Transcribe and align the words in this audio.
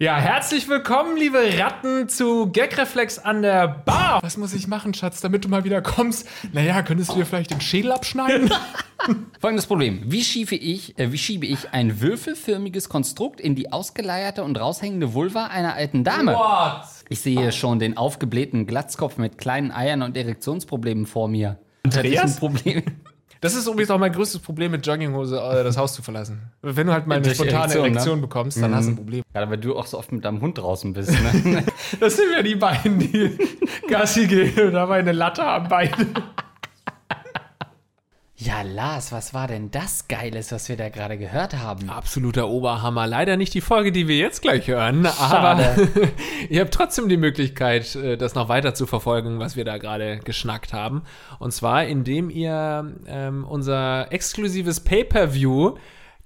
Ja, 0.00 0.16
herzlich 0.16 0.68
willkommen, 0.68 1.16
liebe 1.16 1.38
Ratten, 1.56 2.08
zu 2.08 2.50
Gagreflex 2.50 3.20
an 3.20 3.42
der 3.42 3.68
Bar. 3.68 4.20
Was 4.24 4.36
muss 4.36 4.52
ich 4.52 4.66
machen, 4.66 4.92
Schatz, 4.92 5.20
damit 5.20 5.44
du 5.44 5.48
mal 5.48 5.62
wieder 5.62 5.82
kommst? 5.82 6.28
Naja, 6.52 6.82
könntest 6.82 7.12
du 7.12 7.14
dir 7.14 7.24
vielleicht 7.24 7.52
den 7.52 7.60
Schädel 7.60 7.92
abschneiden? 7.92 8.50
Folgendes 9.40 9.68
Problem. 9.68 10.02
Wie 10.06 10.24
schiebe 10.24 10.56
ich, 10.56 10.98
äh, 10.98 11.12
wie 11.12 11.18
schiebe 11.18 11.46
ich 11.46 11.70
ein 11.70 12.00
würfelförmiges 12.00 12.88
Konstrukt 12.88 13.40
in 13.40 13.54
die 13.54 13.70
ausgeleierte 13.70 14.42
und 14.42 14.58
raushängende 14.58 15.14
Vulva 15.14 15.46
einer 15.46 15.74
alten 15.74 16.02
Dame? 16.02 16.34
What? 16.34 16.82
Ich 17.08 17.20
sehe 17.20 17.52
schon 17.52 17.78
den 17.78 17.96
aufgeblähten 17.96 18.66
Glatzkopf 18.66 19.16
mit 19.16 19.38
kleinen 19.38 19.70
Eiern 19.70 20.02
und 20.02 20.16
Erektionsproblemen 20.16 21.06
vor 21.06 21.28
mir. 21.28 21.60
Andreas? 21.84 22.40
Problem. 22.40 22.82
Das 23.44 23.54
ist 23.54 23.66
übrigens 23.66 23.90
auch 23.90 23.98
mein 23.98 24.10
größtes 24.10 24.40
Problem 24.40 24.70
mit 24.70 24.86
Jogginghose, 24.86 25.36
äh, 25.36 25.62
das 25.62 25.76
Haus 25.76 25.92
zu 25.92 26.00
verlassen. 26.00 26.40
Wenn 26.62 26.86
du 26.86 26.94
halt 26.94 27.06
mal 27.06 27.16
eine 27.16 27.24
Durch 27.24 27.36
spontane 27.36 27.74
Erektion, 27.74 27.84
Erektion, 27.84 28.16
ne? 28.16 28.22
bekommst, 28.22 28.62
dann 28.62 28.74
hast 28.74 28.86
du 28.86 28.92
ein 28.92 28.96
Problem. 28.96 29.22
Gerade 29.34 29.50
weil 29.50 29.58
du 29.58 29.76
auch 29.76 29.84
so 29.84 29.98
oft 29.98 30.12
mit 30.12 30.24
deinem 30.24 30.40
Hund 30.40 30.56
draußen 30.56 30.94
bist. 30.94 31.10
Ne? 31.10 31.62
Das 32.00 32.16
sind 32.16 32.32
ja 32.34 32.42
die 32.42 32.54
beiden, 32.54 32.98
die 32.98 33.36
Gassi 33.86 34.26
gehen 34.28 34.68
und 34.68 34.72
dabei 34.72 35.00
eine 35.00 35.12
Latte 35.12 35.44
am 35.44 35.68
Bein. 35.68 35.90
Ja, 38.44 38.60
Lars, 38.60 39.10
was 39.10 39.32
war 39.32 39.48
denn 39.48 39.70
das 39.70 40.06
Geiles, 40.06 40.52
was 40.52 40.68
wir 40.68 40.76
da 40.76 40.90
gerade 40.90 41.16
gehört 41.16 41.54
haben? 41.54 41.88
Absoluter 41.88 42.48
Oberhammer. 42.48 43.06
Leider 43.06 43.38
nicht 43.38 43.54
die 43.54 43.62
Folge, 43.62 43.90
die 43.90 44.06
wir 44.06 44.18
jetzt 44.18 44.42
gleich 44.42 44.68
hören, 44.68 45.06
aber 45.06 45.62
Schade. 45.62 45.88
ihr 46.50 46.60
habt 46.60 46.74
trotzdem 46.74 47.08
die 47.08 47.16
Möglichkeit, 47.16 47.94
äh, 47.96 48.18
das 48.18 48.34
noch 48.34 48.50
weiter 48.50 48.74
zu 48.74 48.86
verfolgen, 48.86 49.38
was 49.38 49.56
wir 49.56 49.64
da 49.64 49.78
gerade 49.78 50.18
geschnackt 50.18 50.74
haben. 50.74 51.04
Und 51.38 51.52
zwar, 51.52 51.86
indem 51.86 52.28
ihr 52.28 52.94
ähm, 53.06 53.44
unser 53.44 54.12
exklusives 54.12 54.80
Pay-Per-View 54.80 55.76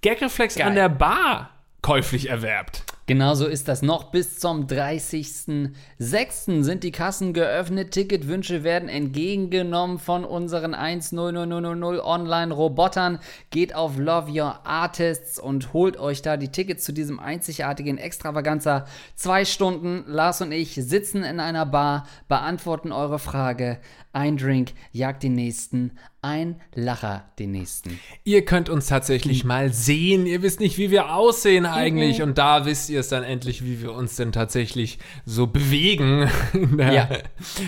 Gagreflex 0.03 0.61
an 0.61 0.75
der 0.75 0.89
Bar 0.89 1.51
käuflich 1.83 2.29
erwerbt. 2.29 2.85
Genauso 3.09 3.47
ist 3.47 3.69
das 3.69 3.81
noch 3.81 4.11
bis 4.11 4.39
zum 4.39 4.67
30.06. 4.67 6.63
sind 6.63 6.85
die 6.85 6.93
Kassen 6.93 7.33
geöffnet. 7.33 7.93
Ticketwünsche 7.93 8.65
werden 8.65 8.91
entgegengenommen 8.91 9.99
von 9.99 10.27
unseren 10.27 10.75
10000 10.75 12.05
Online-Robotern. 12.05 13.21
Geht 13.49 13.75
auf 13.75 13.97
Love 13.97 14.31
Your 14.31 14.67
Artists 14.67 15.39
und 15.39 15.73
holt 15.73 15.97
euch 15.97 16.21
da 16.21 16.37
die 16.37 16.53
Tickets 16.53 16.85
zu 16.85 16.93
diesem 16.93 17.19
einzigartigen 17.19 17.97
Extravaganza. 17.97 18.85
Zwei 19.15 19.47
Stunden, 19.47 20.05
Lars 20.07 20.43
und 20.43 20.53
ich 20.53 20.75
sitzen 20.75 21.25
in 21.25 21.41
einer 21.41 21.65
Bar, 21.65 22.07
beantworten 22.29 22.93
eure 22.93 23.19
Frage. 23.19 23.79
Ein 24.13 24.37
Drink 24.37 24.73
jagt 24.93 25.23
den 25.23 25.33
nächsten, 25.33 25.93
ein 26.21 26.61
Lacher 26.75 27.25
den 27.39 27.53
nächsten. 27.53 28.01
Ihr 28.25 28.45
könnt 28.45 28.69
uns 28.69 28.87
tatsächlich 28.87 29.45
mal 29.45 29.73
sehen. 29.73 30.27
Ihr 30.27 30.43
wisst 30.43 30.59
nicht, 30.59 30.77
wie 30.77 30.91
wir 30.91 31.15
aussehen 31.15 31.65
eigentlich. 31.65 32.23
Und 32.23 32.39
da 32.39 32.65
wisst 32.67 32.91
ihr 32.91 33.01
es 33.01 33.09
dann 33.09 33.23
endlich, 33.23 33.65
wie 33.65 33.81
wir 33.83 33.93
uns 33.93 34.17
denn 34.17 34.33
tatsächlich 34.33 34.99
so 35.25 35.47
bewegen 35.47 36.29
in, 36.53 36.77
der, 36.77 36.93
Ja. 36.93 37.09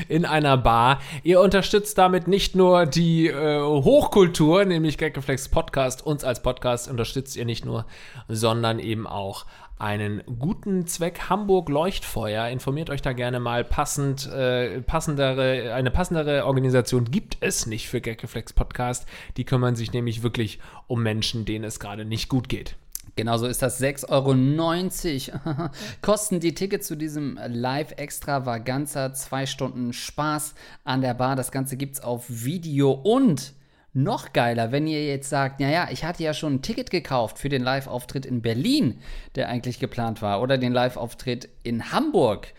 in 0.08 0.24
einer 0.24 0.56
Bar. 0.56 1.00
Ihr 1.22 1.40
unterstützt 1.40 1.96
damit 1.96 2.26
nicht 2.26 2.56
nur 2.56 2.86
die 2.86 3.28
äh, 3.28 3.60
Hochkultur, 3.62 4.64
nämlich 4.64 4.98
Gagreflex 4.98 5.48
Podcast. 5.48 6.04
Uns 6.04 6.24
als 6.24 6.42
Podcast 6.42 6.90
unterstützt 6.90 7.36
ihr 7.36 7.44
nicht 7.44 7.64
nur, 7.64 7.86
sondern 8.28 8.80
eben 8.80 9.06
auch 9.06 9.46
einen 9.80 10.22
guten 10.38 10.86
Zweck 10.86 11.30
Hamburg 11.30 11.68
Leuchtfeuer. 11.68 12.48
Informiert 12.48 12.90
euch 12.90 13.00
da 13.02 13.12
gerne 13.12 13.40
mal 13.40 13.64
passend, 13.64 14.26
äh, 14.26 14.82
passendere, 14.82 15.72
eine 15.74 15.90
passendere 15.90 16.44
Organisation 16.44 17.06
gibt 17.06 17.38
es 17.40 17.66
nicht 17.66 17.88
für 17.88 18.00
Gagreflex 18.00 18.52
Podcast. 18.52 19.06
Die 19.36 19.44
kümmern 19.44 19.76
sich 19.76 19.92
nämlich 19.92 20.22
wirklich 20.22 20.60
um 20.86 21.02
Menschen, 21.02 21.46
denen 21.46 21.64
es 21.64 21.80
gerade 21.80 22.04
nicht 22.04 22.28
gut 22.28 22.48
geht. 22.48 22.76
Genauso 23.16 23.46
ist 23.46 23.62
das 23.62 23.80
6,90 23.80 25.32
Euro. 25.32 25.70
Kosten 26.02 26.40
die 26.40 26.54
Tickets 26.54 26.86
zu 26.86 26.96
diesem 26.96 27.38
Live-Extravaganza. 27.46 29.14
Zwei 29.14 29.46
Stunden 29.46 29.92
Spaß 29.92 30.54
an 30.84 31.00
der 31.00 31.14
Bar. 31.14 31.36
Das 31.36 31.50
Ganze 31.50 31.76
gibt's 31.76 32.00
auf 32.00 32.26
Video 32.28 32.92
und 32.92 33.54
noch 33.92 34.32
geiler, 34.32 34.72
wenn 34.72 34.86
ihr 34.86 35.04
jetzt 35.04 35.28
sagt, 35.28 35.60
naja, 35.60 35.88
ich 35.90 36.04
hatte 36.04 36.22
ja 36.22 36.34
schon 36.34 36.54
ein 36.54 36.62
Ticket 36.62 36.90
gekauft 36.90 37.38
für 37.38 37.48
den 37.48 37.62
Live-Auftritt 37.62 38.24
in 38.24 38.42
Berlin, 38.42 39.00
der 39.34 39.48
eigentlich 39.48 39.78
geplant 39.78 40.22
war, 40.22 40.40
oder 40.40 40.58
den 40.58 40.72
Live-Auftritt 40.72 41.48
in 41.62 41.92
Hamburg 41.92 42.52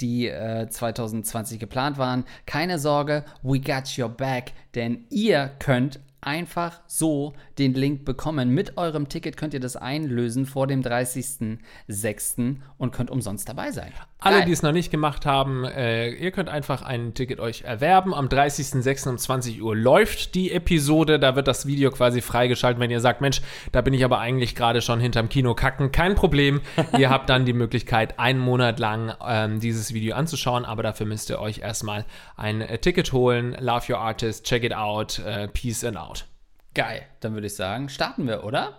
die 0.00 0.28
äh, 0.28 0.68
2020 0.68 1.58
geplant 1.58 1.98
waren. 1.98 2.24
Keine 2.46 2.78
Sorge, 2.78 3.24
we 3.42 3.60
got 3.60 3.98
your 3.98 4.08
back, 4.08 4.52
denn 4.74 5.06
ihr 5.10 5.50
könnt 5.58 6.00
einfach 6.20 6.80
so 6.86 7.34
den 7.58 7.74
Link 7.74 8.04
bekommen. 8.04 8.50
Mit 8.50 8.76
eurem 8.76 9.08
Ticket 9.08 9.36
könnt 9.36 9.54
ihr 9.54 9.60
das 9.60 9.76
einlösen 9.76 10.46
vor 10.46 10.66
dem 10.66 10.82
30.06. 10.82 12.56
und 12.76 12.92
könnt 12.92 13.10
umsonst 13.10 13.48
dabei 13.48 13.70
sein. 13.70 13.92
Alle, 14.20 14.44
die 14.44 14.52
es 14.52 14.62
noch 14.62 14.72
nicht 14.72 14.90
gemacht 14.90 15.26
haben, 15.26 15.64
äh, 15.64 16.10
ihr 16.10 16.32
könnt 16.32 16.48
einfach 16.48 16.82
ein 16.82 17.14
Ticket 17.14 17.38
euch 17.38 17.62
erwerben. 17.62 18.12
Am 18.12 18.26
30.06. 18.26 19.08
um 19.08 19.18
20 19.18 19.62
Uhr 19.62 19.76
läuft 19.76 20.34
die 20.34 20.50
Episode. 20.50 21.20
Da 21.20 21.36
wird 21.36 21.46
das 21.46 21.66
Video 21.66 21.92
quasi 21.92 22.20
freigeschaltet, 22.20 22.80
wenn 22.80 22.90
ihr 22.90 23.00
sagt, 23.00 23.20
Mensch, 23.20 23.40
da 23.70 23.80
bin 23.80 23.94
ich 23.94 24.04
aber 24.04 24.18
eigentlich 24.18 24.56
gerade 24.56 24.82
schon 24.82 24.98
hinterm 24.98 25.28
Kino 25.28 25.54
kacken. 25.54 25.92
Kein 25.92 26.16
Problem. 26.16 26.60
ihr 26.98 27.10
habt 27.10 27.30
dann 27.30 27.44
die 27.44 27.52
Möglichkeit, 27.52 28.18
einen 28.18 28.40
Monat 28.40 28.80
lang 28.80 29.14
ähm, 29.24 29.60
dieses 29.60 29.94
Video 29.94 30.16
anzuschauen. 30.16 30.64
Aber 30.64 30.82
dafür 30.82 31.06
müsst 31.06 31.30
ihr 31.30 31.38
euch 31.38 31.58
erstmal 31.58 32.04
ein 32.36 32.60
äh, 32.60 32.78
Ticket 32.78 33.12
holen. 33.12 33.56
Love 33.60 33.92
your 33.92 34.00
artist, 34.00 34.44
check 34.44 34.64
it 34.64 34.74
out, 34.74 35.20
äh, 35.20 35.46
peace 35.46 35.84
and 35.84 35.96
out. 35.96 36.26
Geil. 36.74 37.02
Dann 37.20 37.34
würde 37.34 37.46
ich 37.46 37.54
sagen, 37.54 37.88
starten 37.88 38.26
wir, 38.26 38.42
oder? 38.42 38.78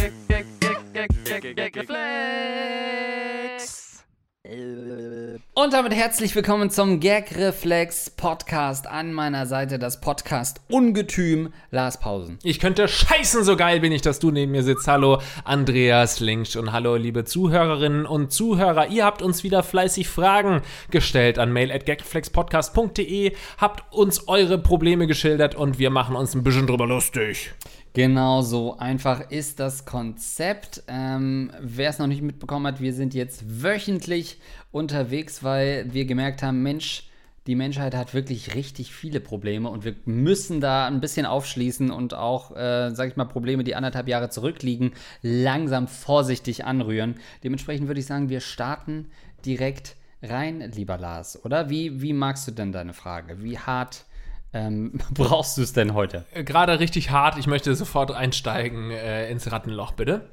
Und 5.53 5.73
damit 5.73 5.93
herzlich 5.93 6.35
willkommen 6.35 6.69
zum 6.69 6.99
Gag 6.99 7.37
Reflex 7.37 8.09
Podcast. 8.09 8.87
An 8.87 9.13
meiner 9.13 9.45
Seite 9.45 9.79
das 9.79 10.01
Podcast 10.01 10.59
Ungetüm 10.69 11.53
Lars 11.69 11.99
Pausen. 11.99 12.37
Ich 12.43 12.59
könnte 12.59 12.87
scheißen, 12.87 13.43
so 13.43 13.55
geil 13.55 13.79
bin 13.79 13.91
ich, 13.91 14.01
dass 14.01 14.19
du 14.19 14.31
neben 14.31 14.51
mir 14.51 14.63
sitzt. 14.63 14.87
Hallo, 14.87 15.21
Andreas 15.45 16.19
Linksch 16.19 16.55
und 16.57 16.71
hallo, 16.71 16.95
liebe 16.95 17.23
Zuhörerinnen 17.23 18.05
und 18.05 18.33
Zuhörer. 18.33 18.87
Ihr 18.87 19.05
habt 19.05 19.21
uns 19.21 19.43
wieder 19.43 19.63
fleißig 19.63 20.09
Fragen 20.09 20.61
gestellt 20.89 21.39
an 21.39 21.53
mail.gagflexpodcast.de, 21.53 23.33
habt 23.57 23.93
uns 23.93 24.27
eure 24.27 24.57
Probleme 24.57 25.07
geschildert 25.07 25.55
und 25.55 25.79
wir 25.79 25.91
machen 25.91 26.15
uns 26.15 26.33
ein 26.33 26.43
bisschen 26.43 26.67
drüber 26.67 26.87
lustig. 26.87 27.53
Genau 27.93 28.41
so 28.41 28.77
einfach 28.77 29.31
ist 29.31 29.59
das 29.59 29.85
Konzept. 29.85 30.83
Ähm, 30.87 31.51
Wer 31.59 31.89
es 31.89 31.99
noch 31.99 32.07
nicht 32.07 32.21
mitbekommen 32.21 32.65
hat, 32.67 32.79
wir 32.79 32.93
sind 32.93 33.13
jetzt 33.13 33.63
wöchentlich 33.63 34.39
unterwegs, 34.71 35.43
weil 35.43 35.93
wir 35.93 36.05
gemerkt 36.05 36.41
haben, 36.41 36.63
Mensch, 36.63 37.09
die 37.47 37.55
Menschheit 37.55 37.93
hat 37.93 38.13
wirklich 38.13 38.55
richtig 38.55 38.93
viele 38.93 39.19
Probleme 39.19 39.67
und 39.69 39.83
wir 39.83 39.95
müssen 40.05 40.61
da 40.61 40.87
ein 40.87 41.01
bisschen 41.01 41.25
aufschließen 41.25 41.91
und 41.91 42.13
auch, 42.13 42.55
äh, 42.55 42.91
sag 42.93 43.09
ich 43.09 43.17
mal, 43.17 43.25
Probleme, 43.25 43.65
die 43.65 43.75
anderthalb 43.75 44.07
Jahre 44.07 44.29
zurückliegen, 44.29 44.93
langsam 45.21 45.89
vorsichtig 45.89 46.63
anrühren. 46.63 47.15
Dementsprechend 47.43 47.87
würde 47.87 47.99
ich 47.99 48.05
sagen, 48.05 48.29
wir 48.29 48.39
starten 48.39 49.07
direkt 49.45 49.97
rein, 50.23 50.71
lieber 50.73 50.97
Lars, 50.97 51.43
oder? 51.43 51.69
Wie, 51.69 52.01
wie 52.01 52.13
magst 52.13 52.47
du 52.47 52.51
denn 52.51 52.71
deine 52.71 52.93
Frage? 52.93 53.43
Wie 53.43 53.57
hart 53.57 54.05
ähm, 54.53 54.99
brauchst 55.13 55.57
du 55.57 55.61
es 55.61 55.73
denn 55.73 55.93
heute? 55.93 56.25
Äh, 56.33 56.43
Gerade 56.43 56.79
richtig 56.79 57.11
hart, 57.11 57.37
ich 57.37 57.47
möchte 57.47 57.75
sofort 57.75 58.11
einsteigen 58.11 58.91
äh, 58.91 59.29
ins 59.29 59.51
Rattenloch, 59.51 59.93
bitte. 59.93 60.29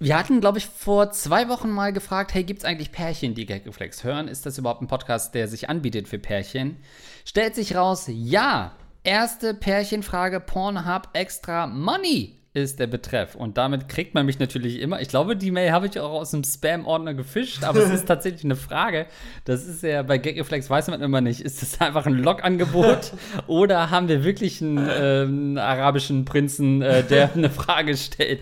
Wir 0.00 0.16
hatten, 0.16 0.40
glaube 0.40 0.58
ich, 0.58 0.66
vor 0.66 1.10
zwei 1.10 1.48
Wochen 1.48 1.70
mal 1.70 1.92
gefragt, 1.92 2.32
hey, 2.32 2.44
gibt 2.44 2.60
es 2.60 2.64
eigentlich 2.64 2.92
Pärchen, 2.92 3.34
die 3.34 3.46
Gagreflex 3.46 4.04
hören? 4.04 4.28
Ist 4.28 4.46
das 4.46 4.56
überhaupt 4.56 4.80
ein 4.80 4.86
Podcast, 4.86 5.34
der 5.34 5.48
sich 5.48 5.68
anbietet 5.68 6.06
für 6.06 6.20
Pärchen? 6.20 6.76
Stellt 7.24 7.56
sich 7.56 7.74
raus, 7.74 8.04
ja. 8.06 8.76
Erste 9.02 9.54
Pärchenfrage, 9.54 10.38
Pornhub 10.38 11.08
Extra 11.14 11.66
Money 11.66 12.37
ist 12.62 12.78
der 12.78 12.86
Betreff. 12.86 13.34
Und 13.34 13.58
damit 13.58 13.88
kriegt 13.88 14.14
man 14.14 14.26
mich 14.26 14.38
natürlich 14.38 14.80
immer. 14.80 15.00
Ich 15.00 15.08
glaube, 15.08 15.36
die 15.36 15.50
Mail 15.50 15.72
habe 15.72 15.86
ich 15.86 15.98
auch 15.98 16.12
aus 16.12 16.30
dem 16.30 16.44
Spam-Ordner 16.44 17.14
gefischt, 17.14 17.64
aber 17.64 17.80
es 17.80 17.90
ist 17.94 18.06
tatsächlich 18.06 18.44
eine 18.44 18.56
Frage. 18.56 19.06
Das 19.44 19.66
ist 19.66 19.82
ja 19.82 20.02
bei 20.02 20.18
Gagreflex 20.18 20.68
weiß 20.68 20.88
man 20.88 21.00
immer 21.00 21.20
nicht. 21.20 21.40
Ist 21.40 21.62
das 21.62 21.80
einfach 21.80 22.06
ein 22.06 22.14
Log-Angebot 22.14 23.12
oder 23.46 23.90
haben 23.90 24.08
wir 24.08 24.24
wirklich 24.24 24.60
einen 24.62 24.88
ähm, 24.90 25.58
arabischen 25.58 26.24
Prinzen, 26.24 26.82
äh, 26.82 27.02
der 27.02 27.32
eine 27.34 27.50
Frage 27.50 27.96
stellt? 27.96 28.40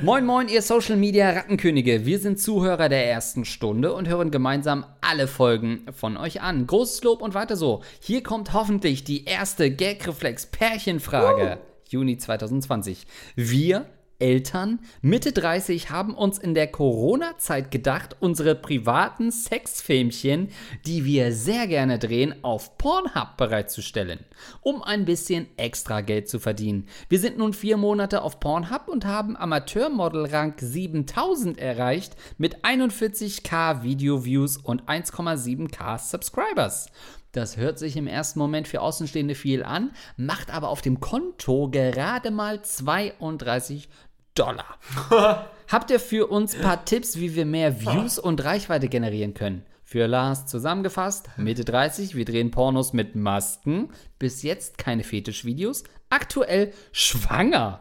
Moin, 0.00 0.26
moin, 0.26 0.48
ihr 0.48 0.62
Social 0.62 0.96
Media 0.96 1.30
Rattenkönige. 1.30 2.04
Wir 2.04 2.18
sind 2.18 2.40
Zuhörer 2.40 2.88
der 2.88 3.08
ersten 3.08 3.44
Stunde 3.44 3.92
und 3.92 4.08
hören 4.08 4.30
gemeinsam 4.32 4.84
alle 5.00 5.28
Folgen 5.28 5.86
von 5.92 6.16
euch 6.16 6.40
an. 6.40 6.66
Großes 6.66 7.04
Lob 7.04 7.22
und 7.22 7.34
weiter 7.34 7.56
so. 7.56 7.82
Hier 8.00 8.22
kommt 8.22 8.52
hoffentlich 8.52 9.04
die 9.04 9.24
erste 9.24 9.70
Gagreflex 9.70 10.46
Pärchenfrage. 10.46 11.58
Juni 11.92 12.16
2020. 12.16 13.06
Wir 13.36 13.86
Eltern 14.22 14.78
Mitte 15.00 15.32
30 15.32 15.90
haben 15.90 16.14
uns 16.14 16.38
in 16.38 16.54
der 16.54 16.68
Corona-Zeit 16.68 17.72
gedacht, 17.72 18.16
unsere 18.20 18.54
privaten 18.54 19.32
Sexfilmchen, 19.32 20.50
die 20.86 21.04
wir 21.04 21.32
sehr 21.32 21.66
gerne 21.66 21.98
drehen, 21.98 22.44
auf 22.44 22.78
Pornhub 22.78 23.36
bereitzustellen, 23.36 24.20
um 24.60 24.80
ein 24.80 25.04
bisschen 25.04 25.48
extra 25.56 26.02
Geld 26.02 26.28
zu 26.28 26.38
verdienen. 26.38 26.86
Wir 27.08 27.18
sind 27.18 27.36
nun 27.36 27.52
vier 27.52 27.76
Monate 27.76 28.22
auf 28.22 28.38
Pornhub 28.38 28.86
und 28.86 29.06
haben 29.06 29.36
Amateurmodel-Rang 29.36 30.54
7000 30.56 31.58
erreicht 31.58 32.14
mit 32.38 32.64
41k 32.64 33.82
Video-Views 33.82 34.56
und 34.58 34.84
1,7k 34.84 35.98
Subscribers. 35.98 36.86
Das 37.32 37.56
hört 37.56 37.78
sich 37.78 37.96
im 37.96 38.06
ersten 38.06 38.38
Moment 38.38 38.68
für 38.68 38.82
Außenstehende 38.82 39.34
viel 39.34 39.62
an, 39.62 39.92
macht 40.18 40.52
aber 40.52 40.68
auf 40.68 40.82
dem 40.82 41.00
Konto 41.00 41.70
gerade 41.70 42.30
mal 42.30 42.62
32 42.62 43.88
Dollar. 44.34 44.78
Habt 45.68 45.90
ihr 45.90 45.98
für 45.98 46.26
uns 46.26 46.54
ein 46.54 46.60
paar 46.60 46.84
Tipps, 46.84 47.16
wie 47.16 47.34
wir 47.34 47.46
mehr 47.46 47.80
Views 47.80 48.18
und 48.18 48.44
Reichweite 48.44 48.88
generieren 48.88 49.32
können? 49.32 49.64
Für 49.82 50.06
Lars 50.06 50.44
zusammengefasst, 50.44 51.30
Mitte 51.38 51.64
30, 51.64 52.14
wir 52.14 52.26
drehen 52.26 52.50
Pornos 52.50 52.92
mit 52.92 53.14
Masken, 53.14 53.90
bis 54.18 54.42
jetzt 54.42 54.76
keine 54.76 55.02
Fetischvideos, 55.02 55.84
aktuell 56.10 56.74
schwanger. 56.92 57.80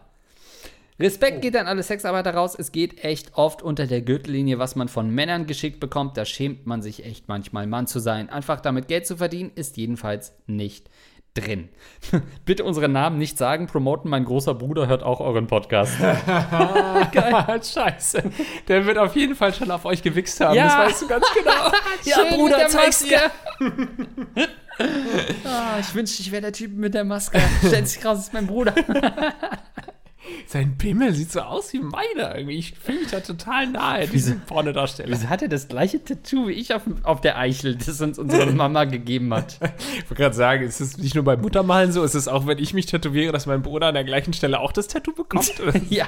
Respekt 1.01 1.41
geht 1.41 1.55
an 1.57 1.67
alle 1.67 1.81
Sexarbeiter 1.81 2.35
raus. 2.35 2.55
Es 2.57 2.71
geht 2.71 3.03
echt 3.03 3.35
oft 3.35 3.63
unter 3.63 3.87
der 3.87 4.01
Gürtellinie, 4.01 4.59
was 4.59 4.75
man 4.75 4.87
von 4.87 5.09
Männern 5.09 5.47
geschickt 5.47 5.79
bekommt. 5.79 6.15
Da 6.15 6.25
schämt 6.25 6.67
man 6.67 6.83
sich 6.83 7.05
echt 7.05 7.27
manchmal, 7.27 7.65
Mann 7.65 7.87
zu 7.87 7.99
sein. 7.99 8.29
Einfach 8.29 8.61
damit 8.61 8.87
Geld 8.87 9.07
zu 9.07 9.17
verdienen, 9.17 9.51
ist 9.55 9.77
jedenfalls 9.77 10.33
nicht 10.45 10.89
drin. 11.33 11.69
Bitte 12.45 12.63
unseren 12.63 12.91
Namen 12.91 13.17
nicht 13.17 13.37
sagen, 13.39 13.65
promoten. 13.65 14.11
Mein 14.11 14.25
großer 14.25 14.53
Bruder 14.53 14.87
hört 14.87 15.01
auch 15.01 15.21
euren 15.21 15.47
Podcast. 15.47 15.97
Geil. 17.11 17.61
Scheiße. 17.63 18.23
Der 18.67 18.85
wird 18.85 18.99
auf 18.99 19.15
jeden 19.15 19.35
Fall 19.35 19.55
schon 19.55 19.71
auf 19.71 19.85
euch 19.85 20.03
gewichst 20.03 20.39
haben. 20.39 20.55
Ja. 20.55 20.65
Das 20.67 20.91
weißt 20.91 21.01
du 21.01 21.07
ganz 21.07 21.25
genau. 21.33 21.71
Schön 22.03 22.43
mit 22.43 22.53
der 22.55 22.67
zeig's 22.67 23.01
Maske. 23.01 23.31
ah, 25.45 25.79
ich 25.79 25.95
wünschte, 25.95 26.21
ich 26.21 26.31
wäre 26.31 26.43
der 26.43 26.53
Typ 26.53 26.73
mit 26.73 26.93
der 26.93 27.05
Maske. 27.05 27.41
Stellt 27.65 27.87
sich 27.87 28.05
raus, 28.05 28.19
ist 28.19 28.33
mein 28.33 28.45
Bruder. 28.45 28.75
Sein 30.47 30.77
Pimmel 30.77 31.13
sieht 31.13 31.31
so 31.31 31.41
aus 31.41 31.71
wie 31.73 31.79
meiner 31.79 32.35
irgendwie. 32.35 32.57
Ich 32.57 32.73
fühle 32.73 32.99
mich 32.99 33.11
da 33.11 33.19
total 33.21 33.67
nahe, 33.67 34.07
diesem 34.07 34.41
Pornodarsteller. 34.41 35.09
Wieso 35.11 35.29
hat 35.29 35.41
er 35.41 35.47
das 35.47 35.67
gleiche 35.67 36.03
Tattoo 36.03 36.47
wie 36.47 36.53
ich 36.53 36.73
auf, 36.73 36.81
auf 37.03 37.21
der 37.21 37.37
Eichel, 37.37 37.75
das 37.75 38.01
uns 38.01 38.19
unsere 38.19 38.51
Mama 38.51 38.83
gegeben 38.85 39.33
hat? 39.33 39.59
Ich 39.97 40.03
wollte 40.09 40.15
gerade 40.15 40.35
sagen, 40.35 40.63
es 40.65 40.81
ist 40.81 40.97
nicht 40.99 41.15
nur 41.15 41.23
beim 41.23 41.41
Muttermalen 41.41 41.91
so, 41.91 42.03
es 42.03 42.15
ist 42.15 42.27
auch, 42.27 42.47
wenn 42.47 42.57
ich 42.59 42.73
mich 42.73 42.85
tätowiere, 42.87 43.31
dass 43.31 43.45
mein 43.45 43.61
Bruder 43.61 43.87
an 43.87 43.93
der 43.93 44.03
gleichen 44.03 44.33
Stelle 44.33 44.59
auch 44.59 44.71
das 44.71 44.87
Tattoo 44.87 45.13
bekommt. 45.13 45.53
ja. 45.89 46.07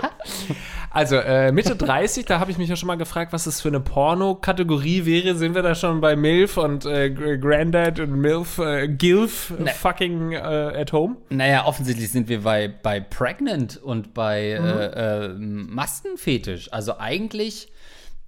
Also 0.89 1.15
äh, 1.15 1.51
Mitte 1.51 1.75
30, 1.75 2.25
da 2.25 2.39
habe 2.39 2.51
ich 2.51 2.57
mich 2.57 2.69
ja 2.69 2.75
schon 2.75 2.87
mal 2.87 2.95
gefragt, 2.97 3.33
was 3.33 3.45
das 3.45 3.61
für 3.61 3.69
eine 3.69 3.79
Porno-Kategorie 3.79 5.05
wäre. 5.05 5.35
Sind 5.35 5.55
wir 5.55 5.61
da 5.61 5.75
schon 5.75 6.01
bei 6.01 6.15
MILF 6.15 6.57
und 6.57 6.85
äh, 6.85 7.09
Gr- 7.09 7.37
Granddad 7.37 7.99
und 7.99 8.11
MILF, 8.15 8.59
äh, 8.59 8.87
GILF, 8.87 9.53
Nee. 9.59 9.71
fucking 9.71 10.33
äh, 10.33 10.37
at 10.37 10.93
home? 10.93 11.17
Naja, 11.29 11.65
offensichtlich 11.65 12.11
sind 12.11 12.29
wir 12.29 12.41
bei, 12.41 12.67
bei 12.67 12.99
Pregnant 12.99 13.77
und 13.77 14.12
bei 14.13 14.51
äh, 14.51 15.25
äh, 15.25 15.29
Maskenfetisch. 15.29 16.71
Also 16.71 16.97
eigentlich 16.97 17.69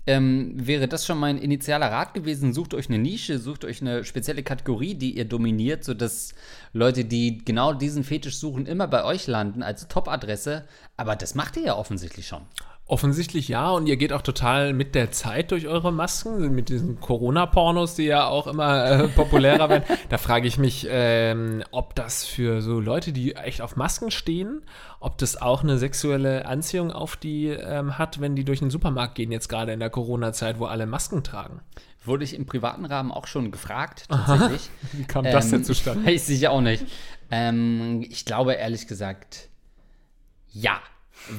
ähm, 0.08 0.54
wäre 0.56 0.88
das 0.88 1.06
schon 1.06 1.18
mein 1.18 1.38
initialer 1.38 1.92
Rat 1.92 2.14
gewesen. 2.14 2.54
Sucht 2.54 2.74
euch 2.74 2.90
eine 2.90 3.00
Nische, 3.00 3.40
sucht 3.40 3.66
euch 3.66 3.82
eine 3.82 4.04
spezielle 4.04 4.44
Kategorie, 4.44 4.96
die 4.96 5.18
ihr 5.18 5.26
dominiert, 5.26 5.84
sodass 5.84 6.34
Leute, 6.74 7.06
die 7.06 7.44
genau 7.44 7.74
diesen 7.74 8.04
Fetisch 8.04 8.38
suchen, 8.38 8.66
immer 8.66 8.88
bei 8.88 9.04
euch 9.04 9.28
landen 9.28 9.64
als 9.64 9.88
Top-Adresse. 9.88 10.66
Aber 10.98 11.16
das 11.16 11.34
macht 11.36 11.58
ihr 11.58 11.64
ja 11.64 11.76
offensichtlich 11.76 12.28
schon. 12.28 12.42
Offensichtlich 12.88 13.48
ja, 13.48 13.72
und 13.72 13.88
ihr 13.88 13.98
geht 13.98 14.14
auch 14.14 14.22
total 14.22 14.72
mit 14.74 14.94
der 14.94 15.12
Zeit 15.12 15.50
durch 15.50 15.68
eure 15.68 15.92
Masken, 15.92 16.54
mit 16.54 16.70
diesen 16.70 17.00
Corona-Pornos, 17.00 17.96
die 17.96 18.04
ja 18.04 18.28
auch 18.28 18.46
immer 18.46 18.86
äh, 18.86 19.08
populärer 19.16 19.70
werden. 19.70 19.84
Da 20.10 20.20
frage 20.20 20.48
ich 20.48 20.60
mich, 20.60 20.86
ähm, 20.88 21.64
ob 21.72 21.96
das 21.96 22.26
für 22.26 22.62
so 22.62 22.80
Leute, 22.80 23.12
die 23.12 23.36
echt 23.36 23.64
auf 23.64 23.76
Masken 23.76 24.12
stehen, 24.12 24.62
ob 25.00 25.18
das 25.18 25.42
auch 25.42 25.64
eine 25.64 25.80
sexuelle 25.80 26.46
Anziehung 26.46 26.92
auf 26.92 27.16
die 27.16 27.48
ähm, 27.48 27.98
hat, 27.98 28.22
wenn 28.22 28.36
die 28.36 28.44
durch 28.44 28.60
den 28.60 28.70
Supermarkt 28.70 29.16
gehen, 29.16 29.32
jetzt 29.32 29.50
gerade 29.50 29.74
in 29.74 29.80
der 29.80 29.90
Corona-Zeit, 29.90 30.60
wo 30.60 30.66
alle 30.66 30.86
Masken 30.86 31.24
tragen. 31.24 31.62
Wurde 32.04 32.24
ich 32.24 32.36
im 32.36 32.46
privaten 32.46 32.86
Rahmen 32.86 33.12
auch 33.12 33.26
schon 33.26 33.52
gefragt, 33.52 34.06
tatsächlich. 34.10 34.70
Wie 34.92 35.06
kam 35.06 35.24
das 35.24 35.50
denn 35.50 35.64
zustande? 35.64 36.06
Weiß 36.06 36.30
ich 36.30 36.48
auch 36.48 36.62
nicht. 36.62 36.86
Ähm, 37.32 38.06
ich 38.08 38.26
glaube 38.26 38.54
ehrlich 38.54 38.86
gesagt, 38.86 39.50
ja. 40.52 40.80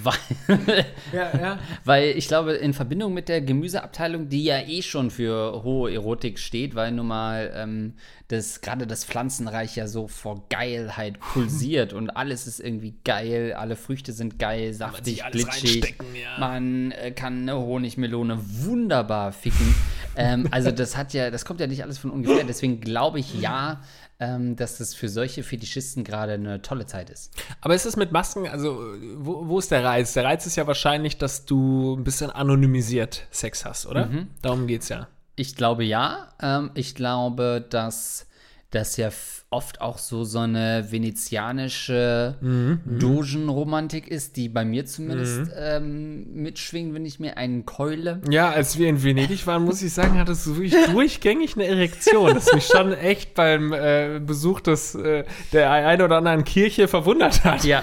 Weil, 0.02 0.86
Ja, 1.12 1.38
ja. 1.38 1.58
weil 1.84 2.10
ich 2.16 2.28
glaube, 2.28 2.54
in 2.54 2.74
Verbindung 2.74 3.14
mit 3.14 3.28
der 3.28 3.40
Gemüseabteilung, 3.40 4.28
die 4.28 4.44
ja 4.44 4.60
eh 4.60 4.82
schon 4.82 5.10
für 5.10 5.62
hohe 5.62 5.92
Erotik 5.92 6.38
steht, 6.38 6.74
weil 6.74 6.92
nun 6.92 7.06
mal 7.06 7.52
ähm, 7.54 7.94
das, 8.28 8.60
gerade 8.60 8.86
das 8.86 9.04
Pflanzenreich 9.04 9.76
ja 9.76 9.86
so 9.86 10.08
vor 10.08 10.44
Geilheit 10.48 11.20
pulsiert 11.20 11.92
und 11.92 12.10
alles 12.10 12.46
ist 12.46 12.60
irgendwie 12.60 12.94
geil, 13.04 13.54
alle 13.56 13.76
Früchte 13.76 14.12
sind 14.12 14.38
geil, 14.38 14.72
saftig, 14.74 15.22
glitschig. 15.30 15.94
ja. 16.20 16.38
Man 16.38 16.90
äh, 16.90 17.12
kann 17.12 17.42
eine 17.42 17.56
Honigmelone 17.56 18.38
wunderbar 18.42 19.32
ficken. 19.32 19.74
ähm, 20.16 20.48
also 20.50 20.70
das 20.70 20.96
hat 20.96 21.12
ja, 21.12 21.30
das 21.30 21.44
kommt 21.44 21.60
ja 21.60 21.66
nicht 21.66 21.82
alles 21.82 21.98
von 21.98 22.10
ungefähr. 22.10 22.44
Deswegen 22.44 22.80
glaube 22.80 23.20
ich 23.20 23.40
ja, 23.40 23.80
ähm, 24.18 24.56
dass 24.56 24.78
das 24.78 24.94
für 24.94 25.08
solche 25.08 25.42
Fetischisten 25.42 26.04
gerade 26.04 26.32
eine 26.32 26.62
tolle 26.62 26.86
Zeit 26.86 27.10
ist. 27.10 27.34
Aber 27.60 27.74
ist 27.74 27.84
es 27.84 27.96
mit 27.96 28.12
Masken, 28.12 28.48
also 28.48 28.94
wo, 29.16 29.48
wo 29.48 29.58
ist 29.58 29.70
der 29.70 29.84
Reiz? 29.84 30.14
Der 30.14 30.24
Reiz 30.24 30.46
ist 30.46 30.56
ja 30.56 30.66
wahrscheinlich, 30.66 31.18
dass 31.18 31.44
du 31.44 31.96
ein 31.96 32.04
bisschen 32.04 32.30
anonymisiert 32.30 33.26
Sex 33.30 33.64
hast, 33.64 33.86
oder? 33.86 34.08
Darum 34.42 34.66
geht's 34.66 34.88
ja. 34.88 35.08
Ich 35.36 35.54
glaube 35.54 35.84
ja. 35.84 36.28
Ähm, 36.40 36.70
ich 36.74 36.94
glaube, 36.94 37.64
dass 37.68 38.26
das 38.70 38.96
ja 38.96 39.10
oft 39.50 39.80
auch 39.80 39.98
so 39.98 40.24
so 40.24 40.40
eine 40.40 40.90
venezianische 40.90 42.36
Dogenromantik 42.84 44.08
ist, 44.08 44.36
die 44.36 44.48
bei 44.48 44.64
mir 44.64 44.86
zumindest 44.86 45.52
ähm, 45.56 46.32
mitschwingt, 46.34 46.92
wenn 46.94 47.06
ich 47.06 47.20
mir 47.20 47.36
einen 47.36 47.64
keule. 47.64 48.20
Ja, 48.28 48.50
als 48.50 48.76
wir 48.76 48.88
in 48.88 49.02
Venedig 49.02 49.46
waren, 49.46 49.64
muss 49.64 49.82
ich 49.82 49.92
sagen, 49.92 50.18
hattest 50.18 50.46
du 50.46 50.56
wirklich 50.56 50.74
durchgängig 50.90 51.54
eine 51.54 51.66
Erektion, 51.66 52.34
das 52.34 52.52
mich 52.52 52.66
schon 52.66 52.92
echt 52.92 53.34
beim 53.34 53.72
äh, 53.72 54.20
Besuch 54.20 54.60
des, 54.60 54.94
äh, 54.96 55.24
der 55.52 55.70
einen 55.70 56.02
oder 56.02 56.16
anderen 56.16 56.44
Kirche 56.44 56.88
verwundert 56.88 57.44
hat. 57.44 57.64
Ja, 57.64 57.82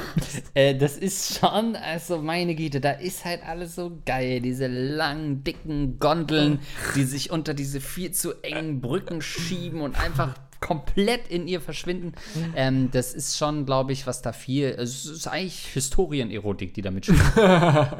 äh, 0.54 0.76
das 0.76 0.98
ist 0.98 1.40
schon, 1.40 1.76
also 1.78 2.22
meine 2.22 2.56
Güte, 2.56 2.82
da 2.82 2.92
ist 2.92 3.24
halt 3.24 3.42
alles 3.48 3.76
so 3.76 4.00
geil. 4.06 4.42
Diese 4.42 4.68
langen, 4.68 5.44
dicken 5.44 5.98
Gondeln, 5.98 6.60
die 6.96 7.04
sich 7.04 7.32
unter 7.32 7.54
diese 7.54 7.80
viel 7.80 8.12
zu 8.12 8.34
engen 8.44 8.82
Brücken 8.82 9.22
schieben 9.22 9.82
und 9.82 10.00
einfach 10.00 10.36
komplett 10.64 11.28
in 11.28 11.48
ihr 11.48 11.62
verschwinden. 11.62 12.14
Ähm, 12.56 12.90
das 12.92 13.14
ist 13.14 13.38
schon, 13.38 13.66
glaube 13.66 13.94
ich, 13.94 14.08
was 14.08 14.22
da 14.22 14.32
viel. 14.32 14.68
Es 14.68 15.06
ist 15.06 15.28
eigentlich 15.28 15.68
Historienerotik, 15.68 16.74
die 16.74 16.82
da 16.82 16.92
mitspielt. 16.92 17.22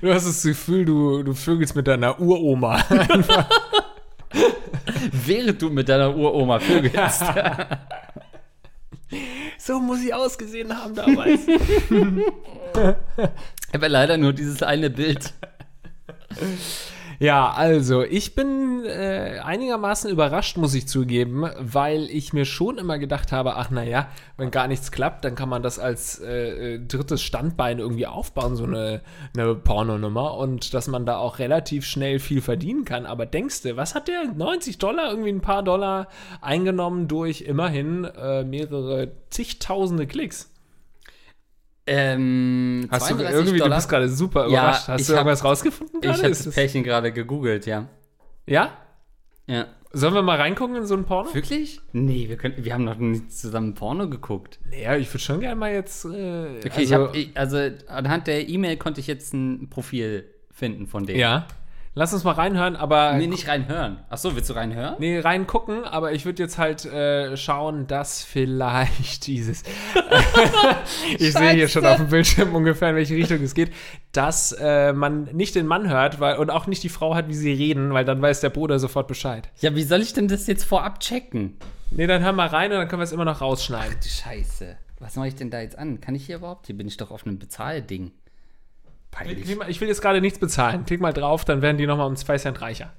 Du 0.00 0.12
hast 0.12 0.26
das 0.26 0.42
Gefühl, 0.42 0.84
du, 0.84 1.22
du 1.22 1.34
vögelst 1.34 1.76
mit 1.76 1.86
deiner 1.86 2.20
Uroma. 2.20 2.82
Während 5.12 5.62
du 5.62 5.70
mit 5.70 5.88
deiner 5.88 6.16
Uroma 6.16 6.58
vögelst. 6.58 7.22
so 9.58 9.78
muss 9.78 10.02
ich 10.02 10.12
ausgesehen 10.12 10.76
haben 10.76 10.96
damals. 10.96 11.42
Aber 13.72 13.88
leider 13.88 14.16
nur 14.16 14.32
dieses 14.32 14.64
eine 14.64 14.90
Bild. 14.90 15.32
Ja, 17.22 17.52
also 17.52 18.02
ich 18.02 18.34
bin 18.34 18.84
äh, 18.84 19.38
einigermaßen 19.44 20.10
überrascht, 20.10 20.56
muss 20.56 20.74
ich 20.74 20.88
zugeben, 20.88 21.48
weil 21.56 22.10
ich 22.10 22.32
mir 22.32 22.44
schon 22.44 22.78
immer 22.78 22.98
gedacht 22.98 23.30
habe, 23.30 23.54
ach 23.54 23.70
naja, 23.70 24.08
wenn 24.36 24.50
gar 24.50 24.66
nichts 24.66 24.90
klappt, 24.90 25.24
dann 25.24 25.36
kann 25.36 25.48
man 25.48 25.62
das 25.62 25.78
als 25.78 26.18
äh, 26.18 26.74
äh, 26.74 26.78
drittes 26.80 27.22
Standbein 27.22 27.78
irgendwie 27.78 28.08
aufbauen, 28.08 28.56
so 28.56 28.64
eine, 28.64 29.02
eine 29.36 29.54
Pornonummer 29.54 30.36
und 30.36 30.74
dass 30.74 30.88
man 30.88 31.06
da 31.06 31.18
auch 31.18 31.38
relativ 31.38 31.86
schnell 31.86 32.18
viel 32.18 32.40
verdienen 32.40 32.84
kann. 32.84 33.06
Aber 33.06 33.24
denkst 33.24 33.62
du, 33.62 33.76
was 33.76 33.94
hat 33.94 34.08
der 34.08 34.24
90 34.24 34.78
Dollar, 34.78 35.08
irgendwie 35.08 35.30
ein 35.30 35.42
paar 35.42 35.62
Dollar 35.62 36.08
eingenommen 36.40 37.06
durch 37.06 37.42
immerhin 37.42 38.02
äh, 38.02 38.42
mehrere 38.42 39.12
zigtausende 39.30 40.08
Klicks? 40.08 40.51
Ähm, 41.86 42.86
Hast 42.90 43.10
du 43.10 43.14
32 43.16 43.34
irgendwie, 43.38 43.58
Dollar. 43.58 43.70
du 43.70 43.76
bist 43.76 43.88
gerade 43.88 44.08
super 44.08 44.42
Ja, 44.42 44.46
überrascht. 44.48 44.88
Hast 44.88 45.00
ich 45.00 45.06
du 45.08 45.12
hab- 45.14 45.18
irgendwas 45.20 45.44
rausgefunden 45.44 45.96
Ich 45.96 46.02
gerade? 46.02 46.18
habe 46.18 46.28
Ist 46.30 46.46
das 46.46 46.54
Pärchen 46.54 46.84
gerade 46.84 47.12
gegoogelt, 47.12 47.66
ja. 47.66 47.88
Ja? 48.46 48.70
Ja. 49.46 49.66
Sollen 49.94 50.14
wir 50.14 50.22
mal 50.22 50.38
reingucken 50.38 50.76
in 50.76 50.86
so 50.86 50.94
ein 50.94 51.04
Porno? 51.04 51.34
Wirklich? 51.34 51.80
Nee, 51.92 52.28
wir, 52.28 52.36
können, 52.38 52.54
wir 52.64 52.72
haben 52.72 52.84
noch 52.84 52.96
nie 52.96 53.26
zusammen 53.28 53.74
Porno 53.74 54.08
geguckt. 54.08 54.58
Ja, 54.70 54.96
ich 54.96 55.08
würde 55.10 55.18
schon 55.18 55.40
gerne 55.40 55.56
mal 55.56 55.72
jetzt. 55.72 56.04
Äh, 56.06 56.60
Okay, 56.64 56.82
ich 56.82 56.92
hab, 56.94 57.14
ich, 57.14 57.36
also 57.36 57.58
anhand 57.88 58.26
der 58.26 58.48
E-Mail 58.48 58.76
konnte 58.78 59.00
ich 59.00 59.06
jetzt 59.06 59.34
ein 59.34 59.68
Profil 59.68 60.24
finden 60.50 60.86
von 60.86 61.04
denen. 61.04 61.18
ja. 61.18 61.46
Lass 61.94 62.14
uns 62.14 62.24
mal 62.24 62.32
reinhören, 62.32 62.74
aber. 62.74 63.12
Nee, 63.14 63.26
nicht 63.26 63.48
reinhören. 63.48 63.98
Achso, 64.08 64.34
willst 64.34 64.48
du 64.48 64.54
reinhören? 64.54 64.96
Nee, 64.98 65.18
reingucken, 65.18 65.84
aber 65.84 66.12
ich 66.12 66.24
würde 66.24 66.42
jetzt 66.42 66.56
halt 66.56 66.86
äh, 66.86 67.36
schauen, 67.36 67.86
dass 67.86 68.22
vielleicht 68.22 69.26
dieses. 69.26 69.62
ich 71.18 71.34
sehe 71.34 71.50
hier 71.50 71.68
schon 71.68 71.84
auf 71.84 71.98
dem 71.98 72.08
Bildschirm 72.08 72.54
ungefähr, 72.54 72.90
in 72.90 72.96
welche 72.96 73.14
Richtung 73.14 73.42
es 73.42 73.52
geht, 73.52 73.72
dass 74.12 74.52
äh, 74.52 74.94
man 74.94 75.24
nicht 75.32 75.54
den 75.54 75.66
Mann 75.66 75.90
hört 75.90 76.18
weil, 76.18 76.38
und 76.38 76.48
auch 76.48 76.66
nicht 76.66 76.82
die 76.82 76.88
Frau 76.88 77.14
hat, 77.14 77.28
wie 77.28 77.34
sie 77.34 77.52
reden, 77.52 77.92
weil 77.92 78.06
dann 78.06 78.22
weiß 78.22 78.40
der 78.40 78.50
Bruder 78.50 78.78
sofort 78.78 79.06
Bescheid. 79.06 79.50
Ja, 79.60 79.74
wie 79.74 79.82
soll 79.82 80.00
ich 80.00 80.14
denn 80.14 80.28
das 80.28 80.46
jetzt 80.46 80.64
vorab 80.64 81.00
checken? 81.00 81.58
Nee, 81.90 82.06
dann 82.06 82.22
hör 82.22 82.32
mal 82.32 82.46
rein 82.46 82.72
und 82.72 82.78
dann 82.78 82.88
können 82.88 83.00
wir 83.00 83.04
es 83.04 83.12
immer 83.12 83.26
noch 83.26 83.42
rausschneiden. 83.42 83.96
Ach 83.98 84.02
du 84.02 84.08
Scheiße. 84.08 84.76
Was 84.98 85.16
mache 85.16 85.28
ich 85.28 85.34
denn 85.34 85.50
da 85.50 85.60
jetzt 85.60 85.76
an? 85.76 86.00
Kann 86.00 86.14
ich 86.14 86.24
hier 86.24 86.36
überhaupt? 86.36 86.68
Hier 86.68 86.76
bin 86.76 86.86
ich 86.86 86.96
doch 86.96 87.10
auf 87.10 87.26
einem 87.26 87.38
Bezahlding. 87.38 88.12
Peinlich. 89.12 89.44
Klick 89.44 89.58
mal- 89.58 89.70
Ich 89.70 89.80
will 89.80 89.86
jetzt 89.88 90.02
gerade 90.02 90.20
nichts 90.20 90.40
bezahlen. 90.40 90.84
Klick 90.84 91.00
mal 91.00 91.12
drauf, 91.12 91.44
dann 91.44 91.62
werden 91.62 91.76
die 91.78 91.86
nochmal 91.86 92.08
um 92.08 92.16
2 92.16 92.38
Cent 92.38 92.60
reicher. 92.60 92.92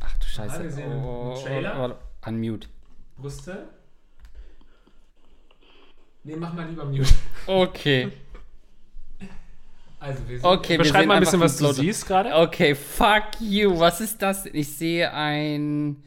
Ach 0.00 0.14
du 0.18 0.26
Scheiße. 0.26 0.62
wir 0.62 0.70
sehen 0.70 0.92
einen 0.92 1.34
Trailer. 1.42 1.98
oh, 2.24 2.28
unmute. 2.28 2.68
Brüste? 3.16 3.68
Nee, 6.24 6.36
mach 6.36 6.52
mal 6.52 6.68
lieber 6.68 6.84
Mute. 6.84 7.06
Okay. 7.46 8.12
Also, 10.00 10.28
wir 10.28 10.44
Okay, 10.44 10.70
wir 10.70 10.78
Beschreib 10.78 11.00
sehen 11.02 11.08
mal 11.08 11.14
ein 11.14 11.20
bisschen, 11.20 11.40
was 11.40 11.56
du 11.56 11.72
siehst 11.72 12.06
gerade. 12.06 12.34
Okay, 12.34 12.74
fuck 12.74 13.40
you. 13.40 13.78
Was 13.78 14.00
ist 14.00 14.20
das? 14.20 14.46
Ich 14.46 14.76
sehe 14.76 15.12
ein 15.12 16.02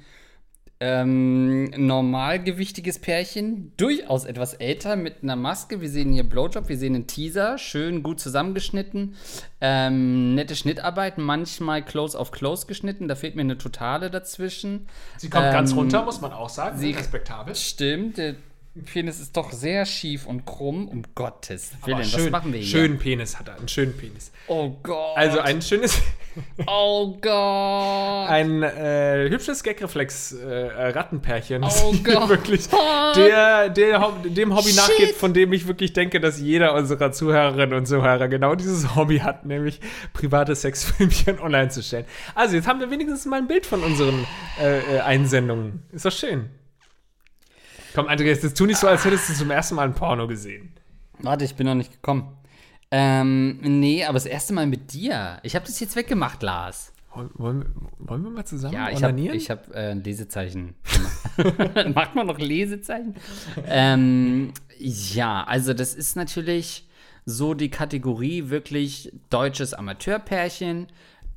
ähm, 0.82 1.66
normalgewichtiges 1.76 3.00
Pärchen, 3.00 3.74
durchaus 3.76 4.24
etwas 4.26 4.54
älter, 4.54 4.96
mit 4.96 5.24
einer 5.24 5.36
Maske. 5.36 5.82
Wir 5.82 5.90
sehen 5.90 6.14
hier 6.14 6.24
Blowjob, 6.24 6.70
wir 6.70 6.78
sehen 6.78 6.96
einen 6.96 7.08
Teaser, 7.08 7.58
schön 7.58 8.02
gut 8.02 8.20
zusammengeschnitten. 8.20 9.16
Ähm, 9.62 10.36
nette 10.36 10.56
Schnittarbeit, 10.56 11.18
manchmal 11.18 11.84
close 11.84 12.18
auf 12.18 12.32
close 12.32 12.66
geschnitten. 12.66 13.08
Da 13.10 13.16
fehlt 13.16 13.36
mir 13.36 13.42
eine 13.42 13.58
totale 13.58 14.10
dazwischen. 14.10 14.88
Sie 15.18 15.30
kommt 15.30 15.46
Ähm, 15.48 15.52
ganz 15.54 15.76
runter, 15.76 16.04
muss 16.06 16.22
man 16.22 16.32
auch 16.32 16.50
sagen. 16.50 16.78
sie- 16.78 16.92
respektabel. 16.92 17.56
Stimmt, 17.56 18.18
der 18.18 18.36
Penis 18.86 19.20
ist 19.20 19.36
doch 19.38 19.52
sehr 19.52 19.86
schief 19.86 20.26
und 20.26 20.46
krumm. 20.46 20.88
Um 20.88 21.04
Gottes 21.16 21.72
Willen, 21.86 21.98
Aber 21.98 22.04
was 22.06 22.12
schön, 22.12 22.32
machen 22.32 22.54
wir 22.54 22.60
hier? 22.60 22.68
schönen 22.70 23.00
Penis 23.00 23.38
hat 23.38 23.48
er, 23.48 23.58
einen 23.58 23.68
schönen 23.68 23.96
Penis. 23.96 24.32
Oh 24.48 24.72
Gott. 24.84 25.18
Also 25.18 25.40
ein 25.40 25.62
schönes, 25.62 26.00
oh 26.68 27.18
Gott. 27.22 28.30
ein 28.30 28.64
äh, 28.64 29.28
hübsches 29.30 29.64
Gagreflex-Rattenpärchen. 29.64 31.64
Oh 31.64 31.94
Gott. 32.04 32.30
wirklich, 32.30 32.68
der, 33.16 33.70
der 33.70 34.12
dem 34.26 34.56
Hobby 34.56 34.74
nachgeht, 34.74 35.16
von 35.16 35.34
dem 35.34 35.54
ich 35.54 35.68
wirklich 35.68 35.94
denke, 35.94 36.20
dass 36.20 36.40
jeder 36.40 36.74
unserer 36.74 37.12
Zuhörerinnen 37.12 37.78
und 37.78 37.86
Zuhörer 37.88 38.28
genau 38.28 38.56
dieses 38.56 38.96
Hobby 38.96 39.20
hat, 39.20 39.46
nämlich 39.46 39.80
private 40.14 40.56
Sexfilmchen 40.56 41.40
online 41.42 41.70
zu 41.70 41.84
stellen. 41.84 42.06
Also 42.36 42.56
jetzt 42.56 42.68
haben 42.68 42.80
wir 42.80 42.90
wenigstens 42.92 43.26
mal 43.26 43.38
ein 43.38 43.48
Bild 43.48 43.66
von 43.66 43.84
unseren 43.84 44.26
äh, 44.60 44.98
äh, 44.98 45.00
Einsendungen. 45.02 45.84
Ist 45.92 46.06
doch 46.06 46.12
schön. 46.12 46.50
Komm, 47.94 48.08
Andreas, 48.08 48.44
jetzt 48.44 48.58
tu 48.58 48.66
nicht 48.66 48.78
so, 48.78 48.88
als 48.88 49.06
hättest 49.06 49.30
du 49.30 49.34
zum 49.34 49.52
ersten 49.52 49.76
Mal 49.76 49.88
ein 49.88 49.94
Porno 49.94 50.28
gesehen. 50.28 50.72
Warte, 51.20 51.46
ich 51.46 51.56
bin 51.56 51.68
noch 51.68 51.76
nicht 51.76 51.92
gekommen. 51.92 52.38
Ähm, 52.92 53.60
nee, 53.62 54.04
aber 54.04 54.14
das 54.14 54.26
erste 54.26 54.54
Mal 54.54 54.68
mit 54.68 54.94
dir. 54.94 55.40
Ich 55.44 55.56
habe 55.56 55.66
das 55.66 55.80
jetzt 55.80 55.96
weggemacht, 55.96 56.42
Lars. 56.42 56.94
Wollen, 57.14 57.66
wollen, 57.98 58.24
wir 58.24 58.30
mal 58.30 58.46
zusammen 58.46 58.74
Ja, 58.74 58.90
ich 58.92 59.04
habe 59.04 59.20
hab, 59.20 59.76
äh, 59.76 59.92
ein 59.92 60.04
Lesezeichen 60.04 60.76
gemacht. 60.84 61.96
Macht 61.96 62.16
man 62.16 62.28
noch 62.28 62.38
Lesezeichen? 62.38 63.16
ähm, 63.66 64.54
ja, 64.78 65.44
also 65.44 65.74
das 65.74 65.96
ist 65.96 66.16
natürlich 66.16 66.88
so 67.26 67.56
die 67.56 67.70
Kategorie 67.70 68.50
wirklich 68.50 69.12
deutsches 69.30 69.74
Amateurpärchen. 69.74 70.88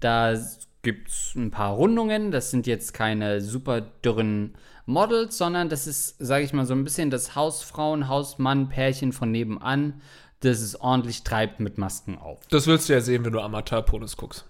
Da 0.00 0.38
gibt 0.82 1.08
es 1.08 1.34
ein 1.34 1.50
paar 1.50 1.72
Rundungen. 1.72 2.30
Das 2.30 2.50
sind 2.50 2.66
jetzt 2.66 2.92
keine 2.92 3.40
super 3.40 3.80
dürren 3.80 4.54
Models, 4.86 5.38
sondern 5.38 5.68
das 5.68 5.86
ist, 5.86 6.16
sage 6.18 6.44
ich 6.44 6.52
mal, 6.52 6.66
so 6.66 6.74
ein 6.74 6.84
bisschen 6.84 7.10
das 7.10 7.36
Hausfrauen, 7.36 8.08
Hausmann-Pärchen 8.08 9.12
von 9.12 9.30
nebenan, 9.30 10.00
das 10.40 10.60
es 10.60 10.80
ordentlich 10.80 11.22
treibt 11.22 11.60
mit 11.60 11.78
Masken 11.78 12.18
auf. 12.18 12.40
Das 12.48 12.66
willst 12.66 12.88
du 12.88 12.92
ja 12.94 13.00
sehen, 13.00 13.24
wenn 13.24 13.32
du 13.32 13.40
Amateurpornos 13.40 14.16
guckst. 14.16 14.44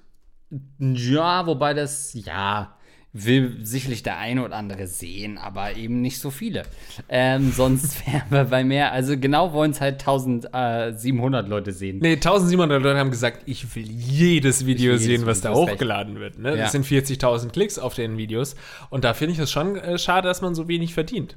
Ja, 0.78 1.46
wobei 1.46 1.74
das, 1.74 2.12
ja, 2.14 2.76
will 3.14 3.58
sicherlich 3.62 4.02
der 4.02 4.16
eine 4.18 4.42
oder 4.42 4.56
andere 4.56 4.86
sehen, 4.86 5.36
aber 5.36 5.76
eben 5.76 6.00
nicht 6.00 6.18
so 6.18 6.30
viele. 6.30 6.62
Ähm, 7.10 7.52
sonst 7.52 8.06
wären 8.06 8.22
wir 8.30 8.44
bei 8.44 8.64
mehr. 8.64 8.92
Also 8.92 9.18
genau 9.18 9.52
wollen 9.52 9.72
es 9.72 9.80
halt 9.82 10.00
1700 10.00 11.46
Leute 11.48 11.72
sehen. 11.72 11.98
Nee, 12.00 12.12
1700 12.14 12.82
Leute 12.82 12.98
haben 12.98 13.10
gesagt, 13.10 13.42
ich 13.46 13.74
will 13.76 13.86
jedes 13.90 14.64
Video 14.64 14.92
jedes 14.92 15.04
sehen, 15.04 15.26
was 15.26 15.42
da 15.42 15.50
Video, 15.50 15.62
hast 15.66 15.72
hochgeladen 15.72 16.20
wird. 16.20 16.38
Ne? 16.38 16.50
Ja. 16.50 16.56
Das 16.56 16.72
sind 16.72 16.86
40.000 16.86 17.50
Klicks 17.50 17.78
auf 17.78 17.94
den 17.94 18.16
Videos. 18.16 18.56
Und 18.88 19.04
da 19.04 19.12
finde 19.12 19.34
ich 19.34 19.38
es 19.38 19.50
schon 19.50 19.76
äh, 19.76 19.98
schade, 19.98 20.26
dass 20.28 20.40
man 20.40 20.54
so 20.54 20.66
wenig 20.68 20.94
verdient. 20.94 21.36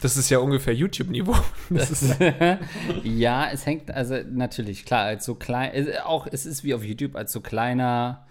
Das 0.00 0.16
ist 0.16 0.30
ja 0.30 0.38
ungefähr 0.38 0.74
YouTube-Niveau. 0.74 1.36
Ja, 3.04 3.48
es 3.52 3.66
hängt, 3.66 3.90
also 3.92 4.16
natürlich, 4.30 4.84
klar, 4.84 5.04
als 5.04 5.24
so 5.24 5.34
klein, 5.34 5.70
es- 5.74 5.88
auch 6.04 6.26
es 6.30 6.46
ist 6.46 6.64
wie 6.64 6.74
auf 6.74 6.82
YouTube, 6.84 7.16
als 7.16 7.32
so 7.32 7.40
kleiner 7.40 8.26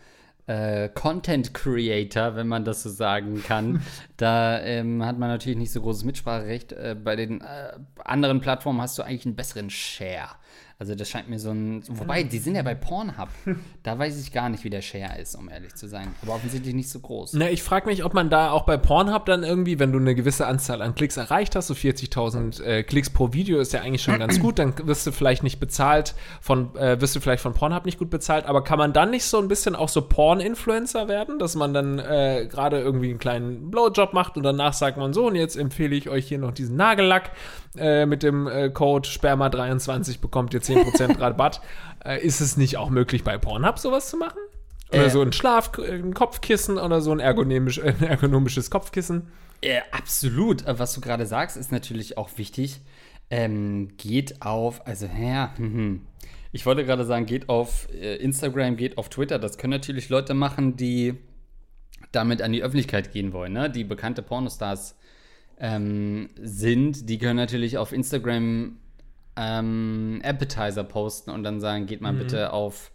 äh, 0.50 0.90
Content 0.90 1.54
Creator, 1.54 2.36
wenn 2.36 2.48
man 2.48 2.66
das 2.66 2.82
so 2.82 2.90
sagen 2.90 3.44
kann, 3.44 3.84
da 4.18 4.60
ähm, 4.62 5.06
hat 5.06 5.20
man 5.20 5.30
natürlich 5.30 5.60
nicht 5.60 5.72
so 5.72 5.80
großes 5.80 6.04
Mitspracherecht. 6.04 6.72
Äh, 6.72 6.96
bei 7.02 7.16
den 7.16 7.42
äh, 7.42 7.74
anderen 8.04 8.42
Plattformen 8.42 8.82
hast 8.82 8.98
du 8.98 9.04
eigentlich 9.04 9.28
einen 9.28 9.36
besseren 9.36 9.70
Share. 9.70 10.30
Also 10.82 10.96
das 10.96 11.10
scheint 11.10 11.28
mir 11.28 11.40
so 11.40 11.50
ein, 11.50 11.84
wobei, 11.90 12.24
die 12.24 12.38
sind 12.38 12.56
ja 12.56 12.62
bei 12.62 12.74
Pornhub. 12.74 13.28
Da 13.84 13.98
weiß 13.98 14.22
ich 14.22 14.32
gar 14.34 14.50
nicht, 14.50 14.64
wie 14.66 14.70
der 14.70 14.82
Share 14.82 15.20
ist, 15.20 15.36
um 15.36 15.50
ehrlich 15.50 15.74
zu 15.74 15.88
sein. 15.88 16.10
Aber 16.22 16.36
offensichtlich 16.36 16.76
nicht 16.76 16.90
so 16.90 17.00
groß. 17.00 17.34
Na, 17.34 17.50
ich 17.50 17.64
frage 17.64 17.88
mich, 17.88 18.04
ob 18.04 18.14
man 18.14 18.30
da 18.30 18.52
auch 18.52 18.64
bei 18.64 18.78
Pornhub 18.78 19.26
dann 19.26 19.44
irgendwie, 19.44 19.80
wenn 19.80 19.92
du 19.92 20.00
eine 20.00 20.16
gewisse 20.16 20.46
Anzahl 20.46 20.82
an 20.82 20.96
Klicks 20.96 21.18
erreicht 21.18 21.56
hast, 21.56 21.68
so 21.68 21.74
40.000 21.74 22.62
äh, 22.62 22.84
Klicks 22.84 23.10
pro 23.10 23.34
Video 23.34 23.60
ist 23.60 23.74
ja 23.74 23.82
eigentlich 23.82 24.04
schon 24.04 24.20
ganz 24.20 24.40
gut, 24.42 24.60
dann 24.60 24.74
wirst 24.86 25.08
du 25.08 25.12
vielleicht 25.12 25.44
nicht 25.44 25.60
bezahlt 25.60 26.14
von, 26.42 26.76
äh, 26.76 27.02
wirst 27.02 27.16
du 27.16 27.20
vielleicht 27.20 27.42
von 27.42 27.54
Pornhub 27.54 27.86
nicht 27.86 27.98
gut 27.98 28.10
bezahlt, 28.10 28.46
aber 28.46 28.64
kann 28.64 28.78
man 28.78 28.94
dann 28.94 29.12
nicht 29.12 29.26
so 29.26 29.40
ein 29.40 29.48
bisschen 29.48 29.76
auch 29.76 29.90
so 29.90 30.02
Porn-Influencer 30.02 31.08
werden, 31.08 31.40
dass 31.40 31.56
man 31.56 31.74
dann 31.74 32.00
äh, 32.00 32.48
gerade 32.50 32.80
irgendwie 32.80 33.10
einen 33.10 33.20
kleinen 33.20 33.72
Blowjob 33.72 34.14
macht 34.14 34.38
und 34.38 34.44
danach 34.44 34.74
sagt 34.74 34.98
man 34.98 35.14
so, 35.14 35.28
und 35.28 35.36
jetzt 35.36 35.56
empfehle 35.56 35.96
ich 35.96 36.10
euch 36.10 36.28
hier 36.28 36.38
noch 36.38 36.52
diesen 36.52 36.76
Nagellack 36.76 37.32
äh, 37.78 38.06
mit 38.06 38.24
dem 38.24 38.48
äh, 38.48 38.70
Code 38.70 39.08
Sperma23 39.08 40.20
bekommt 40.20 40.54
ihr 40.54 40.62
10% 40.70 41.20
Rabatt. 41.20 41.62
Äh, 42.04 42.26
ist 42.26 42.42
es 42.42 42.58
nicht 42.58 42.78
auch 42.78 42.90
möglich 42.90 43.24
bei 43.24 43.38
Pornhub 43.38 43.80
sowas 43.80 44.10
zu 44.10 44.18
machen? 44.18 44.40
Oder 44.92 45.06
Äh. 45.06 45.10
so 45.10 45.22
ein 45.22 45.32
Schlaf, 45.34 45.72
ein 45.78 46.14
Kopfkissen 46.14 46.78
oder 46.78 47.02
so 47.02 47.12
ein, 47.12 47.20
ergonomisch, 47.20 47.82
ein 47.82 48.02
ergonomisches 48.04 48.70
Kopfkissen. 48.72 49.28
Äh, 49.62 49.82
absolut. 49.92 50.66
Äh, 50.66 50.80
Was 50.80 50.94
du 50.94 51.02
gerade 51.02 51.26
sagst, 51.26 51.58
ist 51.58 51.72
natürlich 51.72 52.18
auch 52.18 52.30
wichtig. 52.38 52.82
Ähm, 53.30 53.90
geht 53.98 54.42
auf, 54.42 54.88
also 54.88 55.06
ja, 55.06 55.54
hm, 55.58 56.02
ich 56.52 56.66
wollte 56.66 56.84
gerade 56.84 57.06
sagen, 57.06 57.26
geht 57.28 57.48
auf 57.48 57.88
äh, 57.94 58.16
Instagram, 58.16 58.76
geht 58.76 58.98
auf 58.98 59.10
Twitter. 59.10 59.38
Das 59.38 59.58
können 59.58 59.72
natürlich 59.72 60.10
Leute 60.10 60.34
machen, 60.34 60.76
die 60.76 61.16
damit 62.12 62.42
an 62.42 62.52
die 62.52 62.64
Öffentlichkeit 62.64 63.12
gehen 63.12 63.34
wollen, 63.34 63.54
ne? 63.54 63.70
die 63.70 63.84
bekannte 63.84 64.24
Pornostars 64.24 64.96
ähm, 65.60 66.30
sind. 66.42 67.08
Die 67.08 67.20
können 67.20 67.36
natürlich 67.36 67.78
auf 67.78 67.92
Instagram 67.92 68.78
ähm, 69.40 70.22
Appetizer 70.24 70.84
posten 70.84 71.32
und 71.32 71.44
dann 71.44 71.62
sagen, 71.62 71.86
geht 71.86 72.02
mal 72.02 72.14
bitte 72.14 72.52
auf, 72.52 72.92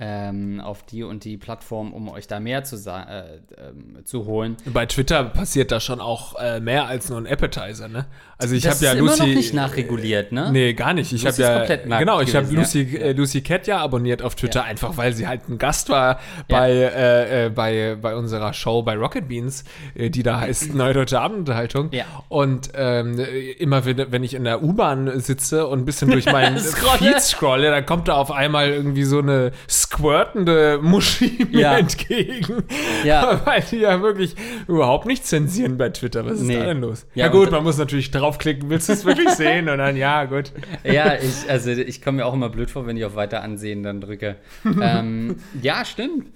ähm, 0.00 0.60
auf 0.60 0.84
die 0.84 1.02
und 1.02 1.24
die 1.24 1.36
Plattform, 1.36 1.92
um 1.92 2.08
euch 2.08 2.26
da 2.26 2.38
mehr 2.38 2.62
zu, 2.62 2.76
äh, 2.76 3.40
ähm, 3.58 4.04
zu 4.04 4.26
holen. 4.26 4.56
Bei 4.66 4.86
Twitter 4.86 5.24
passiert 5.24 5.72
da 5.72 5.80
schon 5.80 6.00
auch 6.00 6.36
äh, 6.38 6.60
mehr 6.60 6.86
als 6.86 7.08
nur 7.10 7.18
ein 7.18 7.26
Appetizer, 7.26 7.88
ne? 7.88 8.06
Also 8.38 8.54
ich 8.54 8.66
habe 8.68 8.76
ja 8.84 8.92
Lucy. 8.92 9.00
immer 9.14 9.26
noch 9.28 9.34
nicht 9.34 9.54
nachreguliert, 9.54 10.30
ne? 10.30 10.50
Nee, 10.52 10.74
gar 10.74 10.94
nicht. 10.94 11.12
Ich 11.12 11.26
habe 11.26 11.42
ja 11.42 11.98
genau, 11.98 12.20
ich 12.20 12.36
habe 12.36 12.46
Lucy 12.54 12.96
äh, 12.96 13.12
Lucy 13.12 13.40
Cat 13.40 13.66
ja 13.66 13.78
abonniert 13.78 14.22
auf 14.22 14.36
Twitter 14.36 14.60
Ja. 14.60 14.66
einfach, 14.66 14.96
weil 14.96 15.12
sie 15.12 15.26
halt 15.26 15.48
ein 15.48 15.58
Gast 15.58 15.88
war 15.88 16.20
bei 16.46 16.70
äh, 16.70 17.46
äh, 17.46 17.50
bei 17.50 17.96
bei 18.00 18.14
unserer 18.14 18.52
Show 18.52 18.82
bei 18.82 18.94
Rocket 18.96 19.26
Beans, 19.28 19.64
äh, 19.96 20.10
die 20.10 20.22
da 20.22 20.38
heißt 20.40 20.74
Neue 20.74 20.94
Deutsche 20.94 21.20
Abendunterhaltung. 21.20 21.88
Ja. 21.90 22.04
Und 22.28 22.70
ähm, 22.74 23.18
äh, 23.18 23.50
immer 23.52 23.84
wenn, 23.84 24.12
wenn 24.12 24.22
ich 24.22 24.34
in 24.34 24.44
der 24.44 24.62
U-Bahn 24.62 25.18
sitze 25.18 25.66
und 25.66 25.80
ein 25.80 25.84
bisschen 25.84 26.10
durch 26.10 26.26
meinen. 26.32 26.58
Feed 26.58 27.20
scrolle, 27.20 27.70
dann 27.70 27.84
kommt 27.86 28.06
da 28.08 28.14
auf 28.14 28.30
einmal 28.30 28.68
irgendwie 28.68 29.04
so 29.04 29.18
eine 29.18 29.50
squirtende 29.92 30.78
Muschi 30.82 31.46
mir 31.50 31.60
Ja. 31.60 31.78
entgegen. 31.78 32.64
Ja. 33.04 33.40
Weil 33.46 33.62
die 33.70 33.76
ja 33.78 34.00
wirklich 34.02 34.34
überhaupt 34.66 35.06
nicht 35.06 35.26
zensieren 35.26 35.76
bei 35.78 35.88
Twitter. 35.90 36.24
Was 36.26 36.34
ist 36.40 36.42
Nee. 36.46 36.56
da 36.58 36.64
denn 36.66 36.80
los? 36.80 37.06
Ja, 37.14 37.26
Ja, 37.26 37.32
gut, 37.32 37.50
man 37.50 37.62
muss 37.64 37.78
natürlich 37.78 38.10
draufklicken, 38.10 38.68
willst 38.70 38.88
du 38.88 38.92
es 38.92 39.04
wirklich 39.04 39.30
sehen? 39.36 39.68
Und 39.68 39.78
dann, 39.78 39.96
ja, 39.96 40.24
gut. 40.24 40.52
Ja, 40.84 41.14
ich, 41.14 41.50
also 41.50 41.70
ich 41.70 42.02
komme 42.02 42.18
mir 42.18 42.26
auch 42.26 42.34
immer 42.34 42.48
blöd 42.50 42.70
vor, 42.70 42.86
wenn 42.86 42.96
ich 42.96 43.04
auf 43.04 43.14
Weiter 43.16 43.42
ansehen 43.42 43.82
dann 43.82 44.00
drücke. 44.00 44.36
ähm, 44.64 45.36
ja, 45.62 45.84
stimmt. 45.84 46.26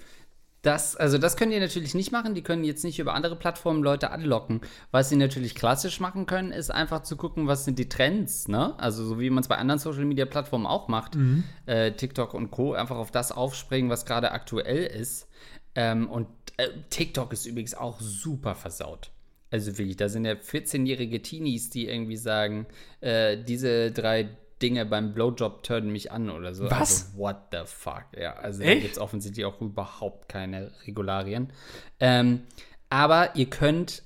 Das, 0.63 0.95
also 0.95 1.17
das 1.17 1.35
können 1.35 1.51
die 1.51 1.59
natürlich 1.59 1.93
nicht 1.93 2.13
machen. 2.13 2.35
Die 2.35 2.41
können 2.41 2.63
jetzt 2.63 2.85
nicht 2.85 2.97
über 2.97 3.13
andere 3.13 3.35
Plattformen 3.35 3.83
Leute 3.83 4.11
anlocken. 4.11 4.61
Was 4.91 5.09
sie 5.09 5.17
natürlich 5.17 5.55
klassisch 5.55 5.99
machen 5.99 6.25
können, 6.25 6.53
ist 6.53 6.71
einfach 6.71 7.03
zu 7.03 7.17
gucken, 7.17 7.47
was 7.47 7.65
sind 7.65 7.77
die 7.79 7.89
Trends, 7.89 8.47
ne? 8.47 8.73
Also 8.79 9.03
so 9.03 9.19
wie 9.19 9.29
man 9.29 9.41
es 9.41 9.49
bei 9.49 9.57
anderen 9.57 9.79
Social 9.79 10.05
Media 10.05 10.25
Plattformen 10.25 10.65
auch 10.65 10.87
macht, 10.87 11.17
äh, 11.65 11.91
TikTok 11.91 12.33
und 12.33 12.49
Co. 12.49 12.73
Einfach 12.73 12.95
auf 12.95 13.11
das 13.11 13.33
aufspringen, 13.33 13.89
was 13.89 14.05
gerade 14.05 14.31
aktuell 14.31 14.85
ist. 14.85 15.27
Ähm, 15.75 16.09
und 16.09 16.27
äh, 16.55 16.69
TikTok 16.89 17.33
ist 17.33 17.45
übrigens 17.45 17.75
auch 17.75 17.99
super 17.99 18.55
versaut. 18.55 19.11
Also 19.51 19.77
wirklich, 19.77 19.97
da 19.97 20.07
sind 20.07 20.23
ja 20.23 20.33
14-jährige 20.33 21.21
Teenies, 21.21 21.69
die 21.71 21.87
irgendwie 21.87 22.17
sagen, 22.17 22.67
äh, 23.01 23.37
diese 23.37 23.91
drei 23.91 24.29
Dinge 24.63 24.85
beim 24.85 25.13
Blowjob 25.13 25.61
turnen 25.63 25.91
mich 25.91 26.11
an 26.11 26.29
oder 26.29 26.55
so. 26.55 26.63
Was? 26.71 27.07
Also, 27.07 27.17
what 27.17 27.37
the 27.51 27.59
fuck? 27.65 28.05
Ja, 28.17 28.33
also 28.35 28.63
da 28.63 28.73
gibt 28.73 28.93
es 28.93 28.97
offensichtlich 28.97 29.45
auch 29.45 29.59
überhaupt 29.61 30.29
keine 30.29 30.71
Regularien. 30.87 31.51
Ähm, 31.99 32.43
aber 32.89 33.35
ihr 33.35 33.49
könnt 33.49 34.03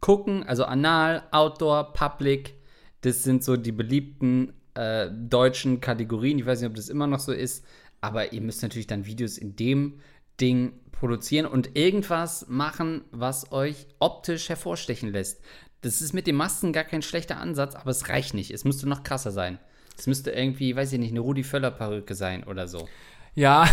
gucken, 0.00 0.44
also 0.44 0.64
Anal, 0.64 1.24
Outdoor, 1.32 1.92
Public, 1.92 2.54
das 3.00 3.24
sind 3.24 3.42
so 3.42 3.56
die 3.56 3.72
beliebten 3.72 4.52
äh, 4.74 5.10
deutschen 5.10 5.80
Kategorien. 5.80 6.38
Ich 6.38 6.46
weiß 6.46 6.60
nicht, 6.60 6.68
ob 6.68 6.76
das 6.76 6.88
immer 6.88 7.08
noch 7.08 7.20
so 7.20 7.32
ist, 7.32 7.64
aber 8.00 8.32
ihr 8.32 8.40
müsst 8.40 8.62
natürlich 8.62 8.86
dann 8.86 9.06
Videos 9.06 9.38
in 9.38 9.56
dem 9.56 10.00
Ding 10.40 10.74
produzieren 10.92 11.46
und 11.46 11.76
irgendwas 11.76 12.46
machen, 12.48 13.04
was 13.10 13.50
euch 13.52 13.86
optisch 13.98 14.48
hervorstechen 14.48 15.10
lässt. 15.10 15.40
Das 15.80 16.00
ist 16.00 16.12
mit 16.12 16.26
den 16.26 16.36
Masken 16.36 16.72
gar 16.72 16.84
kein 16.84 17.02
schlechter 17.02 17.38
Ansatz, 17.38 17.74
aber 17.74 17.90
es 17.90 18.08
reicht 18.08 18.34
nicht. 18.34 18.50
Es 18.50 18.64
müsste 18.64 18.88
noch 18.88 19.02
krasser 19.02 19.30
sein. 19.30 19.58
Es 19.96 20.06
müsste 20.06 20.30
irgendwie, 20.30 20.76
weiß 20.76 20.92
ich 20.92 20.98
nicht, 20.98 21.10
eine 21.10 21.20
Rudi 21.20 21.42
Völler-Perücke 21.42 22.14
sein 22.14 22.44
oder 22.44 22.68
so. 22.68 22.88
Ja, 23.36 23.68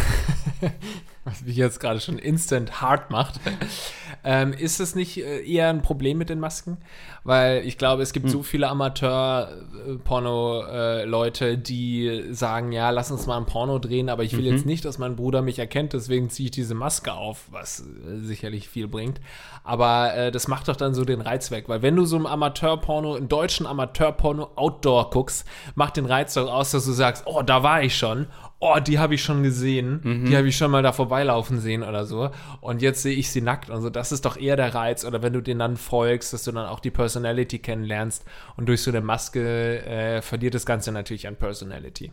was 1.23 1.41
mich 1.41 1.55
jetzt 1.55 1.79
gerade 1.79 1.99
schon 2.01 2.19
instant 2.19 2.81
hart 2.81 3.09
macht. 3.09 3.39
ähm, 4.25 4.51
ist 4.51 4.81
es 4.81 4.93
nicht 4.93 5.17
äh, 5.17 5.41
eher 5.41 5.69
ein 5.69 5.81
Problem 5.81 6.17
mit 6.17 6.29
den 6.29 6.41
Masken? 6.41 6.79
Weil 7.23 7.65
ich 7.65 7.77
glaube, 7.77 8.03
es 8.03 8.11
gibt 8.11 8.29
so 8.29 8.43
viele 8.43 8.67
Amateur-Porno-Leute, 8.67 11.57
die 11.57 12.25
sagen, 12.31 12.73
ja, 12.73 12.89
lass 12.89 13.09
uns 13.09 13.25
mal 13.25 13.37
ein 13.37 13.45
Porno 13.45 13.79
drehen, 13.79 14.09
aber 14.09 14.23
ich 14.23 14.35
will 14.35 14.45
jetzt 14.45 14.65
nicht, 14.65 14.83
dass 14.83 14.97
mein 14.97 15.15
Bruder 15.15 15.41
mich 15.41 15.59
erkennt, 15.59 15.93
deswegen 15.93 16.29
ziehe 16.29 16.47
ich 16.47 16.51
diese 16.51 16.75
Maske 16.75 17.13
auf, 17.13 17.45
was 17.49 17.79
äh, 17.79 18.19
sicherlich 18.19 18.67
viel 18.67 18.89
bringt. 18.89 19.21
Aber 19.63 20.13
äh, 20.13 20.31
das 20.31 20.49
macht 20.49 20.67
doch 20.67 20.75
dann 20.75 20.93
so 20.93 21.05
den 21.05 21.21
Reiz 21.21 21.51
weg, 21.51 21.69
weil 21.69 21.81
wenn 21.81 21.95
du 21.95 22.03
so 22.03 22.17
ein 22.17 22.25
Amateur-Porno, 22.25 23.15
einen 23.15 23.29
deutschen 23.29 23.65
Amateur-Porno 23.65 24.51
Outdoor 24.57 25.09
guckst, 25.09 25.47
macht 25.75 25.95
den 25.95 26.05
Reiz 26.05 26.33
doch 26.33 26.51
aus, 26.51 26.71
dass 26.71 26.83
du 26.83 26.91
sagst, 26.91 27.23
oh, 27.27 27.43
da 27.43 27.63
war 27.63 27.81
ich 27.81 27.97
schon 27.97 28.27
oh, 28.65 28.79
die 28.79 28.97
habe 28.97 29.15
ich 29.15 29.21
schon 29.23 29.43
gesehen, 29.43 30.25
die 30.27 30.37
habe 30.37 30.47
ich 30.47 30.55
schon 30.55 30.71
mal 30.71 30.81
da 30.81 30.93
vorbeilaufen 30.93 31.59
sehen 31.59 31.83
oder 31.83 32.05
so. 32.05 32.31
Und 32.61 32.81
jetzt 32.81 33.01
sehe 33.01 33.13
ich 33.15 33.29
sie 33.29 33.41
nackt 33.41 33.69
und 33.69 33.81
so. 33.81 33.89
Das 33.89 34.11
ist 34.13 34.23
doch 34.25 34.37
eher 34.37 34.55
der 34.55 34.73
Reiz. 34.73 35.03
Oder 35.03 35.21
wenn 35.21 35.33
du 35.33 35.41
denen 35.41 35.59
dann 35.59 35.75
folgst, 35.77 36.31
dass 36.31 36.43
du 36.45 36.51
dann 36.53 36.65
auch 36.67 36.79
die 36.79 36.91
Personality 36.91 37.59
kennenlernst 37.59 38.23
und 38.55 38.67
durch 38.69 38.81
so 38.81 38.91
eine 38.91 39.01
Maske 39.01 39.85
äh, 39.85 40.21
verliert 40.21 40.53
das 40.55 40.65
Ganze 40.65 40.91
natürlich 40.93 41.27
an 41.27 41.35
Personality. 41.35 42.11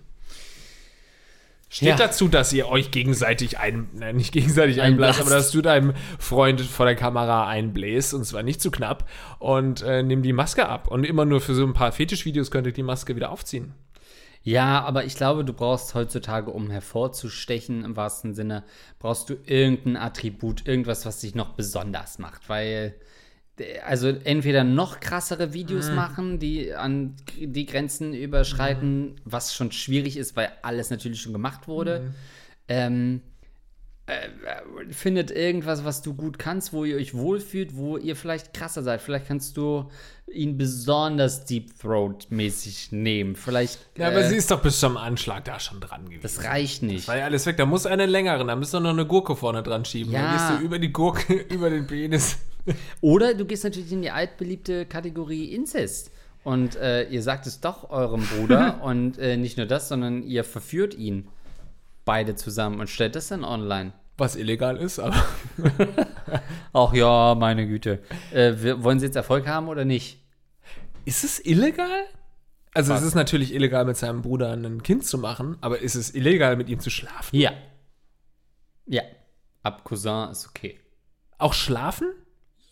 Steht 1.73 1.89
Ja. 1.91 1.95
dazu, 1.97 2.27
dass 2.27 2.53
ihr 2.53 2.67
euch 2.69 2.91
gegenseitig 2.91 3.61
ein, 3.61 3.89
nein, 3.93 4.17
nicht 4.17 4.33
gegenseitig 4.33 4.81
einblasst, 4.83 5.21
Einblasst. 5.21 5.21
aber 5.21 5.31
dass 5.41 5.51
du 5.53 5.63
deinem 5.63 5.93
Freund 6.19 6.61
vor 6.63 6.85
der 6.85 6.97
Kamera 6.97 7.47
einbläst 7.47 8.13
und 8.13 8.25
zwar 8.25 8.43
nicht 8.43 8.61
zu 8.61 8.73
knapp 8.73 9.09
und 9.39 9.83
äh, 9.83 10.03
nimm 10.03 10.23
die 10.23 10.33
Maske 10.33 10.69
ab. 10.69 10.89
Und 10.89 11.05
immer 11.05 11.25
nur 11.25 11.41
für 11.41 11.55
so 11.55 11.65
ein 11.65 11.73
paar 11.73 11.93
Fetischvideos 11.93 12.51
könnt 12.51 12.67
ihr 12.67 12.73
die 12.73 12.83
Maske 12.83 13.15
wieder 13.15 13.31
aufziehen. 13.31 13.73
Ja, 14.43 14.83
aber 14.83 15.05
ich 15.05 15.17
glaube, 15.17 15.45
du 15.45 15.53
brauchst 15.53 15.95
heutzutage, 15.95 16.51
um 16.51 16.71
hervorzustechen 16.71 17.85
im 17.85 17.97
wahrsten 17.97 18.35
Sinne, 18.35 18.65
brauchst 18.99 19.29
du 19.29 19.37
irgendein 19.45 19.97
Attribut, 19.97 20.67
irgendwas, 20.67 21.05
was 21.05 21.21
dich 21.21 21.35
noch 21.35 21.55
besonders 21.55 22.19
macht, 22.19 22.49
weil 22.49 22.95
äh, 23.59 23.81
also 23.81 24.09
entweder 24.09 24.65
noch 24.65 25.01
krassere 25.01 25.53
Videos 25.53 25.91
machen, 25.91 26.39
die 26.39 26.73
an 26.73 27.17
die 27.39 27.67
Grenzen 27.67 28.15
überschreiten, 28.15 29.21
was 29.25 29.55
schon 29.55 29.73
schwierig 29.73 30.17
ist, 30.17 30.37
weil 30.37 30.51
alles 30.63 30.91
natürlich 30.91 31.21
schon 31.21 31.35
gemacht 31.35 31.69
wurde. 31.69 32.15
Ähm, 32.69 33.21
äh, 34.07 34.29
findet 34.93 35.31
irgendwas, 35.31 35.85
was 35.85 36.03
du 36.03 36.15
gut 36.15 36.39
kannst, 36.39 36.73
wo 36.73 36.85
ihr 36.85 36.97
euch 36.97 37.15
wohlfühlt, 37.15 37.77
wo 37.77 37.97
ihr 37.97 38.17
vielleicht 38.17 38.55
krasser 38.55 38.83
seid. 38.83 39.03
Vielleicht 39.03 39.27
kannst 39.27 39.57
du 39.57 39.91
ihn 40.33 40.57
besonders 40.57 41.45
Deep 41.45 41.79
Throat-mäßig 41.79 42.93
nehmen. 42.93 43.37
Vielleicht. 43.37 43.79
Ja, 43.97 44.09
aber 44.09 44.21
äh, 44.21 44.29
sie 44.29 44.37
ist 44.37 44.51
doch 44.51 44.63
bis 44.63 44.81
zum 44.81 44.97
Anschlag 44.97 45.45
da 45.45 45.59
schon 45.61 45.81
dran 45.81 46.05
gewesen. 46.05 46.23
das 46.23 46.45
reicht 46.45 46.83
nicht. 46.83 47.09
War 47.09 47.19
ja 47.19 47.25
alles 47.25 47.47
weg. 47.47 47.57
Da 47.57 47.67
muss 47.67 47.87
eine 47.87 48.07
längere, 48.07 48.45
da 48.45 48.57
müsst 48.57 48.75
ihr 48.75 48.81
noch 48.81 48.91
eine 48.91 49.07
Gurke 49.07 49.37
vorne 49.37 49.63
dran 49.63 49.85
schieben. 49.85 50.13
Ja. 50.13 50.23
Dann 50.23 50.33
gehst 50.33 50.61
du 50.61 50.65
über 50.65 50.79
die 50.79 50.93
Gurke, 50.93 51.35
über 51.51 51.71
den 51.71 51.87
Penis. 51.87 52.39
Oder 53.01 53.35
du 53.35 53.45
gehst 53.45 53.65
natürlich 53.65 53.93
in 53.93 54.03
die 54.03 54.11
altbeliebte 54.11 54.87
Kategorie 54.87 55.53
Inzest. 55.55 56.11
Und 56.43 56.77
äh, 56.77 57.05
ihr 57.09 57.23
sagt 57.23 57.47
es 57.47 57.61
doch 57.61 57.91
eurem 57.91 58.23
Bruder 58.23 58.81
und 58.83 59.19
äh, 59.19 59.37
nicht 59.37 59.57
nur 59.57 59.67
das, 59.67 59.89
sondern 59.89 60.23
ihr 60.23 60.45
verführt 60.45 60.95
ihn 60.95 61.29
beide 62.05 62.35
zusammen 62.35 62.81
und 62.81 62.89
stellt 62.89 63.15
das 63.15 63.29
dann 63.29 63.45
online. 63.45 63.93
Was 64.17 64.37
illegal 64.37 64.77
ist, 64.77 64.99
aber. 64.99 65.25
Ach 66.73 66.93
ja, 66.93 67.35
meine 67.35 67.67
Güte. 67.67 68.03
Äh, 68.33 68.55
wir, 68.57 68.83
wollen 68.83 68.99
sie 68.99 69.07
jetzt 69.07 69.17
Erfolg 69.17 69.47
haben 69.47 69.69
oder 69.69 69.85
nicht? 69.85 70.23
Ist 71.05 71.25
es 71.25 71.45
illegal? 71.45 72.05
Also, 72.73 72.93
Was? 72.93 73.01
es 73.01 73.09
ist 73.09 73.15
natürlich 73.15 73.53
illegal, 73.55 73.85
mit 73.85 73.97
seinem 73.97 74.23
Bruder 74.23 74.53
ein 74.53 74.83
Kind 74.83 75.05
zu 75.05 75.19
machen, 75.19 75.57
aber 75.61 75.81
ist 75.81 75.97
es 75.97 76.15
illegal, 76.15 76.57
mit 76.57 76.69
ihm 76.69 76.79
zu 76.79 76.91
schlafen? 76.91 77.35
Ja. 77.37 77.53
Ja. 78.87 79.03
Ab 79.63 79.85
Cousin 79.85 80.31
ist 80.31 80.49
okay. 80.49 80.79
Auch 81.39 81.53
schlafen? 81.53 82.13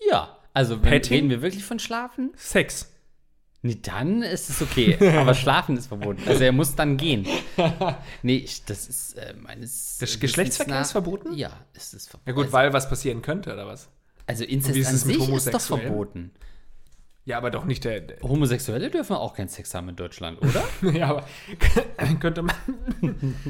Ja. 0.09 0.37
Also, 0.55 0.83
wenn, 0.83 0.91
Petting? 0.91 1.15
reden 1.15 1.31
wir 1.31 1.43
wirklich 1.43 1.65
von 1.65 1.79
Schlafen? 1.79 2.33
Sex. 2.37 2.93
Nee, 3.63 3.79
dann 3.83 4.23
ist 4.23 4.51
es 4.51 4.63
okay. 4.63 4.97
Aber 5.17 5.35
Schlafen 5.35 5.77
ist 5.77 5.89
verboten. 5.89 6.23
Also, 6.27 6.45
er 6.45 6.53
muss 6.53 6.77
dann 6.77 6.97
gehen. 6.97 7.27
Nee, 8.23 8.37
ich, 8.37 8.65
das 8.65 8.89
ist 8.89 9.15
äh, 9.19 9.35
meines. 9.35 9.99
Das 9.99 10.21
Geschlechtsverkehr 10.21 10.75
nach- 10.75 10.83
ist 10.83 10.93
verboten? 10.93 11.33
Ja, 11.35 11.51
ist 11.75 11.93
es 11.93 12.07
verboten. 12.07 12.29
Ja, 12.31 12.35
gut, 12.35 12.45
also, 12.47 12.53
weil 12.53 12.73
was 12.73 12.89
passieren 12.89 13.21
könnte, 13.21 13.53
oder 13.53 13.67
was? 13.67 13.89
Also 14.27 14.45
wie 14.45 14.53
Inzest 14.53 14.77
ist 14.77 14.89
an 14.89 14.95
es 14.95 15.05
mit 15.07 15.21
sich 15.21 15.29
ist 15.35 15.55
doch 15.55 15.61
verboten. 15.61 16.31
Ja, 17.25 17.37
aber 17.37 17.51
doch 17.51 17.65
nicht 17.67 17.85
der. 17.85 18.01
der 18.01 18.21
Homosexuelle 18.23 18.91
dürfen 18.91 19.15
auch 19.17 19.35
keinen 19.35 19.49
Sex 19.49 19.75
haben 19.75 19.89
in 19.91 19.97
Deutschland, 19.97 20.39
oder? 20.41 20.93
ja, 20.93 21.09
aber 21.11 21.25
könnte 22.21 22.43
man. 22.43 22.55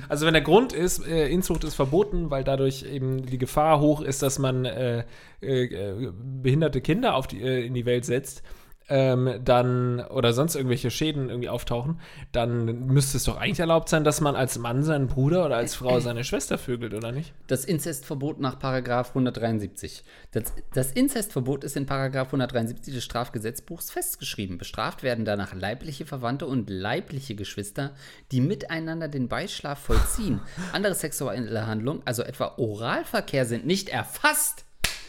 also, 0.09 0.25
wenn 0.27 0.33
der 0.33 0.43
Grund 0.43 0.73
ist, 0.73 1.07
äh, 1.07 1.29
Inzucht 1.29 1.65
ist 1.65 1.75
verboten, 1.75 2.31
weil 2.31 2.43
dadurch 2.45 2.83
eben 2.83 3.25
die 3.27 3.39
Gefahr 3.39 3.79
hoch 3.79 4.01
ist, 4.01 4.23
dass 4.23 4.39
man 4.39 4.65
äh, 4.65 5.05
äh, 5.43 5.65
äh, 5.65 6.13
behinderte 6.43 6.81
Kinder 6.81 7.15
auf 7.15 7.27
die, 7.27 7.41
äh, 7.43 7.67
in 7.67 7.75
die 7.75 7.85
Welt 7.85 8.05
setzt, 8.05 8.43
ähm, 8.89 9.41
dann 9.45 10.01
oder 10.01 10.33
sonst 10.33 10.55
irgendwelche 10.55 10.91
Schäden 10.91 11.29
irgendwie 11.29 11.49
auftauchen, 11.49 12.01
dann 12.33 12.87
müsste 12.87 13.19
es 13.19 13.25
doch 13.25 13.37
eigentlich 13.37 13.61
erlaubt 13.61 13.89
sein, 13.89 14.05
dass 14.05 14.21
man 14.21 14.35
als 14.35 14.59
Mann 14.59 14.83
seinen 14.83 15.09
Bruder 15.09 15.45
oder 15.47 15.57
als 15.57 15.75
Frau 15.75 16.01
seine 16.01 16.25
Schwester 16.25 16.59
vögelt, 16.59 16.95
oder 16.95 17.13
nicht? 17.13 17.33
Das 17.47 17.65
Inzestverbot 17.65 18.41
nach 18.41 18.59
Paragraph 18.59 19.11
173. 19.11 20.05
Das, 20.33 20.53
das 20.73 20.93
Inzestverbot 20.93 21.65
ist 21.65 21.77
in 21.77 21.87
Paragraph 21.87 22.29
173 22.29 22.95
des 22.95 23.05
Strafgesetzbuchs 23.05 23.91
festgeschrieben. 23.91 24.59
Bestraft 24.59 25.03
werden 25.03 25.25
danach 25.25 25.55
leibliche 25.55 26.07
Verwandte 26.07 26.47
und 26.47 26.71
leibliche 26.71 27.35
Geschwister, 27.35 27.95
die 28.33 28.41
miteinander 28.41 29.09
den 29.09 29.29
Beischlaf 29.29 29.79
vollziehen. 29.79 30.41
Andere 30.73 30.95
sexuelle 30.95 31.67
Handlungen, 31.67 32.03
also 32.05 32.23
etwa 32.23 32.55
Oralverkehr, 32.57 33.45
sind 33.45 33.67
nicht 33.67 33.91
erfasst. 33.91 34.65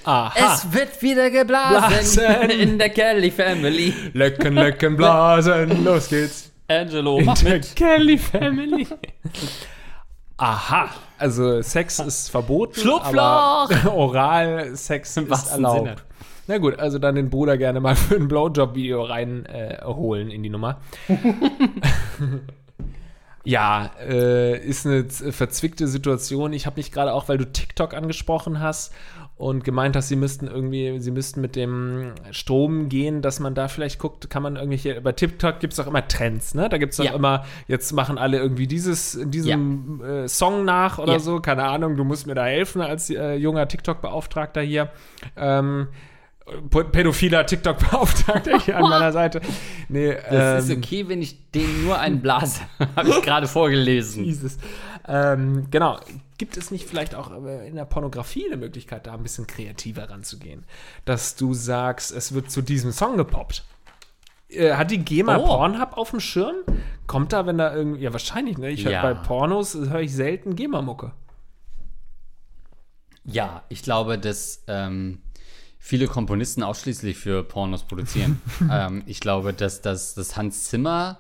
Aha. 0.10 0.56
Es 0.56 0.74
wird 0.74 1.00
wieder 1.04 1.30
geblasen 1.30 1.88
Blasen. 2.24 2.50
in 2.50 2.80
der 2.80 2.90
Kelly 2.90 3.30
Family. 3.30 3.94
lecken, 4.14 4.56
lecken, 4.56 4.96
blasen, 4.98 5.84
los 5.84 6.10
geht's. 6.10 6.52
Angelo, 6.68 7.20
In 7.20 7.26
mach 7.26 7.38
der 7.38 7.54
mit. 7.54 7.76
Kelly 7.76 8.18
Family. 8.18 8.88
Aha, 10.38 10.90
also 11.20 11.62
Sex 11.62 12.00
ist 12.00 12.32
verboten, 12.32 12.80
Schlupfloch! 12.80 13.70
aber 13.70 13.94
Oralsex 13.94 15.16
ist 15.16 15.30
wahrsten 15.30 15.58
Sinne. 15.58 15.68
erlaubt. 15.68 16.04
Na 16.48 16.58
gut, 16.58 16.80
also 16.80 16.98
dann 16.98 17.14
den 17.14 17.30
Bruder 17.30 17.58
gerne 17.60 17.80
mal 17.80 17.96
für 17.96 18.16
ein 18.16 18.28
Blowjob-Video 18.28 19.04
reinholen 19.04 19.46
äh, 19.46 19.84
holen 19.84 20.32
in 20.32 20.42
die 20.42 20.50
Nummer. 20.50 20.80
ja, 23.44 23.92
äh, 24.08 24.58
ist 24.58 24.88
eine 24.88 25.06
verzwickte 25.08 25.88
Situation. 25.88 26.54
Ich 26.54 26.66
habe 26.66 26.78
mich 26.78 26.92
gerade 26.92 27.14
auch, 27.14 27.30
weil 27.30 27.38
du 27.38 27.46
TikTok 27.46 27.94
angesprochen 27.94 28.60
hast 28.60 28.92
und 29.40 29.64
gemeint 29.64 29.96
hast, 29.96 30.10
sie 30.10 30.18
müssten 30.18 30.48
irgendwie, 30.48 31.00
sie 31.00 31.12
müssten 31.12 31.40
mit 31.40 31.56
dem 31.56 32.12
Strom 32.32 32.90
gehen, 32.90 33.22
dass 33.22 33.40
man 33.40 33.56
da 33.56 33.70
vielleicht 33.70 33.98
guckt, 33.98 34.30
kann 34.30 34.44
man 34.44 34.58
irgendwelche, 34.58 35.00
bei 35.00 35.14
TikTok 35.14 35.62
gibt 35.62 35.72
es 35.72 35.80
auch 35.80 35.88
immer 35.88 36.06
Trends, 36.08 36.54
ne? 36.56 36.68
Da 36.68 36.78
gibt 36.78 36.92
es 36.92 37.00
auch 37.00 37.06
Ja. 37.06 37.14
immer, 37.14 37.46
jetzt 37.68 37.94
machen 37.94 38.18
alle 38.18 38.38
irgendwie 38.38 38.68
dieses, 38.68 39.18
diesen 39.24 40.04
äh, 40.04 40.28
Song 40.28 40.66
nach 40.66 41.00
oder 41.00 41.14
Ja. 41.14 41.20
so, 41.20 41.40
keine 41.40 41.64
Ahnung, 41.64 41.96
du 41.96 42.04
musst 42.04 42.28
mir 42.28 42.36
da 42.36 42.46
helfen 42.46 42.82
als 42.82 43.10
äh, 43.10 43.36
junger 43.36 43.66
TikTok-Beauftragter 43.66 44.60
hier. 44.62 44.90
Ähm, 45.38 45.88
pädophiler 46.92 47.46
TikTok-Beauftragter 47.46 48.60
hier 48.60 48.76
an 48.78 48.84
meiner 48.90 49.12
Seite. 49.14 49.40
Nee, 49.88 50.16
Das 50.30 50.66
ist 50.66 50.70
ähm, 50.72 50.78
okay, 50.80 51.08
wenn 51.08 51.22
ich 51.22 51.50
den 51.52 51.84
nur 51.86 51.98
einen 52.00 52.22
blase. 52.22 52.62
Habe 52.96 53.10
ich 53.10 53.22
gerade 53.22 53.48
vorgelesen. 53.48 54.26
Jesus. 54.26 54.58
Ähm, 55.10 55.68
genau. 55.72 56.00
Gibt 56.38 56.56
es 56.56 56.72
nicht 56.72 56.88
vielleicht 56.88 57.16
auch 57.16 57.32
äh, 57.44 57.68
in 57.68 57.76
der 57.76 57.86
Pornografie 57.86 58.46
eine 58.46 58.58
Möglichkeit, 58.58 59.08
da 59.08 59.14
ein 59.14 59.24
bisschen 59.24 59.48
kreativer 59.48 60.10
ranzugehen? 60.10 60.66
Dass 61.06 61.36
du 61.36 61.54
sagst, 61.54 62.12
es 62.12 62.34
wird 62.34 62.52
zu 62.52 62.62
diesem 62.62 62.92
Song 62.92 63.18
gepoppt. 63.18 63.66
Äh, 64.50 64.74
hat 64.76 64.92
die 64.92 65.00
GEMA 65.00 65.38
Oh. 65.38 65.46
Pornhub 65.46 65.98
auf 65.98 66.12
dem 66.12 66.20
Schirm? 66.20 66.56
Kommt 67.08 67.34
da, 67.34 67.46
wenn 67.46 67.58
da 67.58 67.74
irgendwie. 67.76 68.02
Ja, 68.02 68.14
wahrscheinlich, 68.14 68.58
ne? 68.58 68.70
Ich 68.70 68.84
Ja. 68.84 69.02
bei 69.02 69.14
Pornos 69.16 69.74
höre 69.76 70.02
ich 70.02 70.14
selten 70.14 70.56
GEMA-Mucke. 70.56 71.12
Ja, 73.26 73.64
ich 73.70 73.84
glaube, 73.84 74.18
dass 74.18 74.64
ähm, 74.68 75.22
viele 75.78 76.08
Komponisten 76.08 76.64
ausschließlich 76.64 77.18
für 77.18 77.44
Pornos 77.44 77.84
produzieren. 77.84 78.42
ähm, 78.72 79.04
ich 79.06 79.20
glaube, 79.20 79.54
dass, 79.54 79.82
dass, 79.82 80.14
dass 80.16 80.36
Hans 80.38 80.66
Zimmer, 80.66 81.20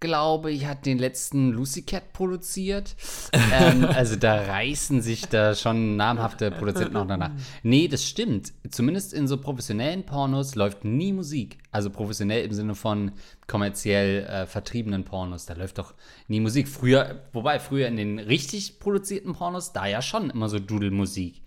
glaube 0.00 0.50
ich, 0.50 0.66
hat 0.66 0.84
den 0.84 0.98
letzten 0.98 1.50
Lucy 1.50 1.82
Cat 1.82 2.12
produziert. 2.12 2.94
ähm, 3.32 3.84
also 3.94 4.16
da 4.16 4.42
reißen 4.42 5.00
sich 5.00 5.26
da 5.26 5.54
schon 5.54 5.96
namhafte 5.96 6.50
Produzenten 6.50 6.96
auch 6.96 7.06
danach. 7.06 7.30
Nee, 7.62 7.88
das 7.88 8.04
stimmt. 8.04 8.52
Zumindest 8.70 9.14
in 9.14 9.26
so 9.26 9.38
professionellen 9.38 10.04
Pornos 10.04 10.54
läuft 10.54 10.84
nie 10.84 11.12
Musik. 11.12 11.58
Also 11.70 11.90
professionell 11.90 12.44
im 12.44 12.52
Sinne 12.52 12.74
von 12.74 13.12
kommerziell 13.46 14.24
äh, 14.24 14.46
vertriebenen 14.46 15.04
Pornos. 15.04 15.46
Da 15.46 15.54
läuft 15.54 15.78
doch 15.78 15.94
nie 16.28 16.40
Musik. 16.40 16.68
Früher, 16.68 17.22
wobei 17.32 17.58
früher 17.58 17.88
in 17.88 17.96
den 17.96 18.18
richtig 18.18 18.78
produzierten 18.78 19.34
Pornos, 19.34 19.72
da 19.72 19.86
ja 19.86 20.02
schon 20.02 20.30
immer 20.30 20.48
so 20.48 20.58
Dudelmusik. 20.58 21.42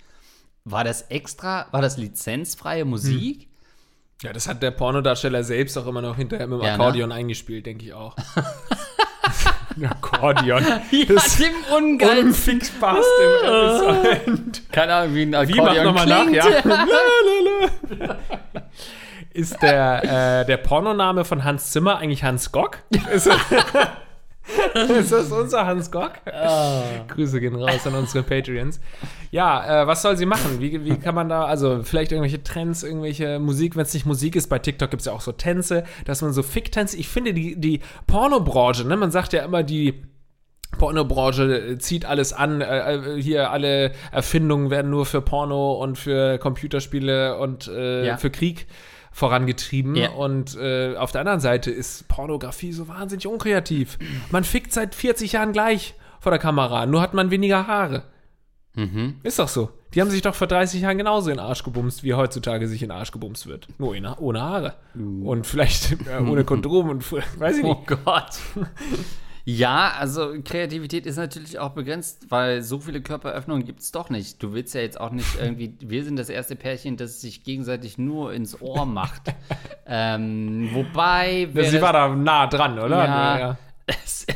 War 0.66 0.84
das 0.84 1.04
extra, 1.04 1.68
war 1.72 1.82
das 1.82 1.98
lizenzfreie 1.98 2.86
Musik? 2.86 3.49
Ja, 4.22 4.34
das 4.34 4.50
hat 4.50 4.62
der 4.62 4.72
Pornodarsteller 4.72 5.44
selbst 5.44 5.78
auch 5.78 5.88
immer 5.88 6.02
noch 6.02 6.18
hinterher 6.18 6.46
mit 6.48 6.60
dem 6.60 6.64
Ja, 6.66 6.72
ne? 6.72 6.84
Akkordeon 6.84 7.12
eingespielt, 7.14 7.66
denke 7.66 7.86
ich 7.86 7.94
auch. 7.94 8.16
Akkordeon. 9.90 10.62
Ja, 10.66 10.82
Das 11.08 11.38
dem 11.38 11.54
Ungeil. 11.74 12.26
unfixbarste 12.26 13.06
Instrument. 13.46 14.62
Keine 14.74 14.94
Ahnung, 14.94 15.16
wie 15.16 15.22
ein 15.24 15.48
Wie, 15.48 15.54
mach 15.56 15.68
Akkordeon 15.70 15.86
nochmal 15.86 16.06
nach, 16.08 16.30
ja. 16.30 16.46
Ist 19.32 19.62
der, 19.62 20.42
äh, 20.42 20.46
der 20.46 20.58
Pornoname 20.58 21.24
von 21.24 21.46
Hans 21.46 21.72
Zimmer 21.72 22.00
eigentlich 22.00 22.24
Hans 22.26 22.52
Gock? 22.52 22.80
Ist, 25.00 25.12
das 25.12 25.32
unser 25.32 25.66
Hans 25.66 25.92
Gock? 25.92 26.14
Grüße 27.08 27.40
gehen 27.40 27.56
raus 27.56 27.86
an 27.86 27.96
unsere 27.96 28.24
Patreons. 28.24 28.80
Ja, 29.32 29.84
äh, 29.84 29.88
was 29.88 30.02
soll 30.02 30.18
sie 30.18 30.26
machen? 30.26 30.60
Wie, 30.60 30.84
wie 30.86 30.98
kann 30.98 31.16
man 31.16 31.30
da, 31.30 31.46
also 31.46 31.82
vielleicht 31.84 32.12
irgendwelche 32.12 32.44
Trends, 32.44 32.84
irgendwelche 32.84 33.40
Musik, 33.40 33.76
wenn 33.76 33.84
es 33.84 33.94
nicht 33.94 34.06
Musik 34.06 34.36
ist, 34.36 34.48
bei 34.48 34.60
TikTok 34.60 34.90
gibt 34.90 35.02
es 35.02 35.06
ja 35.06 35.14
auch 35.14 35.22
so 35.22 35.32
Tänze, 35.32 35.84
dass 36.06 36.22
man 36.22 36.34
so 36.34 36.42
Fick-Tänze, 36.44 36.98
ich 36.98 37.08
finde 37.08 37.34
die, 37.34 37.56
die 37.60 37.82
Pornobranche, 38.08 38.86
ne, 38.88 38.98
man 38.98 39.12
sagt 39.12 39.34
ja 39.34 39.44
immer, 39.44 39.64
die 39.64 40.02
Pornobranche 40.78 41.78
zieht 41.80 42.06
alles 42.06 42.32
an. 42.32 42.62
Äh, 42.62 42.96
äh, 42.96 43.22
hier 43.22 43.50
alle 43.52 43.92
Erfindungen 44.12 44.70
werden 44.70 44.92
nur 44.92 45.06
für 45.06 45.22
Porno 45.22 45.74
und 45.74 45.98
für 45.98 46.38
Computerspiele 46.38 47.38
und 47.38 47.68
äh, 47.68 48.06
Ja. 48.06 48.18
für 48.18 48.30
Krieg 48.30 48.68
vorangetrieben. 49.12 49.96
Ja. 49.96 50.12
Und 50.12 50.56
äh, 50.58 50.96
auf 50.96 51.12
der 51.12 51.22
anderen 51.22 51.40
Seite 51.40 51.72
ist 51.72 52.08
Pornografie 52.08 52.72
so 52.72 52.88
wahnsinnig 52.88 53.28
unkreativ. 53.28 53.98
Man 54.32 54.44
fickt 54.44 54.74
seit 54.74 54.96
40 54.96 55.34
Jahren 55.34 55.52
gleich 55.52 55.96
vor 56.20 56.32
der 56.32 56.40
Kamera, 56.40 56.86
nur 56.86 57.02
hat 57.02 57.14
man 57.14 57.32
weniger 57.32 57.68
Haare. 57.68 58.04
Mhm. 58.76 59.16
Ist 59.24 59.40
doch 59.40 59.48
so. 59.48 59.70
Die 59.94 60.02
haben 60.02 60.12
sich 60.12 60.22
doch 60.22 60.36
vor 60.36 60.48
30 60.48 60.82
Jahren 60.82 60.98
genauso 60.98 61.32
in 61.32 61.38
den 61.38 61.46
Arsch 61.46 61.64
gebumst, 61.64 62.04
wie 62.04 62.14
heutzutage 62.14 62.68
sich 62.68 62.84
in 62.84 62.90
den 62.90 62.98
Arsch 62.98 63.12
gebumst 63.12 63.48
wird. 63.48 63.68
Nur 63.80 63.90
ohne, 63.90 64.16
ohne 64.20 64.42
Haare. 64.42 64.76
Und 64.94 65.48
vielleicht 65.48 65.94
äh, 66.08 66.22
ohne 66.22 66.44
Kondom 66.44 66.90
und 66.90 67.12
weiß 67.40 67.58
ich 67.58 67.64
nicht. 67.64 67.76
Oh 67.76 67.84
Gott. 67.86 68.40
Ja, 69.52 69.94
also 69.98 70.36
Kreativität 70.44 71.08
ist 71.08 71.16
natürlich 71.18 71.58
auch 71.58 71.72
begrenzt, 71.72 72.28
weil 72.30 72.62
so 72.62 72.80
viele 72.80 73.02
Körperöffnungen 73.02 73.66
gibt 73.66 73.80
es 73.80 73.92
doch 73.92 74.12
nicht. 74.12 74.44
Du 74.44 74.54
willst 74.54 74.76
ja 74.76 74.82
jetzt 74.82 75.02
auch 75.02 75.10
nicht 75.10 75.40
irgendwie, 75.42 75.74
wir 75.80 76.04
sind 76.04 76.18
das 76.18 76.30
erste 76.30 76.56
Pärchen, 76.56 76.98
das 76.98 77.22
sich 77.22 77.44
gegenseitig 77.44 77.98
nur 77.98 78.32
ins 78.32 78.62
Ohr 78.62 78.86
macht. 78.86 79.34
ähm, 79.88 80.70
wobei. 80.72 81.50
Sie 81.52 81.82
war 81.82 81.94
da 81.94 82.10
nah 82.10 82.46
dran, 82.46 82.78
oder? 82.78 83.06
Ja. 83.06 83.58
Es, 83.88 84.28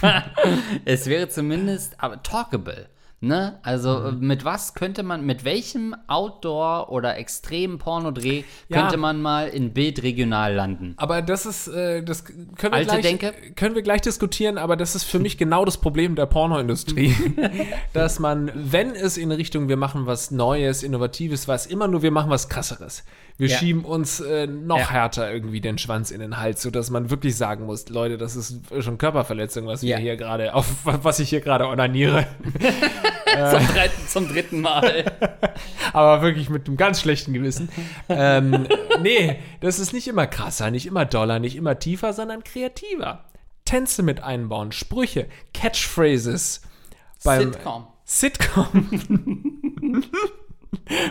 es 0.84 1.06
wäre 1.06 1.28
zumindest 1.28 2.00
aber 2.00 2.22
talkable. 2.22 2.86
Ne? 3.24 3.60
Also 3.62 4.00
Mhm. 4.00 4.06
äh, 4.06 4.26
mit 4.26 4.44
was 4.44 4.74
könnte 4.74 5.04
man, 5.04 5.24
mit 5.24 5.44
welchem 5.44 5.94
Outdoor- 6.08 6.90
oder 6.90 7.16
extremen 7.18 7.78
Pornodreh 7.78 8.42
Ja. 8.68 8.80
könnte 8.80 8.96
man 8.96 9.22
mal 9.22 9.46
in 9.46 9.72
Bild 9.72 10.02
regional 10.02 10.52
landen? 10.54 10.94
Aber 10.96 11.22
das 11.22 11.46
ist, 11.46 11.68
äh, 11.68 12.02
das 12.02 12.24
können 12.24 12.48
wir, 12.58 12.72
Alte 12.72 12.86
gleich, 12.90 13.02
Denke? 13.02 13.32
können 13.54 13.76
wir 13.76 13.82
gleich 13.82 14.00
diskutieren, 14.00 14.58
aber 14.58 14.74
das 14.74 14.96
ist 14.96 15.04
für 15.04 15.20
mich 15.20 15.38
genau 15.38 15.64
das 15.64 15.78
Problem 15.78 16.16
der 16.16 16.26
Pornoindustrie. 16.26 17.14
dass 17.92 18.18
man, 18.18 18.50
wenn 18.56 18.90
es 18.96 19.16
in 19.16 19.30
Richtung, 19.30 19.68
wir 19.68 19.76
machen 19.76 20.06
was 20.06 20.32
Neues, 20.32 20.82
Innovatives, 20.82 21.46
was 21.46 21.66
immer 21.66 21.86
nur, 21.86 22.02
wir 22.02 22.10
machen 22.10 22.28
was 22.28 22.48
krasseres. 22.48 23.04
Wir 23.38 23.48
Ja. 23.48 23.56
schieben 23.56 23.84
uns 23.84 24.18
äh, 24.20 24.48
noch 24.48 24.78
Ja. 24.78 24.90
härter 24.90 25.32
irgendwie 25.32 25.60
den 25.60 25.78
Schwanz 25.78 26.10
in 26.10 26.18
den 26.20 26.38
Hals, 26.38 26.60
sodass 26.60 26.90
man 26.90 27.08
wirklich 27.08 27.36
sagen 27.36 27.66
muss, 27.66 27.88
Leute, 27.88 28.18
das 28.18 28.34
ist 28.34 28.56
schon 28.80 28.98
Körperverletzung, 28.98 29.66
was 29.68 29.82
Ja. 29.82 29.96
wir 29.96 30.02
hier 30.02 30.16
gerade, 30.16 30.54
auf 30.54 30.66
was 30.84 31.20
ich 31.20 31.28
hier 31.30 31.40
gerade 31.40 31.66
onaniere. 31.68 32.26
Zum, 33.50 33.66
dritten, 33.66 34.08
zum 34.08 34.28
dritten 34.28 34.60
Mal. 34.60 35.04
aber 35.92 36.22
wirklich 36.22 36.50
mit 36.50 36.66
einem 36.66 36.76
ganz 36.76 37.00
schlechten 37.00 37.32
Gewissen. 37.32 37.70
ähm, 38.08 38.66
nee, 39.00 39.38
das 39.60 39.78
ist 39.78 39.92
nicht 39.92 40.06
immer 40.08 40.26
krasser, 40.26 40.70
nicht 40.70 40.86
immer 40.86 41.04
doller, 41.04 41.38
nicht 41.38 41.56
immer 41.56 41.78
tiefer, 41.78 42.12
sondern 42.12 42.44
kreativer. 42.44 43.24
Tänze 43.64 44.02
mit 44.02 44.22
einbauen, 44.22 44.72
Sprüche, 44.72 45.28
Catchphrases. 45.54 46.62
Beim 47.24 47.52
Sitcom. 47.52 47.86
Sitcom. 48.04 48.90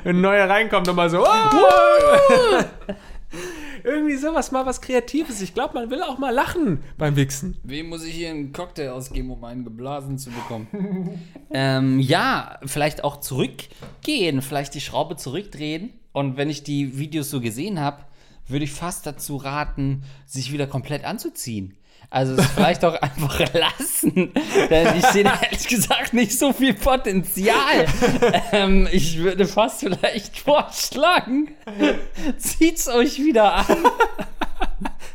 Wenn 0.04 0.18
ein 0.18 0.22
neuer 0.22 0.50
reinkommt, 0.50 0.88
nochmal 0.88 1.10
so. 1.10 1.26
"Ah!" 1.26 2.66
Irgendwie 3.84 4.16
sowas, 4.16 4.52
mal 4.52 4.66
was 4.66 4.82
Kreatives. 4.82 5.42
Ich 5.42 5.54
glaube, 5.54 5.74
man 5.74 5.90
will 5.90 6.02
auch 6.02 6.18
mal 6.18 6.34
lachen 6.34 6.84
beim 6.98 7.16
Wichsen. 7.16 7.58
Wem 7.64 7.90
muss 7.90 8.04
ich 8.04 8.14
hier 8.14 8.30
einen 8.30 8.54
Cocktail 8.54 8.90
ausgeben, 8.90 9.32
um 9.32 9.44
einen 9.44 9.64
geblasen 9.64 10.18
zu 10.18 10.30
bekommen? 10.30 10.68
ähm, 11.52 12.00
ja, 12.00 12.60
vielleicht 12.66 13.04
auch 13.04 13.20
zurückgehen, 13.20 14.42
vielleicht 14.42 14.74
die 14.76 14.82
Schraube 14.82 15.16
zurückdrehen. 15.16 15.94
Und 16.14 16.38
wenn 16.38 16.50
ich 16.50 16.64
die 16.64 16.98
Videos 16.98 17.30
so 17.30 17.42
gesehen 17.42 17.80
habe, 17.80 18.04
würde 18.48 18.66
ich 18.66 18.72
fast 18.72 19.06
dazu 19.06 19.38
raten, 19.38 20.04
sich 20.26 20.52
wieder 20.52 20.68
komplett 20.68 21.06
anzuziehen. 21.06 21.78
Also 22.12 22.36
es 22.36 22.46
vielleicht 22.48 22.84
auch 22.84 23.02
einfach 23.02 23.40
lassen. 23.54 24.34
Denn 24.70 24.98
ich 24.98 25.06
sehe 25.08 25.24
da 25.24 25.40
ehrlich 25.42 25.66
gesagt 25.66 26.14
nicht 26.14 26.38
so 26.38 26.52
viel 26.52 26.74
Potenzial. 26.74 27.86
ähm, 28.52 28.88
ich 28.92 29.18
würde 29.18 29.48
fast 29.48 29.80
vielleicht 29.80 30.38
vorschlagen, 30.38 31.56
zieht's 32.38 32.90
euch 32.90 33.20
wieder 33.20 33.54
an. 33.54 33.78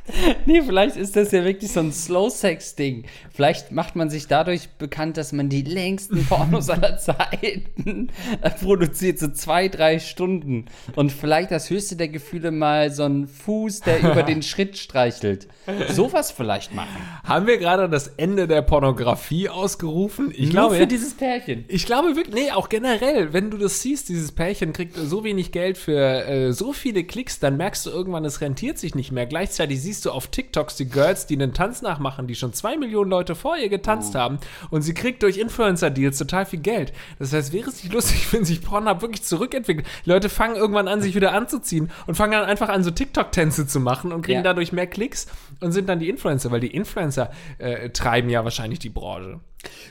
Nee, 0.47 0.63
vielleicht 0.63 0.97
ist 0.97 1.17
das 1.17 1.33
ja 1.33 1.45
wirklich 1.45 1.73
so 1.73 1.81
ein 1.81 1.93
Slow-Sex-Ding. 1.93 3.05
Vielleicht 3.33 3.73
macht 3.73 3.97
man 3.97 4.11
sich 4.11 4.29
dadurch 4.29 4.69
bekannt, 4.79 5.17
dass 5.17 5.33
man 5.33 5.49
die 5.49 5.63
längsten 5.63 6.25
Pornos 6.29 6.71
aller 6.71 6.99
Zeiten 6.99 8.11
produziert, 8.61 9.19
so 9.19 9.29
zwei, 9.29 9.69
drei 9.69 9.99
Stunden. 9.99 10.67
Und 10.95 11.13
vielleicht 11.13 11.51
das 11.51 11.71
höchste 11.71 11.97
der 11.97 12.09
Gefühle 12.09 12.51
mal 12.51 12.91
so 12.91 13.05
ein 13.05 13.27
Fuß, 13.27 13.81
der 13.81 14.01
über 14.01 14.23
den 14.23 14.43
Schritt 14.43 14.79
streichelt. 14.79 15.49
Sowas 15.89 16.31
vielleicht 16.31 16.75
machen. 16.75 16.97
Haben 17.25 17.47
wir 17.47 17.59
gerade 17.59 17.89
das 17.89 18.09
Ende 18.09 18.47
der 18.47 18.63
Pornografie 18.63 19.49
ausgerufen? 19.49 20.31
Ich 20.33 20.45
Nur 20.45 20.51
glaube, 20.51 20.77
für 20.77 20.87
dieses 20.87 21.15
Pärchen. 21.15 21.65
Ich 21.69 21.87
glaube 21.87 22.15
wirklich, 22.17 22.35
nee, 22.35 22.51
auch 22.53 22.69
generell, 22.69 23.33
wenn 23.33 23.51
du 23.51 23.59
das 23.59 23.83
siehst, 23.83 24.09
dieses 24.09 24.33
Pärchen 24.33 24.73
kriegt 24.73 24.97
so 24.97 25.25
wenig 25.25 25.53
Geld 25.53 25.79
für 25.79 26.25
äh, 26.27 26.53
so 26.53 26.73
viele 26.73 27.05
Klicks, 27.05 27.39
dann 27.41 27.57
merkst 27.57 27.87
du 27.87 27.91
irgendwann, 27.91 28.25
es 28.25 28.41
rentiert 28.41 28.79
sich 28.79 28.95
nicht 28.95 29.13
mehr. 29.13 29.27
Gleichzeitig 29.27 29.81
siehst 29.83 29.96
du 30.05 30.11
auf 30.11 30.27
TikToks 30.29 30.77
die 30.77 30.89
Girls, 30.89 31.27
die 31.27 31.35
einen 31.35 31.55
Tanz 31.55 31.81
nachmachen, 31.83 32.27
die 32.27 32.35
schon 32.35 32.53
zwei 32.53 32.77
Millionen 32.77 33.11
Leute 33.11 33.35
vor 33.35 33.57
ihr 33.57 33.69
getanzt 33.69 34.15
haben 34.15 34.39
und 34.71 34.83
sie 34.83 34.95
kriegt 34.95 35.23
durch 35.23 35.39
Influencer-Deals 35.39 36.19
total 36.19 36.45
viel 36.47 36.61
Geld. 36.61 36.93
Das 37.19 37.33
heißt, 37.33 37.53
wäre 37.53 37.71
es 37.71 37.83
nicht 37.83 37.93
lustig, 37.93 38.27
wenn 38.33 38.45
sich 38.45 38.61
Pornhub 38.63 39.01
wirklich 39.03 39.23
zurückentwickelt. 39.23 39.87
Die 40.05 40.11
Leute 40.11 40.29
fangen 40.29 40.57
irgendwann 40.57 40.89
an, 40.89 41.01
sich 41.01 41.15
wieder 41.15 41.33
anzuziehen 41.33 41.91
und 42.07 42.15
fangen 42.17 42.33
dann 42.33 42.45
einfach 42.45 42.69
an, 42.69 42.85
so 42.85 42.91
TikTok-Tänze 42.91 43.67
zu 43.67 43.81
machen 43.81 44.13
und 44.13 44.23
kriegen 44.23 44.39
Ja. 44.39 44.43
dadurch 44.43 44.73
mehr 44.73 44.87
Klicks 44.87 45.27
und 45.61 45.73
sind 45.73 45.89
dann 45.89 45.99
die 46.01 46.09
Influencer, 46.09 46.51
weil 46.51 46.61
die 46.61 46.75
Influencer 46.75 47.31
äh, 47.59 47.91
treiben 47.91 48.29
ja 48.29 48.45
wahrscheinlich 48.45 48.79
die 48.79 48.91
Branche. 48.91 49.41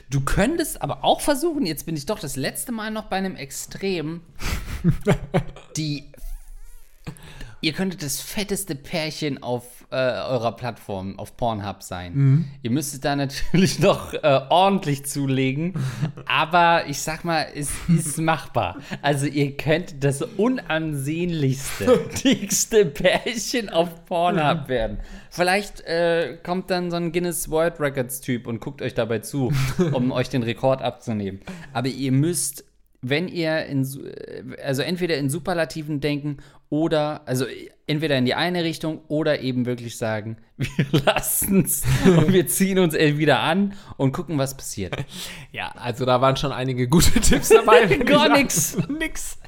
Du 0.08 0.20
könntest 0.22 0.80
aber 0.80 1.04
auch 1.04 1.20
versuchen, 1.20 1.66
jetzt 1.66 1.84
bin 1.84 1.96
ich 1.96 2.06
doch 2.06 2.18
das 2.18 2.36
letzte 2.36 2.72
Mal 2.72 2.90
noch 2.90 3.04
bei 3.06 3.16
einem 3.16 3.36
Extrem, 3.36 4.22
die. 5.76 6.04
Ihr 7.66 7.72
könntet 7.72 8.04
das 8.04 8.20
fetteste 8.20 8.76
Pärchen 8.76 9.42
auf 9.42 9.64
äh, 9.90 9.96
eurer 9.96 10.52
Plattform, 10.52 11.18
auf 11.18 11.36
Pornhub 11.36 11.82
sein. 11.82 12.48
Ihr 12.62 12.70
müsstet 12.70 13.04
da 13.04 13.16
natürlich 13.16 13.80
noch 13.80 14.14
äh, 14.14 14.40
ordentlich 14.50 15.04
zulegen, 15.04 15.74
aber 16.26 16.86
ich 16.86 17.00
sag 17.00 17.24
mal, 17.24 17.44
es 17.56 17.72
ist 17.88 18.18
machbar. 18.20 18.76
Also 19.02 19.26
ihr 19.26 19.56
könnt 19.56 20.04
das 20.04 20.22
unansehnlichste, 20.22 22.06
dickste 22.24 22.86
Pärchen 22.86 23.68
auf 23.68 24.04
Pornhub 24.04 24.68
werden. 24.68 25.00
Vielleicht 25.28 25.80
äh, 25.80 26.38
kommt 26.44 26.70
dann 26.70 26.92
so 26.92 26.96
ein 26.98 27.10
Guinness 27.10 27.50
World 27.50 27.80
Records 27.80 28.20
Typ 28.20 28.46
und 28.46 28.60
guckt 28.60 28.80
euch 28.80 28.94
dabei 28.94 29.18
zu, 29.18 29.52
um 29.92 30.12
euch 30.12 30.28
den 30.28 30.44
Rekord 30.44 30.82
abzunehmen. 30.82 31.40
Aber 31.72 31.88
ihr 31.88 32.12
müsst, 32.12 32.64
wenn 33.02 33.28
ihr 33.28 33.66
in, 33.66 33.82
äh, 33.82 34.62
also 34.62 34.82
entweder 34.82 35.16
in 35.16 35.30
Superlativen 35.30 36.00
denken 36.00 36.38
Oder, 36.68 37.22
also 37.26 37.46
entweder 37.86 38.18
in 38.18 38.24
die 38.24 38.34
eine 38.34 38.64
Richtung 38.64 39.00
oder 39.06 39.40
eben 39.40 39.66
wirklich 39.66 39.96
sagen, 39.96 40.38
wir 40.56 41.00
lassen 41.04 41.64
es 41.64 41.84
und 42.04 42.32
wir 42.32 42.48
ziehen 42.48 42.80
uns 42.80 42.94
wieder 42.94 43.38
an 43.40 43.74
und 43.96 44.12
gucken, 44.12 44.36
was 44.38 44.56
passiert. 44.56 44.96
Ja, 45.52 45.68
also 45.76 46.04
da 46.04 46.20
waren 46.20 46.36
schon 46.36 46.50
einige 46.50 46.88
gute 46.88 47.20
Tipps 47.20 47.50
dabei. 47.50 47.86
Gar 48.04 48.36
nix. 48.36 48.76
nix. 48.88 49.38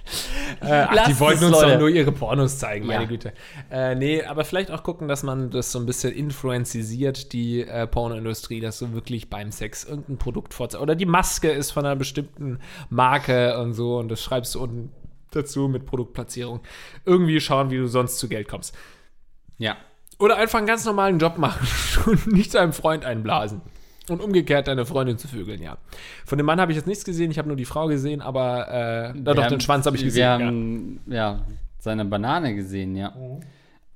Äh, 0.61 0.87
ach, 0.89 1.07
die 1.07 1.21
wollten 1.21 1.45
uns 1.45 1.53
Leute. 1.53 1.73
doch 1.73 1.79
nur 1.81 1.89
ihre 1.89 2.13
Pornos 2.13 2.59
zeigen, 2.59 2.87
meine 2.87 3.03
Ja. 3.03 3.09
Güte. 3.09 3.33
Äh, 3.71 3.95
nee, 3.95 4.23
aber 4.23 4.45
vielleicht 4.45 4.71
auch 4.71 4.83
gucken, 4.83 5.09
dass 5.09 5.23
man 5.23 5.51
das 5.51 5.73
so 5.73 5.79
ein 5.79 5.87
bisschen 5.87 6.13
influenzisiert, 6.13 7.33
die 7.33 7.63
äh, 7.63 7.87
Pornoindustrie, 7.87 8.61
dass 8.61 8.79
so 8.79 8.93
wirklich 8.93 9.31
beim 9.31 9.53
Sex 9.53 9.85
irgendein 9.85 10.19
Produkt 10.19 10.55
vorzeigt. 10.55 10.83
Oder 10.83 10.95
die 10.95 11.07
Maske 11.07 11.51
ist 11.51 11.71
von 11.71 11.85
einer 11.85 11.97
bestimmten 11.97 12.59
Marke 12.91 13.59
und 13.61 13.75
so 13.75 13.99
und 13.99 14.09
das 14.09 14.23
schreibst 14.23 14.55
du 14.55 14.63
unten 14.63 14.93
dazu 15.31 15.69
mit 15.69 15.87
Produktplatzierung. 15.87 16.61
Irgendwie 17.05 17.41
schauen, 17.41 17.71
wie 17.71 17.77
du 17.77 17.87
sonst 17.87 18.19
zu 18.19 18.29
Geld 18.29 18.49
kommst. 18.49 18.75
Ja. 19.59 19.77
Oder 20.19 20.37
einfach 20.37 20.59
einen 20.59 20.67
ganz 20.67 20.85
normalen 20.85 21.19
Job 21.19 21.39
machen 21.39 21.67
und 22.07 22.27
nicht 22.29 22.55
deinem 22.55 22.73
Freund 22.73 23.05
einblasen. 23.05 23.61
Und 24.11 24.21
umgekehrt 24.21 24.69
deine 24.69 24.87
Freundin 24.87 25.19
zu 25.19 25.29
vögeln, 25.29 25.63
ja. 25.63 25.77
Von 26.25 26.39
dem 26.39 26.47
Mann 26.47 26.61
habe 26.61 26.73
ich 26.73 26.77
jetzt 26.77 26.87
nichts 26.87 27.05
gesehen, 27.05 27.31
ich 27.31 27.39
habe 27.39 27.49
nur 27.49 27.57
die 27.57 27.65
Frau 27.65 27.87
gesehen, 27.87 28.21
aber 28.21 29.13
äh, 29.15 29.21
doch, 29.21 29.47
den 29.47 29.61
Schwanz 29.61 29.87
habe 29.87 29.97
ich 29.97 30.05
gesehen. 30.05 30.21
Wir 30.21 30.41
ja. 30.41 30.47
haben, 30.47 31.01
ja. 31.07 31.41
seine 31.79 32.05
Banane 32.05 32.55
gesehen, 32.55 32.97
ja. 32.97 33.13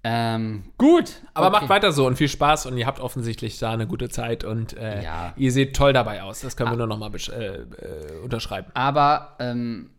Ähm, 0.04 0.64
gut. 0.78 1.22
Aber 1.32 1.48
okay. 1.48 1.60
macht 1.60 1.68
weiter 1.68 1.92
so 1.92 2.06
und 2.06 2.16
viel 2.16 2.28
Spaß 2.28 2.66
und 2.66 2.76
ihr 2.76 2.86
habt 2.86 2.98
offensichtlich 2.98 3.58
da 3.58 3.72
eine 3.72 3.86
gute 3.86 4.08
Zeit 4.08 4.42
und 4.42 4.76
äh, 4.76 5.02
Ja. 5.02 5.12
Ah. 5.12 5.32
ihr 5.36 5.52
seht 5.52 5.76
toll 5.76 5.92
dabei 5.92 6.22
aus. 6.22 6.40
Das 6.40 6.56
können 6.56 6.70
wir 6.70 6.76
nur 6.76 6.88
noch 6.88 6.98
mal 6.98 7.10
besch- 7.10 7.32
äh, 7.32 7.58
äh, 7.58 8.20
unterschreiben. 8.22 8.70
Aber 8.74 9.36
ähm, 9.38 9.90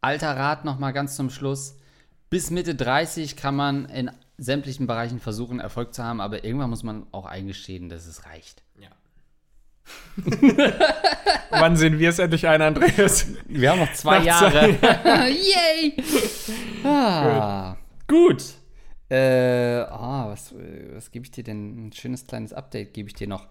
alter 0.00 0.36
Rat 0.36 0.64
noch 0.64 0.78
mal 0.78 0.92
ganz 0.92 1.16
zum 1.16 1.28
Schluss. 1.28 1.76
Bis 2.30 2.50
Mitte 2.50 2.74
30 2.74 3.36
kann 3.36 3.56
man 3.56 3.86
in 3.86 4.10
sämtlichen 4.40 4.86
Bereichen 4.86 5.20
versuchen, 5.20 5.60
Erfolg 5.60 5.94
zu 5.94 6.02
haben, 6.02 6.20
aber 6.20 6.44
irgendwann 6.44 6.70
muss 6.70 6.82
man 6.82 7.06
auch 7.12 7.26
eingestehen, 7.26 7.88
dass 7.88 8.06
es 8.06 8.24
reicht. 8.24 8.62
Ja. 8.80 8.88
Wann 11.50 11.76
sehen 11.76 11.98
wir 11.98 12.08
es 12.08 12.18
endlich 12.18 12.46
ein, 12.48 12.62
Andreas? 12.62 13.26
Wir 13.46 13.70
haben 13.70 13.80
noch 13.80 13.92
zwei 13.92 14.18
Nach 14.18 14.24
Jahre. 14.24 14.68
Yay! 15.28 15.96
Ah, 16.84 17.76
gut. 18.06 18.42
Äh, 19.10 19.80
ah, 19.90 20.28
was, 20.28 20.54
was 20.94 21.10
gebe 21.10 21.24
ich 21.24 21.32
dir 21.32 21.44
denn? 21.44 21.88
Ein 21.88 21.92
schönes 21.92 22.26
kleines 22.26 22.52
Update 22.52 22.94
gebe 22.94 23.08
ich 23.08 23.14
dir 23.14 23.26
noch. 23.26 23.46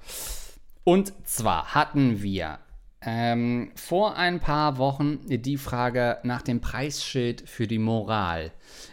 Und 0.86 1.14
zwar 1.28 1.76
hatten 1.76 2.24
wir 2.24 2.60
ähm, 3.02 3.72
vor 3.76 4.16
ein 4.16 4.40
paar 4.40 4.78
Wochen 4.78 5.20
die 5.28 5.58
Frage 5.58 6.18
nach 6.24 6.42
dem 6.42 6.62
Preisschild 6.62 7.48
für 7.48 7.68
die 7.68 7.78
Moral. 7.78 8.52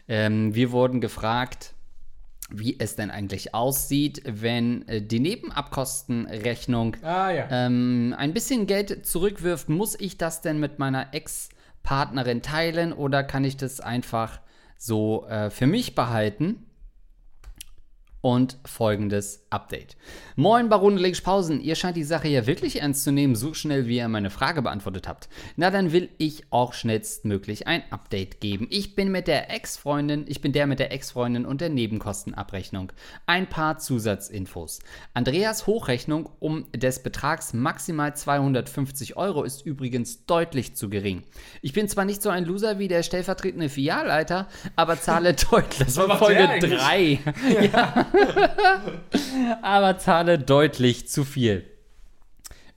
Ähm, 0.09 0.55
wir 0.55 0.73
wurden 0.73 1.01
gefragt, 1.01 1.75
wie 2.51 2.79
es 2.79 2.97
denn 2.97 3.11
eigentlich 3.11 3.55
aussieht, 3.55 4.23
wenn 4.25 4.87
äh, 4.89 5.03
die 5.03 5.21
Nebenabkostenrechnung 5.21 6.97
Ah, 7.03 7.31
ja. 7.31 7.49
ähm, 7.51 8.15
ein 8.17 8.33
bisschen 8.33 8.67
Geld 8.67 9.07
zurückwirft, 9.07 9.69
muss 9.69 9.99
ich 9.99 10.17
das 10.17 10.43
denn 10.43 10.61
mit 10.61 10.79
meiner 10.79 11.13
Ex-Partnerin 11.13 12.43
teilen 12.43 12.93
oder 12.93 13.25
kann 13.25 13.45
ich 13.45 13.57
das 13.57 13.81
einfach 13.81 14.41
so 14.79 15.27
äh, 15.27 15.51
für 15.51 15.67
mich 15.67 15.95
behalten? 15.95 16.67
Und 18.21 18.59
folgendes 18.65 19.46
Update. 19.57 19.97
Moin, 20.37 20.69
Baron 20.69 20.99
Legspausen. 20.99 21.63
Ihr 21.63 21.77
scheint 21.77 21.97
die 21.97 22.05
Sache 22.05 22.29
ja 22.29 22.47
wirklich 22.47 22.83
ernst 22.83 23.05
zu 23.05 23.11
nehmen, 23.11 23.35
so 23.35 23.55
schnell 23.55 23.87
wie 23.87 23.97
ihr 23.97 24.09
meine 24.09 24.29
Frage 24.29 24.61
beantwortet 24.61 25.09
habt. 25.09 25.31
Na, 25.57 25.71
dann 25.71 25.93
will 25.93 26.11
ich 26.19 26.45
auch 26.51 26.75
schnellstmöglich 26.75 27.67
ein 27.67 27.83
Update 27.91 28.43
geben. 28.43 28.67
Ich 28.69 28.95
bin 28.95 29.11
mit 29.11 29.29
der 29.29 29.51
Ex-Freundin, 29.51 30.27
ich 30.29 30.43
bin 30.43 30.53
der 30.53 30.67
mit 30.67 30.79
der 30.79 30.93
Ex-Freundin 30.93 31.47
und 31.47 31.63
der 31.63 31.71
Nebenkostenabrechnung. 31.71 32.93
Ein 33.25 33.49
paar 33.49 33.79
Zusatzinfos. 33.79 34.81
Andreas 35.15 35.67
Hochrechnung 35.67 36.29
um 36.39 36.67
des 36.73 37.03
Betrags 37.03 37.55
maximal 37.55 38.15
250 38.15 39.17
Euro 39.17 39.43
ist 39.43 39.65
übrigens 39.65 40.27
deutlich 40.27 40.77
zu 40.77 40.91
gering. 40.91 41.23
Ich 41.63 41.73
bin 41.73 41.89
zwar 41.89 42.05
nicht 42.05 42.21
so 42.21 42.29
ein 42.29 42.45
Loser 42.45 42.79
wie 42.79 42.89
der 42.89 43.03
stellvertretende 43.03 43.71
Filialleiter, 43.71 44.49
aber 44.77 45.01
zahle 45.01 45.33
deutlich. 45.51 45.79
Das 45.79 45.97
war 45.97 46.19
Folge 46.19 46.41
der 46.41 46.51
eigentlich? 46.51 46.81
3. 46.81 47.19
Ja. 47.73 48.07
Aber 49.63 49.99
zahle 49.99 50.39
deutlich 50.39 51.09
zu 51.09 51.25
viel. 51.25 51.65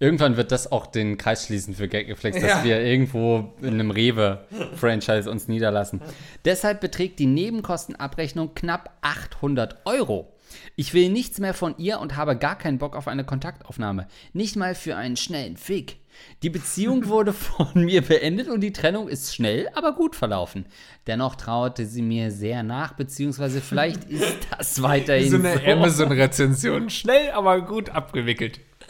Irgendwann 0.02 0.38
wird 0.38 0.54
das 0.54 0.72
auch 0.72 0.88
den 0.88 1.18
Kreis 1.18 1.46
schließen 1.48 1.76
für 1.76 1.90
Gagreflex, 1.90 2.40
dass 2.40 2.50
Ja. 2.50 2.64
wir 2.64 2.80
irgendwo 2.82 3.52
in 3.62 3.74
einem 3.74 3.92
Rewe-Franchise 3.92 5.30
uns 5.30 5.50
niederlassen. 5.50 6.02
Deshalb 6.46 6.80
beträgt 6.80 7.20
die 7.20 7.26
Nebenkostenabrechnung 7.26 8.54
knapp 8.56 8.92
800 9.02 9.86
Euro. 9.86 10.32
Ich 10.76 10.94
will 10.94 11.10
nichts 11.10 11.40
mehr 11.40 11.54
von 11.54 11.76
ihr 11.78 12.00
und 12.00 12.16
habe 12.16 12.38
gar 12.38 12.58
keinen 12.58 12.78
Bock 12.78 12.96
auf 12.96 13.08
eine 13.08 13.24
Kontaktaufnahme. 13.24 14.08
Nicht 14.34 14.56
mal 14.56 14.76
für 14.76 14.96
einen 14.96 15.18
schnellen 15.18 15.58
Fick. 15.58 15.98
Die 16.44 16.50
Beziehung 16.50 17.06
wurde 17.08 17.34
von 17.34 17.86
mir 17.86 18.02
beendet 18.02 18.48
und 18.50 18.62
die 18.62 18.74
Trennung 18.74 19.08
ist 19.08 19.36
schnell, 19.36 19.70
aber 19.74 19.94
gut 19.94 20.16
verlaufen. 20.16 20.66
Dennoch 21.08 21.36
trauerte 21.36 21.86
sie 21.86 22.02
mir 22.02 22.32
sehr 22.32 22.64
nach, 22.64 22.94
beziehungsweise 22.94 23.62
vielleicht 23.62 24.04
ist 24.10 24.38
das 24.58 24.82
weiterhin 24.82 25.30
so 25.30 25.38
eine 25.38 25.58
so. 25.58 25.66
Amazon-Rezension. 25.66 26.90
Schnell, 26.90 27.32
aber 27.32 27.62
gut 27.62 27.90
abgewickelt. 27.90 28.60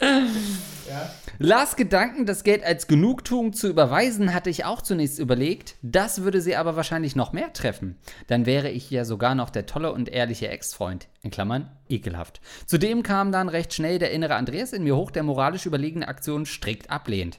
Lars 1.42 1.74
Gedanken, 1.74 2.26
das 2.26 2.44
Geld 2.44 2.62
als 2.62 2.86
Genugtuung 2.86 3.54
zu 3.54 3.66
überweisen, 3.66 4.34
hatte 4.34 4.50
ich 4.50 4.66
auch 4.66 4.82
zunächst 4.82 5.18
überlegt. 5.18 5.76
Das 5.80 6.22
würde 6.22 6.42
sie 6.42 6.54
aber 6.54 6.76
wahrscheinlich 6.76 7.16
noch 7.16 7.32
mehr 7.32 7.50
treffen. 7.54 7.96
Dann 8.26 8.44
wäre 8.44 8.68
ich 8.68 8.90
ja 8.90 9.06
sogar 9.06 9.34
noch 9.34 9.48
der 9.48 9.64
tolle 9.64 9.94
und 9.94 10.10
ehrliche 10.10 10.48
Ex-Freund. 10.48 11.08
In 11.22 11.30
Klammern, 11.30 11.70
ekelhaft. 11.88 12.42
Zudem 12.66 13.02
kam 13.02 13.32
dann 13.32 13.48
recht 13.48 13.72
schnell 13.72 13.98
der 13.98 14.10
innere 14.10 14.34
Andreas 14.34 14.74
in 14.74 14.84
mir 14.84 14.96
hoch, 14.96 15.10
der 15.10 15.22
moralisch 15.22 15.64
überlegene 15.64 16.08
Aktion 16.08 16.44
strikt 16.44 16.90
ablehnt. 16.90 17.38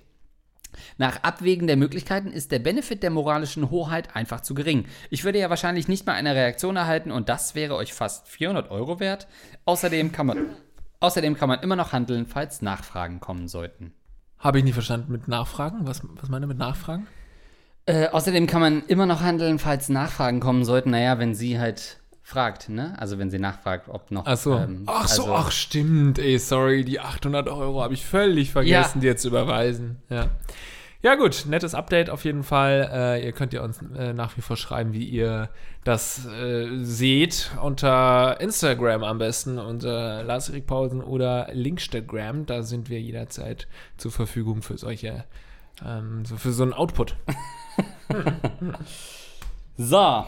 Nach 0.98 1.22
Abwägen 1.22 1.68
der 1.68 1.78
Möglichkeiten 1.78 2.32
ist 2.32 2.52
der 2.52 2.58
Benefit 2.58 3.04
der 3.04 3.12
moralischen 3.12 3.70
Hoheit 3.70 4.16
einfach 4.16 4.42
zu 4.42 4.56
gering. 4.56 4.86
Ich 5.12 5.26
würde 5.26 5.38
ja 5.38 5.52
wahrscheinlich 5.52 5.88
nicht 5.88 6.08
mal 6.08 6.14
eine 6.14 6.34
Reaktion 6.34 6.76
erhalten 6.76 7.12
und 7.12 7.30
das 7.30 7.54
wäre 7.54 7.76
euch 7.76 7.94
fast 7.94 8.28
400 8.30 8.72
Euro 8.72 9.00
wert. 9.00 9.28
Außerdem 9.66 10.12
kann 10.12 10.26
man, 10.26 10.56
außerdem 11.02 11.36
kann 11.36 11.50
man 11.50 11.60
immer 11.60 11.76
noch 11.76 11.92
handeln, 11.92 12.26
falls 12.26 12.62
Nachfragen 12.62 13.20
kommen 13.20 13.48
sollten. 13.50 13.94
Habe 14.40 14.58
ich 14.60 14.64
nie 14.64 14.72
verstanden 14.72 15.12
mit 15.12 15.28
Nachfragen? 15.28 15.80
Was, 15.86 16.02
was 16.20 16.30
meint 16.30 16.44
ihr 16.44 16.48
mit 16.48 16.58
Nachfragen? 16.58 17.06
Äh, 17.86 18.08
außerdem 18.08 18.48
kann 18.48 18.62
man 18.62 18.84
immer 18.88 19.06
noch 19.06 19.22
handeln, 19.22 19.60
falls 19.60 19.90
Nachfragen 19.90 20.40
kommen 20.40 20.64
sollten. 20.64 20.92
Naja, 20.92 21.20
wenn 21.20 21.36
sie 21.36 21.60
halt 21.60 22.00
fragt, 22.24 22.70
ne? 22.70 22.96
Also 22.98 23.18
wenn 23.20 23.30
sie 23.30 23.40
nachfragt, 23.40 23.90
ob 23.90 24.10
noch. 24.12 24.26
Ach 24.26 24.38
so. 24.38 24.56
ähm, 24.58 24.84
ach 24.86 25.08
so, 25.08 25.24
also, 25.24 25.36
ach 25.36 25.52
stimmt. 25.52 26.18
Ey, 26.20 26.38
sorry, 26.40 26.86
die 26.86 27.00
800 27.00 27.50
Euro 27.50 27.82
habe 27.82 27.94
ich 27.94 28.06
völlig 28.06 28.52
vergessen, 28.52 29.00
Ja. 29.00 29.02
dir 29.14 29.18
zu 29.18 29.28
überweisen. 29.30 29.98
Ja. 30.10 30.28
Ja 31.04 31.16
gut, 31.16 31.46
nettes 31.48 31.74
Update 31.74 32.12
auf 32.12 32.26
jeden 32.26 32.44
Fall. 32.44 32.90
Äh, 32.94 33.26
ihr 33.26 33.32
könnt 33.32 33.54
ja 33.54 33.64
uns 33.64 33.82
äh, 33.98 34.14
nach 34.14 34.38
wie 34.38 34.42
vor 34.42 34.56
schreiben, 34.56 34.94
wie 34.94 35.04
ihr 35.04 35.50
das 35.84 36.28
äh, 36.28 36.68
seht. 36.84 37.52
Unter 37.62 38.40
Instagram 38.40 39.04
am 39.04 39.18
besten, 39.18 39.58
unter 39.58 40.22
Lars 40.24 40.50
Erik 40.50 40.68
Pausen 40.68 41.02
oder 41.02 41.48
Linkstagram. 41.54 42.46
Da 42.46 42.62
sind 42.62 42.90
wir 42.90 43.02
jederzeit 43.02 43.68
zur 43.98 44.12
Verfügung 44.12 44.62
für 44.62 44.78
solche, 44.78 45.26
ähm, 45.84 46.24
so 46.24 46.38
für 46.38 46.52
so 46.52 46.64
einen 46.64 46.74
Output. 46.74 47.16
So. 49.78 50.26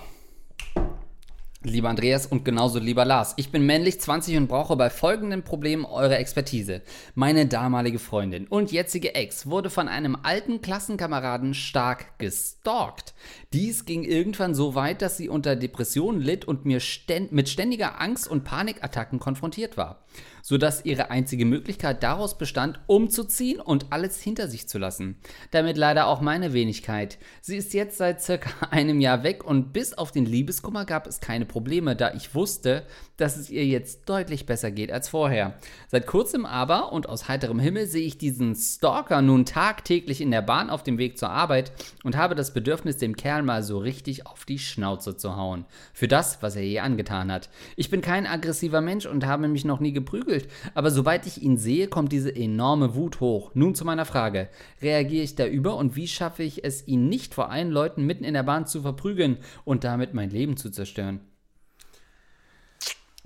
Lieber 1.65 1.87
Andreas 1.87 2.25
und 2.25 2.43
genauso 2.43 2.77
lieber 2.77 3.05
Lars, 3.05 3.35
ich 3.37 3.49
bin 3.49 3.65
männlich 3.65 4.01
20 4.01 4.35
und 4.35 4.47
brauche 4.47 4.75
bei 4.75 4.89
folgenden 4.89 5.43
Problemen 5.43 5.85
eure 5.85 6.17
Expertise. 6.17 6.81
Meine 7.15 7.45
damalige 7.45 7.99
Freundin 7.99 8.47
und 8.47 8.73
jetzige 8.73 9.15
Ex 9.15 9.47
wurde 9.47 9.69
von 9.69 9.87
einem 9.87 10.17
alten 10.23 10.61
Klassenkameraden 10.61 11.53
stark 11.53 12.19
gestalkt. 12.19 13.13
Dies 13.53 13.85
ging 13.85 14.03
irgendwann 14.03 14.55
so 14.55 14.75
weit, 14.75 15.01
dass 15.01 15.15
sie 15.15 15.29
unter 15.29 15.55
Depressionen 15.55 16.19
litt 16.19 16.43
und 16.43 16.65
mir 16.65 16.81
ständ 16.81 17.31
mit 17.31 17.47
ständiger 17.47 18.01
Angst 18.01 18.27
und 18.27 18.43
Panikattacken 18.43 19.19
konfrontiert 19.19 19.77
war, 19.77 20.02
sodass 20.41 20.85
ihre 20.85 21.09
einzige 21.09 21.45
Möglichkeit 21.45 22.03
daraus 22.03 22.37
bestand, 22.37 22.79
umzuziehen 22.85 23.59
und 23.59 23.87
alles 23.91 24.21
hinter 24.21 24.47
sich 24.47 24.67
zu 24.67 24.77
lassen. 24.77 25.17
Damit 25.51 25.77
leider 25.77 26.07
auch 26.07 26.21
meine 26.21 26.53
Wenigkeit. 26.53 27.17
Sie 27.41 27.55
ist 27.55 27.73
jetzt 27.73 27.97
seit 27.97 28.21
circa 28.21 28.49
einem 28.69 28.99
Jahr 28.99 29.23
weg 29.23 29.43
und 29.43 29.73
bis 29.73 29.93
auf 29.93 30.11
den 30.11 30.25
Liebeskummer 30.25 30.85
gab 30.85 31.07
es 31.07 31.21
keine 31.21 31.45
Probleme, 31.45 31.95
da 31.95 32.13
ich 32.13 32.35
wusste, 32.35 32.85
dass 33.17 33.37
es 33.37 33.49
ihr 33.49 33.65
jetzt 33.65 34.09
deutlich 34.09 34.45
besser 34.45 34.71
geht 34.71 34.91
als 34.91 35.07
vorher. 35.07 35.53
Seit 35.87 36.07
kurzem 36.07 36.45
aber 36.45 36.91
und 36.91 37.07
aus 37.07 37.29
heiterem 37.29 37.59
Himmel 37.59 37.87
sehe 37.87 38.05
ich 38.05 38.17
diesen 38.17 38.55
Stalker 38.55 39.21
nun 39.21 39.45
tagtäglich 39.45 40.19
in 40.19 40.31
der 40.31 40.41
Bahn 40.41 40.69
auf 40.69 40.83
dem 40.83 40.97
Weg 40.97 41.17
zur 41.17 41.29
Arbeit 41.29 41.71
und 42.03 42.17
habe 42.17 42.35
das 42.35 42.53
Bedürfnis, 42.53 42.97
dem 42.97 43.15
Kerl 43.15 43.43
mal 43.43 43.63
so 43.63 43.77
richtig 43.77 44.27
auf 44.27 44.45
die 44.45 44.59
Schnauze 44.59 45.15
zu 45.15 45.35
hauen. 45.35 45.65
Für 45.93 46.07
das, 46.07 46.41
was 46.41 46.55
er 46.55 46.63
ihr 46.63 46.83
angetan 46.83 47.31
hat. 47.31 47.49
Ich 47.75 47.89
bin 47.89 48.01
kein 48.01 48.25
aggressiver 48.25 48.81
Mensch 48.81 49.05
und 49.05 49.25
habe 49.25 49.47
mich 49.47 49.63
noch 49.63 49.79
nie 49.79 49.93
geprügelt, 50.03 50.47
aber 50.73 50.91
sobald 50.91 51.25
ich 51.25 51.41
ihn 51.41 51.57
sehe, 51.57 51.87
kommt 51.87 52.11
diese 52.11 52.35
enorme 52.35 52.95
Wut 52.95 53.19
hoch. 53.19 53.51
Nun 53.53 53.75
zu 53.75 53.85
meiner 53.85 54.05
Frage. 54.05 54.49
Reagiere 54.81 55.23
ich 55.23 55.35
da 55.35 55.45
über 55.45 55.77
und 55.77 55.95
wie 55.95 56.07
schaffe 56.07 56.43
ich 56.43 56.63
es, 56.63 56.87
ihn 56.87 57.07
nicht 57.07 57.33
vor 57.33 57.49
allen 57.49 57.71
Leuten 57.71 58.05
mitten 58.05 58.23
in 58.23 58.33
der 58.33 58.43
Bahn 58.43 58.67
zu 58.67 58.81
verprügeln 58.81 59.37
und 59.65 59.83
damit 59.83 60.13
mein 60.13 60.29
Leben 60.29 60.57
zu 60.57 60.69
zerstören? 60.69 61.21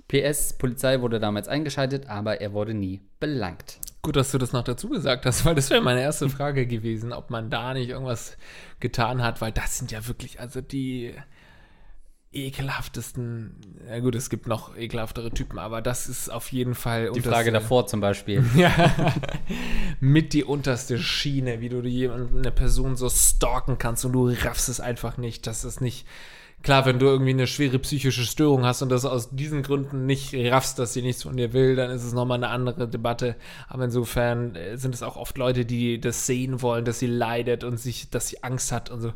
PS, 0.08 0.54
Polizei 0.54 1.02
wurde 1.02 1.20
damals 1.20 1.48
eingeschaltet, 1.48 2.08
aber 2.08 2.40
er 2.40 2.54
wurde 2.54 2.72
nie 2.72 3.02
belangt. 3.20 3.78
Gut, 4.00 4.16
dass 4.16 4.30
du 4.30 4.38
das 4.38 4.52
noch 4.52 4.64
dazu 4.64 4.88
gesagt 4.88 5.26
hast, 5.26 5.44
weil 5.44 5.54
das 5.54 5.68
wäre 5.68 5.82
meine 5.82 6.00
erste 6.00 6.30
Frage 6.30 6.66
gewesen, 6.66 7.12
ob 7.12 7.28
man 7.28 7.50
da 7.50 7.74
nicht 7.74 7.90
irgendwas 7.90 8.38
getan 8.80 9.22
hat, 9.22 9.42
weil 9.42 9.52
das 9.52 9.76
sind 9.76 9.92
ja 9.92 10.06
wirklich, 10.08 10.40
also 10.40 10.62
die 10.62 11.12
ekelhaftesten, 12.32 13.56
ja 13.88 14.00
gut, 14.00 14.14
es 14.14 14.28
gibt 14.28 14.46
noch 14.46 14.76
ekelhaftere 14.76 15.30
Typen, 15.30 15.58
aber 15.58 15.80
das 15.80 16.08
ist 16.08 16.28
auf 16.28 16.52
jeden 16.52 16.74
Fall 16.74 17.10
Die 17.12 17.22
Frage 17.22 17.52
davor 17.52 17.86
zum 17.86 18.00
Beispiel. 18.00 18.44
Ja, 18.54 19.14
mit 20.00 20.32
die 20.32 20.44
unterste 20.44 20.98
Schiene, 20.98 21.60
wie 21.60 21.68
du 21.68 21.80
jemand, 21.82 22.36
eine 22.36 22.50
Person 22.50 22.96
so 22.96 23.08
stalken 23.08 23.78
kannst 23.78 24.04
und 24.04 24.12
du 24.12 24.28
raffst 24.28 24.68
es 24.68 24.80
einfach 24.80 25.16
nicht, 25.16 25.46
dass 25.46 25.64
es 25.64 25.80
nicht 25.80 26.06
Klar, 26.62 26.86
wenn 26.86 26.98
du 26.98 27.06
irgendwie 27.06 27.30
eine 27.30 27.46
schwere 27.46 27.78
psychische 27.78 28.24
Störung 28.24 28.64
hast 28.64 28.82
und 28.82 28.88
das 28.88 29.04
aus 29.04 29.30
diesen 29.30 29.62
Gründen 29.62 30.06
nicht 30.06 30.34
raffst, 30.34 30.78
dass 30.80 30.92
sie 30.92 31.02
nichts 31.02 31.22
von 31.22 31.36
dir 31.36 31.52
will, 31.52 31.76
dann 31.76 31.90
ist 31.90 32.02
es 32.02 32.12
nochmal 32.12 32.38
eine 32.38 32.48
andere 32.48 32.88
Debatte. 32.88 33.36
Aber 33.68 33.84
insofern 33.84 34.56
äh, 34.56 34.76
sind 34.76 34.92
es 34.92 35.04
auch 35.04 35.16
oft 35.16 35.38
Leute, 35.38 35.64
die 35.64 36.00
das 36.00 36.26
sehen 36.26 36.60
wollen, 36.60 36.84
dass 36.84 36.98
sie 36.98 37.06
leidet 37.06 37.62
und 37.62 37.78
sich, 37.78 38.10
dass 38.10 38.28
sie 38.28 38.42
Angst 38.42 38.72
hat 38.72 38.90
und 38.90 39.00
so. 39.00 39.12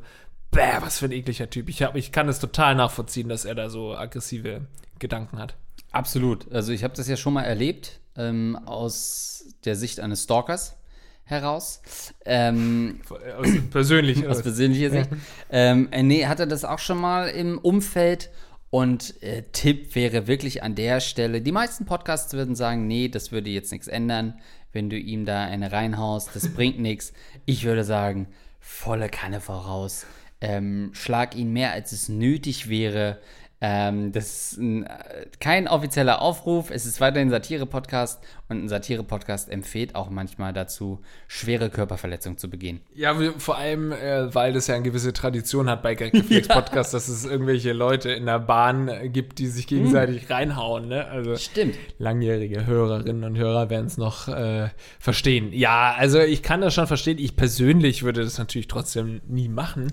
Bäh, 0.52 0.80
was 0.80 0.98
für 0.98 1.06
ein 1.06 1.12
ekliger 1.12 1.50
Typ. 1.50 1.68
Ich, 1.68 1.82
hab, 1.82 1.96
ich 1.96 2.12
kann 2.12 2.28
es 2.28 2.38
total 2.38 2.74
nachvollziehen, 2.74 3.28
dass 3.28 3.44
er 3.44 3.54
da 3.54 3.70
so 3.70 3.96
aggressive 3.96 4.60
Gedanken 4.98 5.38
hat. 5.38 5.56
Absolut. 5.90 6.52
Also 6.52 6.72
ich 6.72 6.84
habe 6.84 6.94
das 6.94 7.08
ja 7.08 7.16
schon 7.16 7.32
mal 7.32 7.42
erlebt 7.42 8.00
ähm, 8.16 8.58
aus 8.66 9.44
der 9.64 9.76
Sicht 9.76 9.98
eines 9.98 10.24
Stalkers 10.24 10.76
heraus. 11.24 11.80
Ähm, 12.26 13.00
aus 13.38 13.48
persönlicher 13.70 14.28
aus 14.30 14.42
persönlicher 14.42 14.90
Sicht. 14.90 15.10
ähm, 15.50 15.88
äh, 15.90 16.02
nee, 16.02 16.26
hatte 16.26 16.46
das 16.46 16.64
auch 16.64 16.78
schon 16.78 16.98
mal 16.98 17.28
im 17.28 17.58
Umfeld. 17.58 18.30
Und 18.68 19.22
äh, 19.22 19.42
Tipp 19.52 19.94
wäre 19.94 20.26
wirklich 20.26 20.62
an 20.62 20.74
der 20.74 21.00
Stelle, 21.00 21.42
die 21.42 21.52
meisten 21.52 21.84
Podcasts 21.84 22.32
würden 22.32 22.54
sagen, 22.54 22.86
nee, 22.86 23.08
das 23.08 23.30
würde 23.30 23.50
jetzt 23.50 23.70
nichts 23.70 23.86
ändern, 23.86 24.40
wenn 24.72 24.88
du 24.88 24.96
ihm 24.96 25.26
da 25.26 25.44
eine 25.44 25.72
reinhaust, 25.72 26.30
das 26.34 26.48
bringt 26.48 26.78
nichts. 26.80 27.12
Ich 27.44 27.64
würde 27.64 27.84
sagen, 27.84 28.28
volle 28.60 29.10
Kanne 29.10 29.42
voraus. 29.42 30.06
Ähm, 30.42 30.90
schlag 30.92 31.36
ihn 31.36 31.52
mehr, 31.52 31.72
als 31.72 31.92
es 31.92 32.08
nötig 32.08 32.68
wäre. 32.68 33.18
Ähm, 33.64 34.10
das 34.10 34.24
ist 34.54 34.58
ein, 34.58 34.86
äh, 34.86 35.26
kein 35.38 35.68
offizieller 35.68 36.20
Aufruf. 36.20 36.72
Es 36.72 36.84
ist 36.84 37.00
weiterhin 37.00 37.28
ein 37.28 37.30
Satire-Podcast 37.30 38.20
und 38.48 38.64
ein 38.64 38.68
Satire-Podcast 38.68 39.48
empfiehlt 39.48 39.94
auch 39.94 40.10
manchmal 40.10 40.52
dazu, 40.52 41.00
schwere 41.28 41.70
Körperverletzungen 41.70 42.38
zu 42.38 42.50
begehen. 42.50 42.80
Ja, 42.92 43.14
vor 43.38 43.58
allem, 43.58 43.92
äh, 43.92 44.34
weil 44.34 44.52
das 44.52 44.66
ja 44.66 44.74
eine 44.74 44.82
gewisse 44.82 45.12
Tradition 45.12 45.70
hat 45.70 45.80
bei 45.80 45.94
Gagreflex 45.94 46.48
ja. 46.48 46.54
Podcast, 46.60 46.92
dass 46.92 47.06
es 47.06 47.24
irgendwelche 47.24 47.72
Leute 47.72 48.10
in 48.10 48.26
der 48.26 48.40
Bahn 48.40 48.90
gibt, 49.12 49.38
die 49.38 49.46
sich 49.46 49.68
gegenseitig 49.68 50.22
hm. 50.22 50.32
reinhauen. 50.34 50.88
Ne? 50.88 51.06
Also 51.06 51.36
Stimmt. 51.36 51.76
Langjährige 51.98 52.66
Hörerinnen 52.66 53.22
und 53.22 53.38
Hörer 53.38 53.70
werden 53.70 53.86
es 53.86 53.96
noch 53.96 54.26
äh, 54.26 54.70
verstehen. 54.98 55.52
Ja, 55.52 55.94
also 55.96 56.18
ich 56.18 56.42
kann 56.42 56.62
das 56.62 56.74
schon 56.74 56.88
verstehen. 56.88 57.18
Ich 57.20 57.36
persönlich 57.36 58.02
würde 58.02 58.24
das 58.24 58.38
natürlich 58.38 58.66
trotzdem 58.66 59.20
nie 59.28 59.48
machen, 59.48 59.92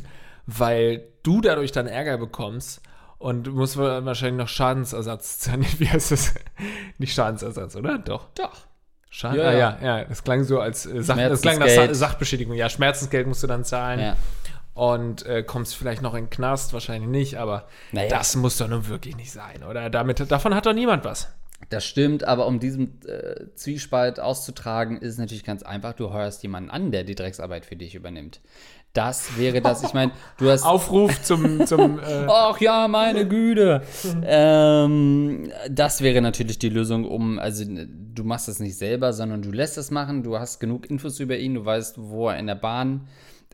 weil 0.58 1.04
du 1.24 1.42
dadurch 1.42 1.72
dann 1.72 1.88
Ärger 1.88 2.18
bekommst 2.18 2.82
und 3.18 3.54
muss 3.54 3.78
wahrscheinlich 3.78 4.40
noch 4.40 4.48
Schadensersatz 4.48 5.40
zahlen. 5.40 5.66
Wie 5.78 5.90
heißt 5.90 6.12
das? 6.12 6.34
Nicht 6.98 7.14
Schadensersatz, 7.14 7.76
oder? 7.76 8.00
Doch. 8.00 8.28
Doch. 8.36 8.66
Schaden? 9.12 9.40
Ja, 9.40 9.48
ah, 9.48 9.54
ja, 9.54 9.78
ja. 9.82 10.06
Das 10.06 10.24
klang 10.24 10.44
so 10.44 10.60
als 10.60 10.86
äh, 10.86 11.02
Sach 11.02 11.18
das 11.18 11.42
klang 11.42 11.60
nach 11.60 11.68
Sa 11.68 11.94
Sachbeschädigung. 11.94 12.56
Ja, 12.56 12.70
Schmerzensgeld 12.70 13.28
musst 13.28 13.44
du 13.44 13.48
dann 13.48 13.64
zahlen. 13.66 14.00
Ja. 14.00 14.16
Und 14.76 15.26
äh, 15.26 15.44
kommst 15.44 15.76
vielleicht 15.76 16.02
noch 16.02 16.14
in 16.14 16.26
den 16.26 16.30
Knast, 16.30 16.72
wahrscheinlich 16.72 17.10
nicht, 17.10 17.36
aber 17.38 17.68
naja. 17.92 18.08
das 18.08 18.38
muss 18.38 18.58
doch 18.58 18.70
nun 18.70 18.88
wirklich 18.88 19.18
nicht 19.18 19.32
sein, 19.32 19.64
oder? 19.70 19.90
Damit, 19.90 20.32
davon 20.32 20.56
hat 20.56 20.68
doch 20.68 20.74
niemand 20.74 21.04
was. 21.04 21.28
Das 21.68 21.86
stimmt, 21.86 22.24
aber 22.24 22.48
um 22.48 22.60
diesen 22.60 23.02
äh, 23.06 23.54
Zwiespalt 23.56 24.20
auszutragen, 24.20 24.98
ist 24.98 25.14
es 25.14 25.18
natürlich 25.18 25.44
ganz 25.44 25.64
einfach. 25.64 25.94
Du 25.94 26.14
heuerst 26.14 26.42
jemanden 26.44 26.70
an, 26.70 26.92
der 26.92 27.04
die 27.04 27.16
Drecksarbeit 27.16 27.66
für 27.66 27.76
dich 27.76 27.96
übernimmt. 27.96 28.40
Das 28.94 29.38
wäre 29.38 29.62
das. 29.62 29.84
Ich 29.84 29.94
meine, 29.94 30.12
du 30.38 30.50
hast. 30.50 30.64
Aufruf 30.66 31.22
zum. 31.22 31.66
zum 31.66 32.00
äh 32.08 32.26
Ach 32.28 32.60
ja, 32.60 32.88
meine 32.88 33.28
Güte. 33.28 33.84
ähm, 34.24 35.52
das 35.70 36.02
wäre 36.02 36.22
natürlich 36.22 36.60
die 36.60 36.70
Lösung, 36.70 37.06
um. 37.06 37.40
Also, 37.40 37.66
du 37.66 38.24
machst 38.24 38.48
das 38.48 38.60
nicht 38.60 38.78
selber, 38.78 39.14
sondern 39.14 39.42
du 39.42 39.52
lässt 39.52 39.78
es 39.78 39.92
machen. 39.92 40.24
Du 40.24 40.40
hast 40.40 40.60
genug 40.60 40.90
Infos 40.90 41.20
über 41.20 41.38
ihn. 41.38 41.54
Du 41.54 41.66
weißt, 41.66 41.96
wo 42.00 42.30
er 42.30 42.40
in 42.40 42.48
der 42.48 42.56
Bahn 42.56 43.08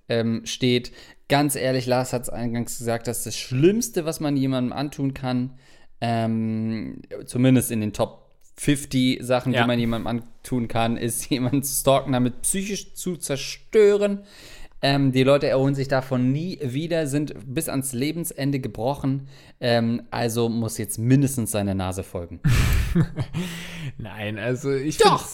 ähm, 0.09 0.41
steht. 0.45 0.91
Ganz 1.27 1.55
ehrlich, 1.55 1.85
Lars 1.87 2.13
hat 2.13 2.23
es 2.23 2.29
eingangs 2.29 2.77
gesagt, 2.77 3.07
dass 3.07 3.23
das 3.23 3.35
Schlimmste, 3.35 4.05
was 4.05 4.19
man 4.19 4.37
jemandem 4.37 4.73
antun 4.73 5.13
kann, 5.13 5.57
ähm, 6.01 7.01
zumindest 7.25 7.71
in 7.71 7.81
den 7.81 7.93
Top 7.93 8.25
50 8.57 9.23
Sachen, 9.23 9.53
ja. 9.53 9.61
die 9.61 9.67
man 9.67 9.79
jemandem 9.79 10.07
antun 10.07 10.67
kann, 10.67 10.97
ist 10.97 11.25
jemanden 11.29 11.63
zu 11.63 11.73
stalken, 11.73 12.13
damit 12.13 12.41
psychisch 12.41 12.93
zu 12.93 13.17
zerstören. 13.17 14.23
Ähm, 14.87 15.11
die 15.11 15.23
Leute 15.23 15.47
erholen 15.47 15.73
sich 15.73 15.87
davon 15.87 16.31
nie 16.31 16.59
wieder, 16.61 17.07
sind 17.07 17.33
bis 17.43 17.69
ans 17.69 17.91
Lebensende 17.93 18.59
gebrochen. 18.59 19.27
Ähm, 19.59 20.03
also 20.11 20.47
muss 20.47 20.77
jetzt 20.77 20.99
mindestens 20.99 21.49
seine 21.49 21.73
Nase 21.73 22.03
folgen. 22.03 22.39
Nein, 23.97 24.37
also 24.37 24.71
ich 24.71 24.99
Doch! 24.99 25.25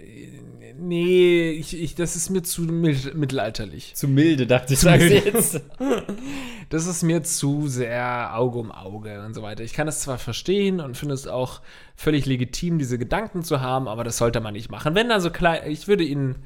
Äh, 0.00 0.74
nee, 0.78 1.50
ich, 1.50 1.76
ich, 1.76 1.96
das 1.96 2.14
ist 2.14 2.30
mir 2.30 2.44
zu 2.44 2.62
mittelalterlich. 2.62 3.96
Zu 3.96 4.06
milde, 4.06 4.46
dachte 4.46 4.74
ich, 4.74 4.78
sag's 4.78 5.08
jetzt. 5.08 5.60
das 6.68 6.86
ist 6.86 7.02
mir 7.02 7.24
zu 7.24 7.66
sehr 7.66 8.36
Auge 8.36 8.60
um 8.60 8.70
Auge 8.70 9.20
und 9.24 9.34
so 9.34 9.42
weiter. 9.42 9.64
Ich 9.64 9.72
kann 9.72 9.88
es 9.88 9.98
zwar 9.98 10.18
verstehen 10.18 10.78
und 10.78 10.96
finde 10.96 11.14
es 11.14 11.26
auch 11.26 11.60
völlig 11.96 12.24
legitim, 12.24 12.78
diese 12.78 12.98
Gedanken 12.98 13.42
zu 13.42 13.60
haben, 13.60 13.88
aber 13.88 14.04
das 14.04 14.16
sollte 14.16 14.40
man 14.40 14.52
nicht 14.52 14.70
machen. 14.70 14.94
Wenn 14.94 15.08
dann 15.08 15.20
so 15.20 15.30
klein, 15.30 15.68
ich 15.68 15.88
würde 15.88 16.04
ihn, 16.04 16.36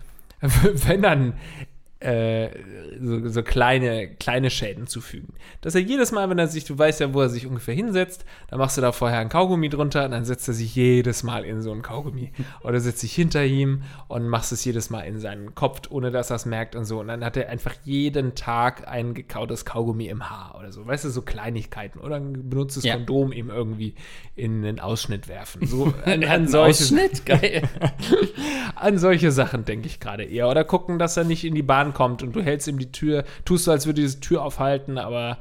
wenn 0.40 1.02
dann 1.02 1.34
äh, 2.06 2.50
so, 3.00 3.28
so, 3.28 3.42
kleine, 3.42 4.08
kleine 4.08 4.48
Schäden 4.50 4.86
zufügen. 4.86 5.34
Dass 5.60 5.74
er 5.74 5.80
jedes 5.80 6.12
Mal, 6.12 6.30
wenn 6.30 6.38
er 6.38 6.46
sich, 6.46 6.64
du 6.64 6.78
weißt 6.78 7.00
ja, 7.00 7.12
wo 7.12 7.20
er 7.20 7.28
sich 7.28 7.46
ungefähr 7.46 7.74
hinsetzt, 7.74 8.24
dann 8.48 8.60
machst 8.60 8.76
du 8.76 8.80
da 8.80 8.92
vorher 8.92 9.18
ein 9.18 9.28
Kaugummi 9.28 9.68
drunter 9.68 10.04
und 10.04 10.12
dann 10.12 10.24
setzt 10.24 10.46
er 10.46 10.54
sich 10.54 10.74
jedes 10.76 11.24
Mal 11.24 11.44
in 11.44 11.62
so 11.62 11.72
ein 11.72 11.82
Kaugummi. 11.82 12.32
Oder 12.62 12.78
setzt 12.78 13.00
sich 13.00 13.12
hinter 13.12 13.44
ihm 13.44 13.82
und 14.06 14.28
machst 14.28 14.52
es 14.52 14.64
jedes 14.64 14.88
Mal 14.88 15.00
in 15.02 15.18
seinen 15.18 15.56
Kopf, 15.56 15.90
ohne 15.90 16.12
dass 16.12 16.30
er 16.30 16.36
es 16.36 16.46
merkt 16.46 16.76
und 16.76 16.84
so. 16.84 17.00
Und 17.00 17.08
dann 17.08 17.24
hat 17.24 17.36
er 17.36 17.48
einfach 17.48 17.74
jeden 17.82 18.36
Tag 18.36 18.86
ein 18.86 19.14
gekautes 19.14 19.64
Kaugummi 19.64 20.06
im 20.06 20.30
Haar 20.30 20.56
oder 20.58 20.70
so. 20.70 20.86
Weißt 20.86 21.04
du, 21.04 21.10
so 21.10 21.22
Kleinigkeiten. 21.22 21.98
Oder 21.98 22.16
ein 22.16 22.48
benutztes 22.48 22.84
ja. 22.84 22.94
Kondom 22.94 23.32
ihm 23.32 23.50
irgendwie 23.50 23.94
in 24.36 24.64
einen 24.64 24.78
Ausschnitt 24.78 25.26
werfen. 25.26 25.66
So 25.66 25.92
an, 26.04 26.22
an 26.22 26.46
solche, 26.46 26.84
Ausschnitt? 26.84 27.26
Geil. 27.26 27.62
an 28.76 28.98
solche 28.98 29.32
Sachen 29.32 29.64
denke 29.64 29.88
ich 29.88 29.98
gerade 29.98 30.22
eher. 30.22 30.48
Oder 30.48 30.62
gucken, 30.62 31.00
dass 31.00 31.16
er 31.16 31.24
nicht 31.24 31.44
in 31.44 31.56
die 31.56 31.62
Bahn 31.62 31.94
kommt 31.96 32.22
und 32.22 32.36
du 32.36 32.42
hältst 32.42 32.68
ihm 32.68 32.78
die 32.78 32.92
Tür, 32.92 33.24
tust 33.46 33.64
so, 33.64 33.70
als 33.70 33.86
würde 33.86 34.02
diese 34.02 34.20
Tür 34.20 34.42
aufhalten, 34.42 34.98
aber 34.98 35.38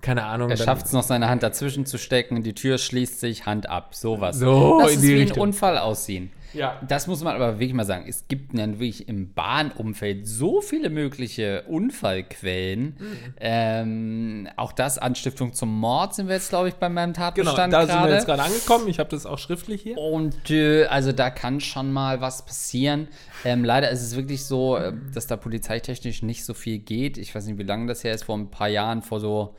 keine 0.00 0.24
Ahnung. 0.24 0.50
Er 0.50 0.56
schafft 0.56 0.86
es 0.86 0.92
noch, 0.92 1.04
seine 1.04 1.28
Hand 1.28 1.44
dazwischen 1.44 1.86
zu 1.86 1.98
stecken, 1.98 2.42
die 2.42 2.52
Tür 2.52 2.78
schließt 2.78 3.20
sich, 3.20 3.46
Hand 3.46 3.70
ab, 3.70 3.94
sowas. 3.94 4.36
So, 4.36 4.80
das 4.80 4.96
ist 4.96 5.02
wie 5.02 5.14
Richtung. 5.14 5.38
ein 5.38 5.42
Unfall 5.42 5.78
aussehen. 5.78 6.32
Ja. 6.54 6.80
Das 6.86 7.06
muss 7.06 7.22
man 7.22 7.34
aber 7.34 7.54
wirklich 7.58 7.74
mal 7.74 7.84
sagen. 7.84 8.06
Es 8.08 8.28
gibt 8.28 8.56
dann 8.56 8.78
wirklich 8.78 9.08
im 9.08 9.32
Bahnumfeld 9.32 10.26
so 10.26 10.60
viele 10.60 10.90
mögliche 10.90 11.64
Unfallquellen. 11.68 12.96
Mhm. 12.98 13.34
Ähm, 13.40 14.48
auch 14.56 14.72
das 14.72 14.98
Anstiftung 14.98 15.52
zum 15.52 15.78
Mord 15.78 16.14
sind 16.14 16.28
wir 16.28 16.34
jetzt, 16.34 16.48
glaube 16.48 16.68
ich, 16.68 16.74
bei 16.74 16.88
meinem 16.88 17.14
Tatbestand 17.14 17.72
Genau, 17.72 17.86
da 17.86 17.92
sind 17.92 18.04
wir 18.04 18.14
jetzt 18.14 18.26
gerade 18.26 18.42
angekommen. 18.42 18.88
Ich 18.88 18.98
habe 18.98 19.10
das 19.10 19.26
auch 19.26 19.38
schriftlich 19.38 19.82
hier. 19.82 19.98
Und 19.98 20.50
äh, 20.50 20.86
also 20.86 21.12
da 21.12 21.30
kann 21.30 21.60
schon 21.60 21.92
mal 21.92 22.20
was 22.20 22.44
passieren. 22.44 23.08
Ähm, 23.44 23.64
leider 23.64 23.90
ist 23.90 24.02
es 24.02 24.16
wirklich 24.16 24.44
so, 24.44 24.76
äh, 24.76 24.92
dass 25.12 25.26
da 25.26 25.36
polizeitechnisch 25.36 26.22
nicht 26.22 26.44
so 26.44 26.54
viel 26.54 26.78
geht. 26.78 27.18
Ich 27.18 27.34
weiß 27.34 27.46
nicht, 27.46 27.58
wie 27.58 27.64
lange 27.64 27.86
das 27.86 28.04
her 28.04 28.14
ist. 28.14 28.24
Vor 28.24 28.36
ein 28.36 28.50
paar 28.50 28.68
Jahren, 28.68 29.02
vor 29.02 29.20
so 29.20 29.54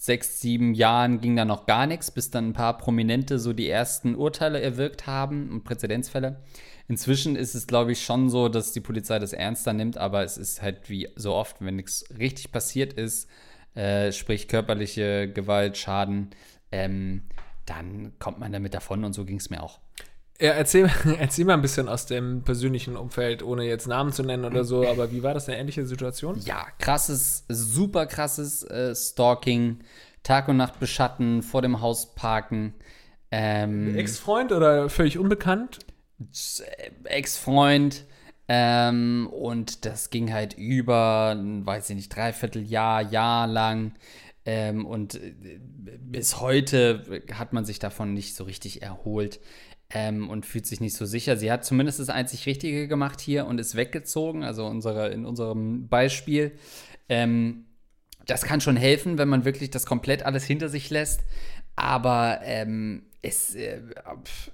sechs, 0.00 0.40
sieben 0.40 0.72
Jahren 0.72 1.20
ging 1.20 1.36
da 1.36 1.44
noch 1.44 1.66
gar 1.66 1.86
nichts, 1.86 2.10
bis 2.10 2.30
dann 2.30 2.48
ein 2.48 2.52
paar 2.54 2.78
Prominente 2.78 3.38
so 3.38 3.52
die 3.52 3.68
ersten 3.68 4.14
Urteile 4.14 4.58
erwirkt 4.58 5.06
haben 5.06 5.50
und 5.50 5.64
Präzedenzfälle. 5.64 6.42
Inzwischen 6.88 7.36
ist 7.36 7.54
es, 7.54 7.66
glaube 7.66 7.92
ich, 7.92 8.02
schon 8.02 8.30
so, 8.30 8.48
dass 8.48 8.72
die 8.72 8.80
Polizei 8.80 9.18
das 9.18 9.34
ernster 9.34 9.74
nimmt, 9.74 9.98
aber 9.98 10.24
es 10.24 10.38
ist 10.38 10.62
halt 10.62 10.88
wie 10.88 11.10
so 11.16 11.34
oft, 11.34 11.56
wenn 11.60 11.76
nichts 11.76 12.06
richtig 12.18 12.50
passiert 12.50 12.94
ist, 12.94 13.28
äh, 13.74 14.10
sprich 14.10 14.48
körperliche 14.48 15.30
Gewalt, 15.30 15.76
Schaden, 15.76 16.30
ähm, 16.72 17.24
dann 17.66 18.14
kommt 18.18 18.38
man 18.38 18.52
damit 18.52 18.72
davon 18.72 19.04
und 19.04 19.12
so 19.12 19.26
ging 19.26 19.36
es 19.36 19.50
mir 19.50 19.62
auch. 19.62 19.80
Ja, 20.40 20.52
erzähl, 20.52 20.90
erzähl 21.18 21.44
mal 21.44 21.54
ein 21.54 21.62
bisschen 21.62 21.88
aus 21.88 22.06
dem 22.06 22.42
persönlichen 22.42 22.96
Umfeld, 22.96 23.42
ohne 23.42 23.64
jetzt 23.64 23.86
Namen 23.86 24.12
zu 24.12 24.22
nennen 24.22 24.44
oder 24.44 24.64
so, 24.64 24.86
aber 24.88 25.12
wie 25.12 25.22
war 25.22 25.34
das 25.34 25.48
eine 25.48 25.58
ähnliche 25.58 25.84
Situation? 25.84 26.40
Ja, 26.44 26.66
krasses, 26.78 27.44
super 27.48 28.06
krasses 28.06 28.62
äh, 28.64 28.94
Stalking, 28.94 29.80
Tag 30.22 30.48
und 30.48 30.56
Nacht 30.56 30.80
beschatten, 30.80 31.42
vor 31.42 31.60
dem 31.60 31.80
Haus 31.80 32.14
parken. 32.14 32.74
Ähm, 33.30 33.96
Ex-Freund 33.96 34.52
oder 34.52 34.88
völlig 34.88 35.18
unbekannt? 35.18 35.78
Ex-Freund. 37.04 38.06
Ähm, 38.48 39.28
und 39.30 39.84
das 39.84 40.10
ging 40.10 40.32
halt 40.32 40.54
über, 40.54 41.36
weiß 41.38 41.90
ich 41.90 41.96
nicht, 41.96 42.08
dreiviertel 42.16 42.62
Jahr, 42.62 43.02
Jahr 43.02 43.46
lang. 43.46 43.92
Ähm, 44.44 44.86
und 44.86 45.14
äh, 45.14 45.60
bis 46.00 46.40
heute 46.40 47.22
hat 47.32 47.52
man 47.52 47.64
sich 47.64 47.78
davon 47.78 48.12
nicht 48.14 48.34
so 48.34 48.44
richtig 48.44 48.82
erholt 48.82 49.38
ähm, 49.92 50.28
und 50.28 50.46
fühlt 50.46 50.66
sich 50.66 50.80
nicht 50.80 50.94
so 50.94 51.04
sicher. 51.04 51.36
Sie 51.36 51.50
hat 51.50 51.64
zumindest 51.64 52.00
das 52.00 52.08
einzig 52.08 52.46
Richtige 52.46 52.88
gemacht 52.88 53.20
hier 53.20 53.46
und 53.46 53.58
ist 53.58 53.74
weggezogen, 53.74 54.44
also 54.44 54.66
unsere, 54.66 55.08
in 55.08 55.24
unserem 55.24 55.88
Beispiel. 55.88 56.52
Ähm, 57.08 57.66
das 58.26 58.42
kann 58.42 58.60
schon 58.60 58.76
helfen, 58.76 59.18
wenn 59.18 59.28
man 59.28 59.44
wirklich 59.44 59.70
das 59.70 59.86
komplett 59.86 60.24
alles 60.24 60.44
hinter 60.44 60.68
sich 60.68 60.90
lässt. 60.90 61.22
Aber 61.74 62.40
ähm, 62.44 63.02
es, 63.22 63.54
äh, 63.54 63.80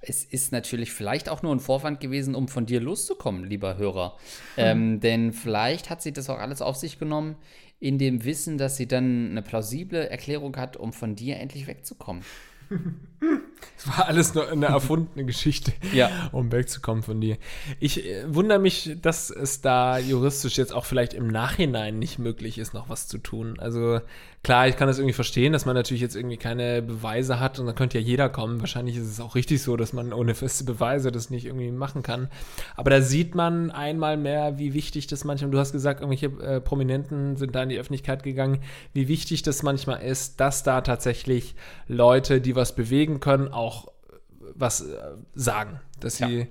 es 0.01 0.23
ist 0.23 0.51
natürlich 0.51 0.91
vielleicht 0.91 1.29
auch 1.29 1.43
nur 1.43 1.53
ein 1.53 1.59
Vorwand 1.59 1.99
gewesen, 1.99 2.35
um 2.35 2.47
von 2.47 2.65
dir 2.65 2.79
loszukommen, 2.79 3.45
lieber 3.45 3.77
Hörer. 3.77 4.17
Hm. 4.55 4.63
Ähm, 4.63 4.99
denn 4.99 5.33
vielleicht 5.33 5.89
hat 5.89 6.01
sie 6.01 6.13
das 6.13 6.29
auch 6.29 6.39
alles 6.39 6.61
auf 6.61 6.75
sich 6.75 6.99
genommen, 6.99 7.35
in 7.79 7.99
dem 7.99 8.23
Wissen, 8.23 8.57
dass 8.57 8.77
sie 8.77 8.87
dann 8.87 9.29
eine 9.31 9.41
plausible 9.41 10.09
Erklärung 10.09 10.57
hat, 10.57 10.77
um 10.77 10.93
von 10.93 11.15
dir 11.15 11.37
endlich 11.37 11.67
wegzukommen. 11.67 12.23
Es 13.77 13.87
war 13.87 14.07
alles 14.07 14.33
nur 14.33 14.49
eine 14.49 14.67
erfundene 14.67 15.25
Geschichte, 15.25 15.71
ja. 15.93 16.09
um 16.31 16.51
wegzukommen 16.51 17.03
von 17.03 17.21
dir. 17.21 17.37
Ich 17.79 18.05
äh, 18.05 18.23
wundere 18.27 18.59
mich, 18.59 18.97
dass 19.01 19.29
es 19.29 19.61
da 19.61 19.99
juristisch 19.99 20.57
jetzt 20.57 20.73
auch 20.73 20.85
vielleicht 20.85 21.13
im 21.13 21.27
Nachhinein 21.27 21.99
nicht 21.99 22.17
möglich 22.17 22.57
ist, 22.57 22.73
noch 22.73 22.89
was 22.89 23.07
zu 23.07 23.19
tun. 23.19 23.59
Also 23.59 23.99
klar, 24.43 24.67
ich 24.67 24.77
kann 24.77 24.87
das 24.87 24.97
irgendwie 24.97 25.13
verstehen, 25.13 25.53
dass 25.53 25.65
man 25.65 25.75
natürlich 25.75 26.01
jetzt 26.01 26.15
irgendwie 26.15 26.37
keine 26.37 26.81
Beweise 26.81 27.39
hat 27.39 27.59
und 27.59 27.65
dann 27.65 27.75
könnte 27.75 27.99
ja 27.99 28.03
jeder 28.03 28.29
kommen. 28.29 28.61
Wahrscheinlich 28.61 28.95
ist 28.95 29.07
es 29.07 29.19
auch 29.19 29.35
richtig 29.35 29.61
so, 29.61 29.75
dass 29.75 29.93
man 29.93 30.13
ohne 30.13 30.35
feste 30.35 30.63
Beweise 30.63 31.11
das 31.11 31.29
nicht 31.29 31.45
irgendwie 31.45 31.69
machen 31.69 32.01
kann. 32.01 32.29
Aber 32.75 32.89
da 32.89 33.01
sieht 33.01 33.35
man 33.35 33.71
einmal 33.71 34.17
mehr, 34.17 34.57
wie 34.57 34.73
wichtig 34.73 35.07
das 35.07 35.23
manchmal, 35.23 35.51
du 35.51 35.59
hast 35.59 35.71
gesagt, 35.71 36.01
irgendwelche 36.01 36.27
äh, 36.41 36.61
Prominenten 36.61 37.35
sind 37.35 37.55
da 37.55 37.63
in 37.63 37.69
die 37.69 37.77
Öffentlichkeit 37.77 38.23
gegangen, 38.23 38.59
wie 38.93 39.07
wichtig 39.07 39.43
das 39.43 39.63
manchmal 39.63 40.01
ist, 40.01 40.39
dass 40.39 40.63
da 40.63 40.81
tatsächlich 40.81 41.53
Leute, 41.87 42.41
die 42.41 42.55
was 42.55 42.73
bewegen 42.73 43.19
können, 43.19 43.46
auch 43.53 43.91
was 44.55 44.81
äh, 44.81 44.95
sagen, 45.35 45.79
dass 45.99 46.17
sie 46.17 46.39
ja 46.39 46.45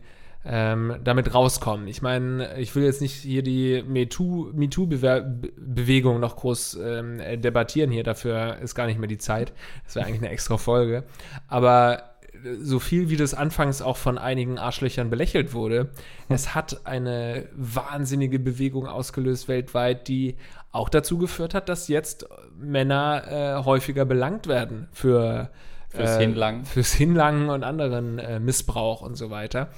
ähm, 0.49 1.01
damit 1.03 1.35
rauskommen. 1.35 1.89
Ich 1.89 2.03
meine, 2.03 2.57
ich 2.59 2.77
will 2.77 2.85
jetzt 2.85 3.01
nicht 3.01 3.15
hier 3.15 3.43
die 3.43 3.83
MeToo-Bewegung 3.83 6.21
noch 6.21 6.37
groß 6.37 6.79
ähm, 6.83 7.21
debattieren 7.41 7.91
hier, 7.91 8.05
dafür 8.05 8.59
ist 8.59 8.77
gar 8.77 8.87
nicht 8.87 9.01
mehr 9.01 9.09
die 9.09 9.19
Zeit. 9.19 9.53
Das 9.85 9.97
wäre 9.97 10.07
eigentlich 10.07 10.21
eine 10.21 10.31
extra 10.31 10.57
Folge. 10.57 11.03
Aber 11.49 12.17
so 12.61 12.79
viel 12.79 13.11
wie 13.11 13.17
das 13.17 13.35
anfangs 13.35 13.83
auch 13.83 13.97
von 13.97 14.19
einigen 14.19 14.57
Arschlöchern 14.59 15.11
belächelt 15.11 15.53
wurde, 15.53 15.91
es 16.29 16.55
hat 16.55 16.87
eine 16.87 17.49
wahnsinnige 17.57 18.39
Bewegung 18.39 18.87
ausgelöst 18.87 19.49
weltweit, 19.49 20.07
die 20.07 20.37
auch 20.71 20.89
dazu 20.89 21.19
geführt 21.19 21.55
hat, 21.55 21.69
dass 21.69 21.89
jetzt 21.89 22.29
Männer 22.57 23.25
äh, 23.27 23.57
häufiger 23.65 24.05
belangt 24.05 24.47
werden 24.47 24.87
für 24.93 25.51
Fürs 25.89 26.17
äh, 26.17 26.21
Hinlangen. 26.21 26.65
Fürs 26.65 26.93
Hinlangen 26.93 27.51
und 27.51 27.65
anderen 27.65 28.19
äh, 28.19 28.41
Missbrauch 28.41 29.03
und 29.03 29.17
so 29.17 29.31
weiter. 29.31 29.69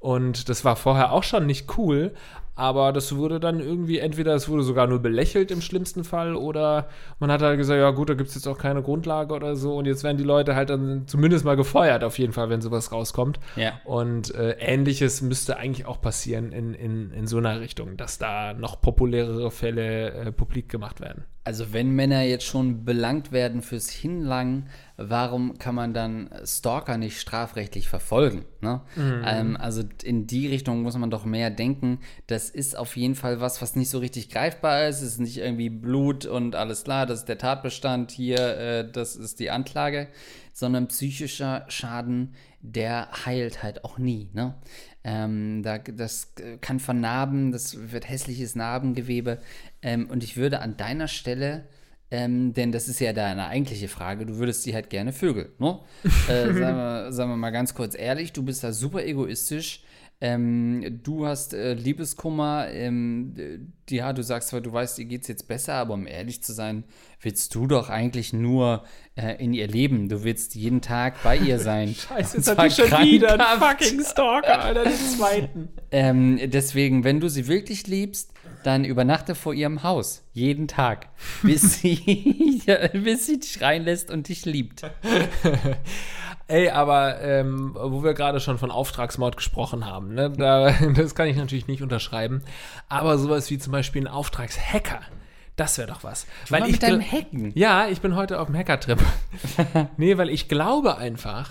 Und 0.00 0.48
das 0.48 0.64
war 0.64 0.76
vorher 0.76 1.12
auch 1.12 1.24
schon 1.24 1.46
nicht 1.46 1.76
cool, 1.76 2.14
aber 2.58 2.92
das 2.92 3.14
wurde 3.14 3.38
dann 3.38 3.60
irgendwie, 3.60 4.00
entweder 4.00 4.34
es 4.34 4.48
wurde 4.48 4.64
sogar 4.64 4.88
nur 4.88 4.98
belächelt 4.98 5.52
im 5.52 5.60
schlimmsten 5.60 6.02
Fall 6.02 6.34
oder 6.34 6.88
man 7.20 7.30
hat 7.30 7.40
halt 7.40 7.56
gesagt, 7.56 7.78
ja 7.78 7.90
gut, 7.90 8.10
da 8.10 8.14
gibt 8.14 8.30
es 8.30 8.34
jetzt 8.34 8.48
auch 8.48 8.58
keine 8.58 8.82
Grundlage 8.82 9.32
oder 9.32 9.54
so 9.54 9.76
und 9.76 9.84
jetzt 9.84 10.02
werden 10.02 10.16
die 10.16 10.24
Leute 10.24 10.56
halt 10.56 10.68
dann 10.68 11.06
zumindest 11.06 11.44
mal 11.44 11.54
gefeuert, 11.54 12.02
auf 12.02 12.18
jeden 12.18 12.32
Fall, 12.32 12.50
wenn 12.50 12.60
sowas 12.60 12.90
rauskommt. 12.90 13.38
Ja. 13.54 13.74
Und 13.84 14.34
äh, 14.34 14.56
ähnliches 14.58 15.22
müsste 15.22 15.56
eigentlich 15.56 15.86
auch 15.86 16.00
passieren 16.00 16.50
in, 16.50 16.74
in, 16.74 17.12
in 17.12 17.28
so 17.28 17.38
einer 17.38 17.60
Richtung, 17.60 17.96
dass 17.96 18.18
da 18.18 18.54
noch 18.54 18.80
populärere 18.80 19.52
Fälle 19.52 20.10
äh, 20.10 20.32
publik 20.32 20.68
gemacht 20.68 21.00
werden. 21.00 21.26
Also 21.48 21.72
wenn 21.72 21.92
Männer 21.92 22.24
jetzt 22.24 22.44
schon 22.44 22.84
belangt 22.84 23.32
werden 23.32 23.62
fürs 23.62 23.88
Hinlangen, 23.88 24.68
warum 24.98 25.56
kann 25.56 25.74
man 25.74 25.94
dann 25.94 26.28
Stalker 26.44 26.98
nicht 26.98 27.18
strafrechtlich 27.18 27.88
verfolgen? 27.88 28.44
Ne? 28.60 28.82
Mhm. 28.96 29.22
Ähm, 29.24 29.56
also 29.56 29.82
in 30.02 30.26
die 30.26 30.46
Richtung 30.46 30.82
muss 30.82 30.98
man 30.98 31.10
doch 31.10 31.24
mehr 31.24 31.48
denken. 31.50 32.00
Ist 32.50 32.76
auf 32.76 32.96
jeden 32.96 33.14
Fall 33.14 33.40
was, 33.40 33.60
was 33.62 33.76
nicht 33.76 33.90
so 33.90 33.98
richtig 33.98 34.30
greifbar 34.30 34.88
ist. 34.88 34.96
Es 34.96 35.12
ist 35.12 35.20
nicht 35.20 35.38
irgendwie 35.38 35.70
Blut 35.70 36.26
und 36.26 36.54
alles 36.54 36.84
klar, 36.84 37.06
das 37.06 37.20
ist 37.20 37.28
der 37.28 37.38
Tatbestand 37.38 38.10
hier, 38.10 38.38
äh, 38.38 38.90
das 38.90 39.16
ist 39.16 39.40
die 39.40 39.50
Anklage, 39.50 40.08
sondern 40.52 40.88
psychischer 40.88 41.64
Schaden, 41.68 42.34
der 42.60 43.08
heilt 43.24 43.62
halt 43.62 43.84
auch 43.84 43.98
nie. 43.98 44.30
Ne? 44.32 44.54
Ähm, 45.04 45.62
da, 45.62 45.78
das 45.78 46.34
kann 46.60 46.80
vernarben, 46.80 47.52
das 47.52 47.92
wird 47.92 48.08
hässliches 48.08 48.56
Narbengewebe. 48.56 49.38
Ähm, 49.82 50.08
und 50.10 50.24
ich 50.24 50.36
würde 50.36 50.60
an 50.60 50.76
deiner 50.76 51.08
Stelle, 51.08 51.68
ähm, 52.10 52.54
denn 52.54 52.72
das 52.72 52.88
ist 52.88 53.00
ja 53.00 53.12
deine 53.12 53.48
eigentliche 53.48 53.88
Frage, 53.88 54.24
du 54.26 54.36
würdest 54.36 54.62
sie 54.62 54.74
halt 54.74 54.90
gerne 54.90 55.12
vögeln. 55.12 55.50
Ne? 55.58 55.78
äh, 56.28 56.52
sagen, 56.52 56.76
wir, 56.76 57.12
sagen 57.12 57.30
wir 57.30 57.36
mal 57.36 57.50
ganz 57.50 57.74
kurz 57.74 57.94
ehrlich, 57.94 58.32
du 58.32 58.42
bist 58.42 58.64
da 58.64 58.72
super 58.72 59.04
egoistisch. 59.04 59.84
Ähm, 60.20 61.00
du 61.04 61.26
hast 61.26 61.54
äh, 61.54 61.74
Liebeskummer, 61.74 62.68
ähm, 62.72 63.72
ja, 63.88 64.12
du 64.12 64.22
sagst 64.22 64.48
zwar, 64.48 64.60
du 64.60 64.72
weißt, 64.72 64.98
dir 64.98 65.04
geht 65.04 65.22
es 65.22 65.28
jetzt 65.28 65.46
besser, 65.46 65.74
aber 65.74 65.94
um 65.94 66.08
ehrlich 66.08 66.42
zu 66.42 66.52
sein, 66.52 66.82
willst 67.20 67.54
du 67.54 67.68
doch 67.68 67.88
eigentlich 67.88 68.32
nur 68.32 68.82
äh, 69.14 69.36
in 69.42 69.54
ihr 69.54 69.68
leben. 69.68 70.08
Du 70.08 70.24
willst 70.24 70.56
jeden 70.56 70.80
Tag 70.80 71.22
bei 71.22 71.36
ihr 71.36 71.58
sein. 71.60 71.94
Scheiße, 71.94 72.38
jetzt 72.38 72.48
hat 72.48 72.64
die 72.64 72.70
schon 72.70 72.90
wieder 73.04 73.32
einen 73.32 73.60
fucking 73.60 74.04
Stalker, 74.04 74.60
Alter, 74.60 74.84
den 74.84 74.92
zweiten. 74.92 75.68
Ähm, 75.90 76.38
deswegen, 76.50 77.02
wenn 77.02 77.18
du 77.18 77.30
sie 77.30 77.46
wirklich 77.48 77.86
liebst, 77.86 78.34
dann 78.62 78.84
übernachte 78.84 79.34
vor 79.34 79.54
ihrem 79.54 79.82
Haus. 79.84 80.22
Jeden 80.34 80.68
Tag. 80.68 81.08
Bis 81.42 81.80
sie, 81.80 82.60
bis 82.92 83.24
sie 83.24 83.40
dich 83.40 83.62
reinlässt 83.62 84.10
und 84.10 84.28
dich 84.28 84.44
liebt. 84.44 84.82
Ey, 86.48 86.70
aber 86.70 87.20
ähm, 87.20 87.76
wo 87.78 88.02
wir 88.02 88.14
gerade 88.14 88.40
schon 88.40 88.56
von 88.56 88.70
Auftragsmord 88.70 89.36
gesprochen 89.36 89.84
haben, 89.84 90.14
ne, 90.14 90.30
da, 90.30 90.70
das 90.94 91.14
kann 91.14 91.28
ich 91.28 91.36
natürlich 91.36 91.68
nicht 91.68 91.82
unterschreiben. 91.82 92.42
Aber 92.88 93.18
sowas 93.18 93.50
wie 93.50 93.58
zum 93.58 93.72
Beispiel 93.72 94.02
ein 94.02 94.08
Auftragshacker, 94.08 95.00
das 95.56 95.76
wäre 95.76 95.88
doch 95.88 96.04
was. 96.04 96.26
Du 96.46 96.52
weil 96.52 96.64
ich 96.64 96.72
mit 96.72 96.82
deinem 96.82 97.02
Hacken. 97.02 97.52
Ja, 97.54 97.88
ich 97.88 98.00
bin 98.00 98.16
heute 98.16 98.40
auf 98.40 98.46
dem 98.46 98.56
Hacker-Trip. 98.56 98.98
nee, 99.98 100.16
weil 100.16 100.30
ich 100.30 100.48
glaube 100.48 100.96
einfach, 100.96 101.50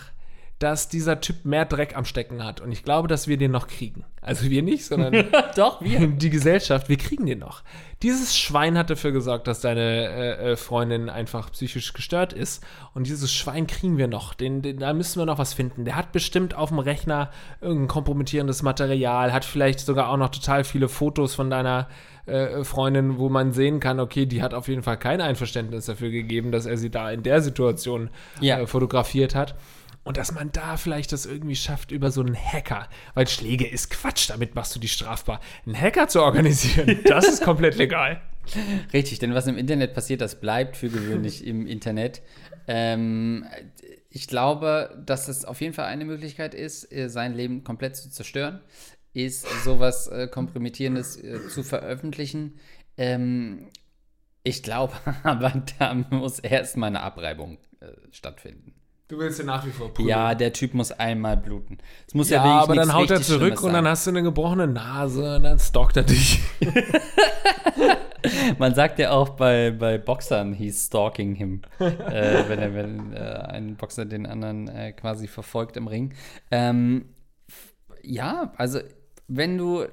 dass 0.59 0.89
dieser 0.89 1.21
Typ 1.21 1.45
mehr 1.45 1.65
Dreck 1.65 1.95
am 1.95 2.05
Stecken 2.05 2.43
hat. 2.43 2.61
Und 2.61 2.71
ich 2.71 2.83
glaube, 2.83 3.07
dass 3.07 3.27
wir 3.27 3.37
den 3.37 3.51
noch 3.51 3.67
kriegen. 3.67 4.05
Also 4.21 4.49
wir 4.49 4.63
nicht, 4.63 4.85
sondern 4.85 5.25
Doch, 5.55 5.81
wir. 5.81 6.07
die 6.07 6.29
Gesellschaft. 6.29 6.89
Wir 6.89 6.97
kriegen 6.97 7.27
den 7.27 7.39
noch. 7.39 7.61
Dieses 8.01 8.35
Schwein 8.35 8.77
hat 8.77 8.89
dafür 8.89 9.11
gesorgt, 9.11 9.47
dass 9.47 9.61
deine 9.61 9.81
äh, 9.81 10.51
äh, 10.51 10.55
Freundin 10.55 11.09
einfach 11.09 11.51
psychisch 11.51 11.93
gestört 11.93 12.33
ist. 12.33 12.63
Und 12.93 13.07
dieses 13.07 13.31
Schwein 13.31 13.67
kriegen 13.67 13.97
wir 13.97 14.07
noch. 14.07 14.33
Den, 14.33 14.61
den, 14.63 14.79
da 14.79 14.93
müssen 14.93 15.19
wir 15.19 15.25
noch 15.25 15.37
was 15.37 15.53
finden. 15.53 15.85
Der 15.85 15.95
hat 15.95 16.11
bestimmt 16.11 16.55
auf 16.55 16.69
dem 16.69 16.79
Rechner 16.79 17.29
irgendein 17.61 17.87
kompromittierendes 17.87 18.63
Material, 18.63 19.33
hat 19.33 19.45
vielleicht 19.45 19.79
sogar 19.79 20.09
auch 20.09 20.17
noch 20.17 20.29
total 20.29 20.63
viele 20.63 20.89
Fotos 20.89 21.35
von 21.35 21.49
deiner 21.49 21.87
äh, 22.27 22.63
Freundin, 22.63 23.17
wo 23.19 23.29
man 23.29 23.53
sehen 23.53 23.79
kann, 23.79 23.99
okay, 23.99 24.25
die 24.25 24.41
hat 24.41 24.53
auf 24.53 24.67
jeden 24.67 24.83
Fall 24.83 24.97
kein 24.97 25.21
Einverständnis 25.21 25.85
dafür 25.85 26.09
gegeben, 26.09 26.51
dass 26.51 26.65
er 26.65 26.77
sie 26.77 26.89
da 26.89 27.09
in 27.09 27.23
der 27.23 27.41
Situation 27.41 28.09
ja. 28.41 28.59
äh, 28.59 28.67
fotografiert 28.67 29.33
hat. 29.33 29.55
Und 30.07 30.15
dass 30.15 30.31
man 30.31 30.53
da 30.53 30.77
vielleicht 30.77 31.11
das 31.11 31.25
irgendwie 31.25 31.57
schafft 31.57 31.91
über 31.91 32.11
so 32.11 32.21
einen 32.21 32.33
Hacker. 32.33 32.87
Weil 33.13 33.27
Schläge 33.27 33.67
ist 33.67 33.89
Quatsch, 33.89 34.29
damit 34.29 34.55
machst 34.55 34.73
du 34.73 34.79
die 34.79 34.87
strafbar. 34.87 35.41
Einen 35.65 35.77
Hacker 35.77 36.07
zu 36.07 36.21
organisieren, 36.21 37.01
das 37.05 37.27
ist 37.27 37.43
komplett 37.43 37.75
legal. 37.75 38.21
Richtig, 38.93 39.19
denn 39.19 39.33
was 39.33 39.47
im 39.47 39.57
Internet 39.57 39.93
passiert, 39.93 40.21
das 40.21 40.39
bleibt 40.39 40.77
für 40.77 40.87
gewöhnlich 40.87 41.45
im 41.45 41.67
Internet. 41.67 42.21
Ähm, 42.69 43.45
ich 44.09 44.27
glaube, 44.27 44.97
dass 45.05 45.27
es 45.27 45.43
auf 45.43 45.59
jeden 45.59 45.73
Fall 45.73 45.87
eine 45.87 46.05
Möglichkeit 46.05 46.55
ist, 46.55 46.89
äh, 46.89 47.09
sein 47.09 47.33
Leben 47.33 47.65
komplett 47.65 47.97
zu 47.97 48.09
zerstören, 48.09 48.61
ist 49.11 49.45
sowas 49.65 50.07
äh, 50.07 50.29
Kompromittierendes 50.29 51.21
äh, 51.21 51.49
zu 51.49 51.63
veröffentlichen. 51.63 52.61
Ähm, 52.95 53.67
ich 54.43 54.63
glaube 54.63 54.93
aber, 55.23 55.51
da 55.79 55.93
muss 55.93 56.39
erstmal 56.39 56.87
eine 56.87 57.01
Abreibung 57.01 57.57
äh, 57.81 57.87
stattfinden. 58.11 58.73
Du 59.07 59.17
willst 59.19 59.39
ja 59.39 59.45
nach 59.45 59.65
wie 59.65 59.71
vor 59.71 59.93
prügeln. 59.93 60.09
Ja, 60.09 60.35
der 60.35 60.51
Typ 60.51 60.73
muss 60.73 60.91
einmal 60.91 61.37
bluten. 61.37 61.77
Es 62.05 62.13
muss 62.13 62.29
ja, 62.29 62.43
ja 62.45 62.59
aber 62.59 62.75
dann 62.75 62.93
haut 62.93 63.09
er 63.09 63.21
zurück 63.21 63.63
und 63.63 63.71
dann 63.71 63.87
hast 63.87 64.05
du 64.05 64.11
eine 64.11 64.21
gebrochene 64.21 64.67
Nase 64.67 65.37
und 65.37 65.43
dann 65.43 65.59
stalkt 65.59 65.95
er 65.95 66.03
dich. 66.03 66.41
Man 68.57 68.75
sagt 68.75 68.99
ja 68.99 69.11
auch 69.11 69.29
bei, 69.29 69.71
bei 69.71 69.97
Boxern, 69.97 70.51
he's 70.53 70.87
stalking 70.87 71.35
him. 71.35 71.61
äh, 71.79 72.43
wenn 72.49 72.59
er, 72.59 72.73
wenn 72.73 73.13
äh, 73.13 73.19
ein 73.19 73.77
Boxer 73.77 74.05
den 74.05 74.25
anderen 74.25 74.67
äh, 74.67 74.91
quasi 74.91 75.27
verfolgt 75.27 75.77
im 75.77 75.87
Ring. 75.87 76.13
Ähm, 76.51 77.05
ja, 78.01 78.51
also 78.57 78.79
wenn 79.29 79.57
du 79.57 79.85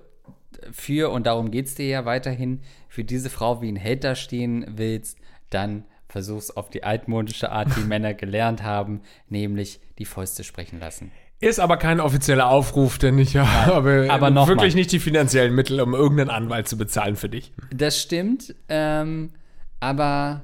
für, 0.73 1.11
und 1.11 1.27
darum 1.27 1.53
geht 1.53 1.67
es 1.67 1.77
dir 1.77 1.87
ja 1.87 2.05
weiterhin, 2.05 2.63
für 2.89 3.05
diese 3.05 3.31
Frau 3.31 3.63
wie 3.63 3.71
ein 3.71 3.77
Held 3.77 4.03
da 4.03 4.17
stehen 4.17 4.67
willst, 4.77 5.19
dann 5.51 5.85
versuch's 6.15 6.53
auf 6.53 6.71
die 6.71 6.85
altmodische 6.85 7.51
Art, 7.51 7.67
die 7.77 7.81
Männer 7.89 8.15
gelernt 8.15 8.63
haben, 8.63 9.01
nämlich 9.29 9.81
die 9.99 10.05
Fäuste 10.05 10.45
sprechen 10.45 10.79
lassen. 10.79 11.11
Ist 11.41 11.59
aber 11.59 11.77
kein 11.77 11.99
offizieller 11.99 12.49
Aufruf, 12.49 12.99
denn 12.99 13.19
ich 13.19 13.37
habe 13.37 14.07
aber 14.09 14.31
noch 14.31 14.47
wirklich 14.47 14.75
mal. 14.75 14.79
nicht 14.79 14.93
die 14.93 15.01
finanziellen 15.01 15.53
Mittel, 15.53 15.81
um 15.81 15.93
irgendeinen 15.93 16.31
Anwalt 16.31 16.69
zu 16.69 16.79
bezahlen 16.79 17.17
für 17.17 17.29
dich. 17.29 17.53
Das 17.75 18.01
stimmt, 18.01 18.55
ähm, 18.69 19.31
aber 19.81 20.43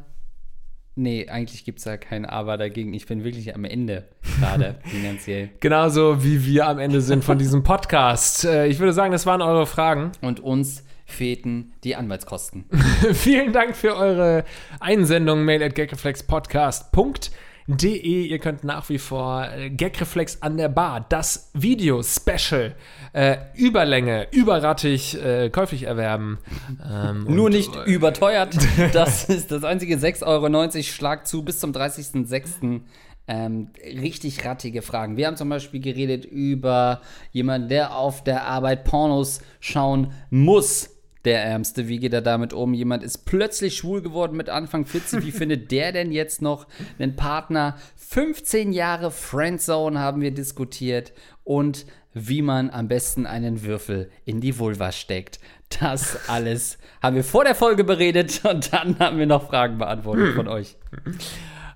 nee, 0.97 1.29
eigentlich 1.29 1.65
gibt 1.65 1.79
es 1.79 1.85
da 1.85 1.97
kein 1.97 2.27
Aber 2.27 2.57
dagegen. 2.59 2.93
Ich 2.93 3.07
bin 3.07 3.23
wirklich 3.23 3.55
am 3.55 3.65
Ende 3.65 4.09
gerade 4.41 4.81
finanziell. 4.85 5.51
Genauso 5.61 6.25
wie 6.25 6.45
wir 6.45 6.67
am 6.67 6.81
Ende 6.81 7.01
sind 7.01 7.23
von 7.25 7.39
diesem 7.39 7.63
Podcast. 7.63 8.45
Äh, 8.45 8.67
Ich 8.67 8.81
würde 8.81 8.93
sagen, 8.93 9.13
das 9.13 9.25
waren 9.25 9.41
eure 9.41 9.67
Fragen. 9.67 10.11
Und 10.21 10.41
uns 10.41 10.83
fehlten 11.11 11.73
die 11.85 11.97
Anwaltskosten. 11.97 12.65
Vielen 13.13 13.53
Dank 13.53 13.77
für 13.77 13.97
eure 13.97 14.45
Einsendung. 14.81 15.45
Mail 15.45 15.63
at 15.63 15.75
gagreflexpodcast.de. 15.75 18.27
Ihr 18.27 18.39
könnt 18.39 18.65
nach 18.65 18.89
wie 18.89 18.99
vor 18.99 19.49
äh, 19.49 19.71
Gagreflex 19.71 20.43
an 20.43 20.57
der 20.57 20.69
Bar, 20.69 21.07
das 21.09 21.51
Video-Special, 21.55 22.75
äh, 23.13 23.37
Überlänge, 23.55 24.27
überrattig, 24.33 25.23
äh, 25.23 25.51
käuflich 25.51 25.85
erwerben. 25.85 26.39
Ähm, 26.85 27.25
Nur 27.29 27.51
nicht 27.51 27.75
äh, 27.77 27.85
überteuert. 27.85 28.57
Das 28.93 29.25
ist 29.25 29.53
das 29.53 29.63
einzige 29.63 29.97
6,90 29.97 30.27
Euro. 30.27 30.83
Schlag 30.83 31.27
zu 31.27 31.45
bis 31.45 31.61
zum 31.61 31.73
30.06. 31.73 32.81
Ähm, 33.29 33.69
richtig 33.85 34.45
rattige 34.45 34.83
Fragen. 34.83 35.17
Wir 35.17 35.29
haben 35.29 35.37
zum 35.37 35.49
Beispiel 35.49 35.81
geredet 35.81 36.25
über 36.25 37.01
jemanden, 37.31 37.69
der 37.69 37.95
auf 37.95 38.25
der 38.25 38.47
Arbeit 38.47 38.83
Pornos 38.83 39.41
schauen 39.61 40.13
muss. 40.31 41.00
Der 41.25 41.45
Ärmste, 41.45 41.87
wie 41.87 41.99
geht 41.99 42.15
er 42.15 42.23
damit 42.23 42.53
um? 42.53 42.73
Jemand 42.73 43.03
ist 43.03 43.27
plötzlich 43.27 43.77
schwul 43.77 44.01
geworden 44.01 44.37
mit 44.37 44.49
Anfang 44.49 44.87
40. 44.87 45.25
Wie 45.25 45.33
findet 45.33 45.71
der 45.71 45.93
denn 45.93 46.13
jetzt 46.13 46.41
noch 46.41 46.67
einen 46.99 47.17
Partner? 47.17 47.77
15 47.97 48.73
Jahre 48.73 49.11
Friendzone 49.11 49.99
haben 49.99 50.23
wir 50.23 50.31
diskutiert 50.31 51.13
und 51.45 51.87
wie 52.13 52.43
man 52.43 52.71
am 52.71 52.89
besten 52.89 53.27
einen 53.27 53.63
Würfel 53.63 54.11
in 54.25 54.41
die 54.41 54.59
Vulva 54.59 54.93
steckt. 54.93 55.39
Das 55.81 56.29
alles 56.29 56.79
haben 57.03 57.17
wir 57.17 57.25
vor 57.25 57.45
der 57.45 57.55
Folge 57.55 57.85
beredet 57.85 58.45
und 58.45 58.73
dann 58.73 58.99
haben 58.99 59.19
wir 59.19 59.27
noch 59.27 59.49
Fragen 59.49 59.79
beantwortet 59.79 60.35
von 60.35 60.49
euch. 60.49 60.77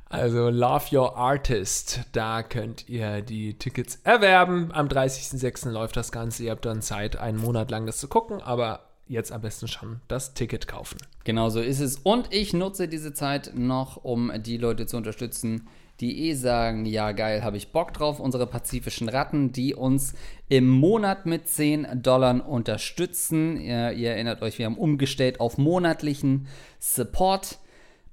Also 0.09 0.49
Love 0.49 0.97
Your 0.97 1.17
Artist, 1.17 2.01
da 2.13 2.43
könnt 2.43 2.89
ihr 2.89 3.21
die 3.21 3.59
Tickets 3.59 3.99
erwerben. 4.05 4.71
Am 4.73 4.87
30.06. 4.89 5.71
läuft 5.71 5.97
das 5.97 6.13
Ganze. 6.13 6.45
Ihr 6.45 6.53
habt 6.53 6.65
dann 6.65 6.83
Zeit, 6.83 7.17
einen 7.17 7.39
Monat 7.39 7.71
lang 7.71 7.85
das 7.87 7.99
zu 7.99 8.09
gucken, 8.09 8.41
aber 8.41 8.84
jetzt 9.09 9.33
am 9.33 9.43
besten 9.43 9.69
schon 9.69 10.01
das 10.09 10.35
Ticket 10.35 10.67
kaufen. 10.67 10.99
Genau 11.25 11.51
so 11.51 11.61
ist 11.61 11.81
es. 11.81 11.99
Und 11.99 12.33
ich 12.33 12.53
nutze 12.53 12.89
diese 12.89 13.13
Zeit 13.13 13.53
noch, 13.55 14.03
um 14.03 14.33
die 14.43 14.57
Leute 14.57 14.87
zu 14.87 14.97
unterstützen, 14.97 15.69
die 16.01 16.29
eh 16.29 16.35
sagen, 16.35 16.87
ja 16.87 17.13
geil, 17.13 17.45
habe 17.45 17.57
ich 17.57 17.71
Bock 17.71 17.93
drauf. 17.93 18.19
Unsere 18.19 18.47
pazifischen 18.47 19.09
Ratten, 19.09 19.53
die 19.53 19.75
uns 19.75 20.15
im 20.49 20.69
Monat 20.69 21.25
mit 21.27 21.49
10 21.49 22.03
Dollar 22.03 22.49
unterstützen. 22.49 23.61
Ihr, 23.61 23.93
ihr 23.93 24.11
erinnert 24.11 24.43
euch, 24.43 24.59
wir 24.59 24.67
haben 24.67 24.79
umgestellt 24.79 25.39
auf 25.39 25.57
monatlichen 25.57 26.49
Support. 26.81 27.59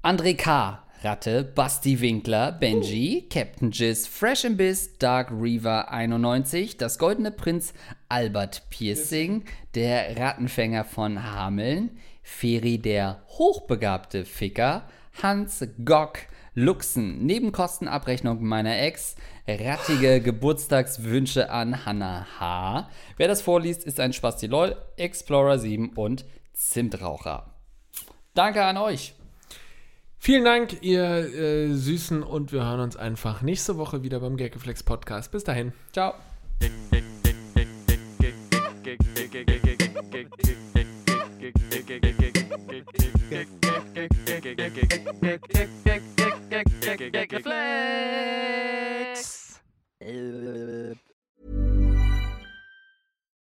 André 0.04 0.36
K., 0.36 0.84
Ratte, 1.04 1.44
Basti 1.44 2.00
Winkler, 2.00 2.52
Benji, 2.52 3.28
Captain 3.28 3.72
Jizz, 3.72 4.06
Fresh 4.06 4.46
Biss, 4.52 5.00
Dark 5.00 5.32
Reaver 5.32 5.92
91, 5.92 6.78
das 6.78 7.00
Goldene 7.00 7.32
Prinz, 7.32 7.74
Albert 8.08 8.70
Piercing, 8.70 9.44
der 9.74 10.16
Rattenfänger 10.16 10.84
von 10.84 11.24
Hameln, 11.24 11.98
Feri 12.22 12.78
der 12.78 13.24
hochbegabte 13.30 14.26
Ficker, 14.26 14.84
Hans 15.24 15.66
Gock, 15.84 16.20
Luxen, 16.54 17.26
Nebenkostenabrechnung 17.26 18.44
meiner 18.44 18.80
Ex, 18.80 19.16
rattige 19.48 20.22
Geburtstagswünsche 20.24 21.50
an 21.50 21.84
Hannah 21.84 22.28
H. 22.40 22.90
Wer 23.18 23.28
das 23.28 23.42
vorliest, 23.42 23.86
ist 23.86 24.00
ein 24.00 24.14
Spasti 24.14 24.46
LOL, 24.46 24.76
Explorer 24.98 25.58
7 25.58 25.94
und 25.94 26.26
Zimtraucher. 26.54 27.56
Danke 28.36 28.64
an 28.64 28.78
euch. 28.78 29.16
Vielen 30.24 30.46
Dank, 30.46 30.84
ihr 30.84 31.02
äh, 31.02 31.74
Süßen, 31.74 32.22
und 32.22 32.52
wir 32.52 32.64
hören 32.64 32.80
uns 32.80 32.96
einfach 32.96 33.42
nächste 33.42 33.78
Woche 33.78 34.04
wieder 34.04 34.20
beim 34.20 34.38
Gagreflex 34.38 34.84
Podcast. 34.84 35.32
Bis 35.32 35.44
dahin. 35.44 35.74
Ciao. 35.94 36.14